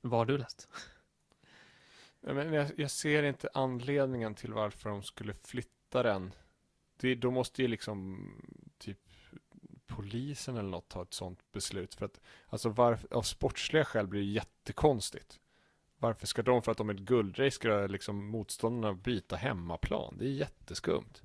Vad 0.00 0.20
har 0.20 0.26
du 0.26 0.38
läst? 0.38 0.68
Men 2.26 2.52
jag, 2.52 2.70
jag 2.76 2.90
ser 2.90 3.22
inte 3.22 3.48
anledningen 3.54 4.34
till 4.34 4.52
varför 4.52 4.90
de 4.90 5.02
skulle 5.02 5.34
flytta 5.34 6.02
den. 6.02 6.32
Det, 6.96 7.14
då 7.14 7.30
måste 7.30 7.62
ju 7.62 7.68
liksom 7.68 8.28
typ 8.78 8.98
polisen 9.86 10.56
eller 10.56 10.68
något 10.68 10.88
ta 10.88 11.02
ett 11.02 11.14
sånt 11.14 11.52
beslut. 11.52 11.94
För 11.94 12.04
att 12.04 12.20
alltså 12.46 12.68
varf, 12.68 13.04
av 13.10 13.22
sportsliga 13.22 13.84
skäl 13.84 14.06
blir 14.06 14.20
det 14.20 14.26
jättekonstigt. 14.26 15.40
Varför 15.98 16.26
ska 16.26 16.42
de, 16.42 16.62
för 16.62 16.72
att 16.72 16.78
de 16.78 16.90
är 16.90 16.94
ett 16.94 17.00
guldrace, 17.00 17.50
ska 17.50 17.86
liksom 17.86 18.26
motståndarna 18.26 18.94
byta 18.94 19.36
hemmaplan? 19.36 20.16
Det 20.18 20.24
är 20.24 20.32
jätteskumt. 20.32 21.22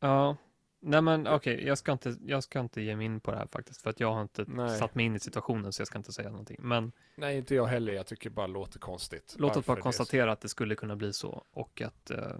Ja, 0.00 0.36
nej 0.80 1.02
men 1.02 1.26
okej, 1.26 1.66
jag, 1.66 1.78
ska 1.78 1.92
inte, 1.92 2.16
jag 2.26 2.42
ska 2.42 2.60
inte 2.60 2.80
ge 2.82 2.96
mig 2.96 3.06
in 3.06 3.20
på 3.20 3.30
det 3.30 3.36
här 3.36 3.46
faktiskt. 3.46 3.82
För 3.82 3.90
att 3.90 4.00
jag 4.00 4.12
har 4.12 4.22
inte 4.22 4.44
Nej. 4.48 4.78
satt 4.78 4.94
mig 4.94 5.04
in 5.06 5.14
i 5.16 5.20
situationen, 5.20 5.72
så 5.72 5.80
jag 5.80 5.86
ska 5.86 5.98
inte 5.98 6.12
säga 6.12 6.30
någonting. 6.30 6.56
Men 6.60 6.92
Nej, 7.14 7.36
inte 7.38 7.54
jag 7.54 7.66
heller. 7.66 7.92
Jag 7.92 8.06
tycker 8.06 8.30
bara 8.30 8.46
det 8.46 8.52
låter 8.52 8.78
konstigt. 8.78 9.36
låt 9.38 9.56
oss 9.56 9.66
bara 9.66 9.80
konstatera 9.80 10.32
att 10.32 10.40
det 10.40 10.48
skulle 10.48 10.74
kunna 10.74 10.96
bli 10.96 11.12
så. 11.12 11.44
Och 11.50 11.82
att... 11.82 12.10
Eh, 12.10 12.36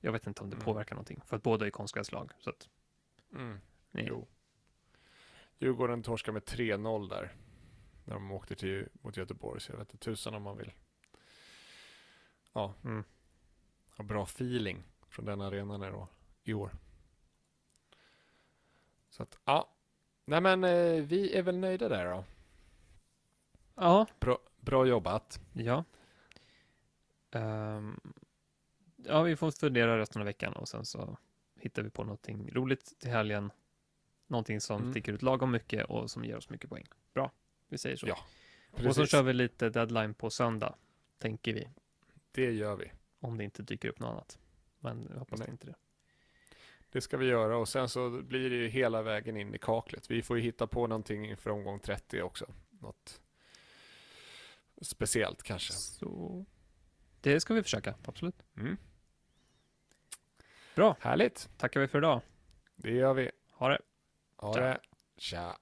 jag 0.00 0.12
vet 0.12 0.26
inte 0.26 0.42
om 0.42 0.50
det 0.50 0.56
Mm. 0.56 0.64
påverkar 0.64 0.94
någonting. 0.94 1.20
För 1.26 1.36
att 1.36 1.42
båda 1.42 1.66
är 1.66 1.70
konstgräslag. 1.70 2.32
Så 2.38 2.50
att... 2.50 2.68
Mm. 3.34 3.60
Nej. 3.90 4.04
Jo. 4.08 4.26
Djurgården 5.58 6.02
torskar 6.02 6.32
med 6.32 6.42
3-0 6.42 7.08
där. 7.08 7.32
När 8.04 8.14
de 8.14 8.30
åkte 8.32 8.54
till, 8.54 8.88
mot 8.92 9.16
Göteborg. 9.16 9.60
Så 9.60 9.72
jag 9.72 9.78
vet 9.78 9.92
inte 9.92 10.04
tusan 10.04 10.34
om 10.34 10.42
man 10.42 10.56
vill. 10.56 10.72
Ja, 12.52 12.74
Mm. 12.84 13.04
bra 13.98 14.22
feeling 14.22 14.84
från 15.08 15.24
den 15.24 15.40
arenan 15.40 16.06
i 16.44 16.52
år. 16.54 16.70
Så 19.10 19.22
att, 19.22 19.38
ja. 19.44 19.68
Nej 20.24 20.40
men 20.40 20.64
eh, 20.64 21.02
vi 21.02 21.36
är 21.36 21.42
väl 21.42 21.58
nöjda 21.58 21.88
där 21.88 22.04
då. 22.10 22.24
Ja, 23.74 24.06
Bra, 24.20 24.38
bra 24.60 24.86
jobbat. 24.86 25.40
Ja. 25.52 25.84
Ehm, 27.30 28.00
ja, 28.96 29.22
vi 29.22 29.36
får 29.36 29.50
fundera 29.50 29.98
resten 29.98 30.22
av 30.22 30.26
veckan 30.26 30.52
och 30.52 30.68
sen 30.68 30.84
så 30.84 31.18
hittar 31.60 31.82
vi 31.82 31.90
på 31.90 32.04
någonting 32.04 32.50
roligt 32.52 32.98
till 32.98 33.10
helgen. 33.10 33.50
Någonting 34.26 34.60
som 34.60 34.80
Mm. 34.80 34.92
sticker 34.92 35.12
ut 35.12 35.22
lagom 35.22 35.50
mycket 35.50 35.84
och 35.86 36.10
som 36.10 36.24
ger 36.24 36.36
oss 36.36 36.50
mycket 36.50 36.70
poäng. 36.70 36.86
Bra, 37.14 37.32
vi 37.68 37.78
säger 37.78 37.96
så. 37.96 38.06
Ja, 38.08 38.18
och 38.88 38.94
så 38.94 39.06
kör 39.06 39.22
vi 39.22 39.32
lite 39.32 39.70
deadline 39.70 40.14
på 40.14 40.30
söndag, 40.30 40.74
tänker 41.18 41.54
vi. 41.54 41.68
det 42.32 42.52
gör 42.52 42.76
vi. 42.76 42.92
Om 43.20 43.38
det 43.38 43.44
inte 43.44 43.62
dyker 43.62 43.88
upp 43.88 43.98
något 44.00 44.10
annat. 44.10 44.38
Men 44.78 45.06
jag 45.10 45.18
hoppas 45.18 45.38
Nej. 45.40 45.48
inte 45.50 45.66
det. 45.66 45.74
Det 46.92 47.00
ska 47.00 47.16
vi 47.16 47.26
göra 47.26 47.56
och 47.56 47.68
sen 47.68 47.88
så 47.88 48.10
blir 48.10 48.50
det 48.50 48.56
ju 48.56 48.68
hela 48.68 49.02
vägen 49.02 49.36
in 49.36 49.54
i 49.54 49.58
kaklet. 49.58 50.10
Vi 50.10 50.22
får 50.22 50.36
ju 50.36 50.42
hitta 50.42 50.66
på 50.66 50.86
någonting 50.86 51.36
för 51.36 51.50
omgång 51.50 51.80
30 51.80 52.22
också. 52.22 52.46
Något 52.70 53.20
speciellt 54.82 55.42
kanske. 55.42 55.72
Så 55.72 56.44
det 57.20 57.40
ska 57.40 57.54
vi 57.54 57.62
försöka, 57.62 57.94
absolut. 58.04 58.42
Mm. 58.56 58.76
Bra. 60.74 60.96
Härligt, 61.00 61.48
Tackar 61.56 61.80
vi 61.80 61.88
för 61.88 61.98
idag. 61.98 62.20
det 62.76 62.90
gör 62.90 63.14
vi. 63.14 63.30
Ha 63.52 63.68
det. 63.68 63.80
Ha 64.36 64.54
Tja. 64.54 64.60
det. 64.60 64.80
Tja. 65.16 65.58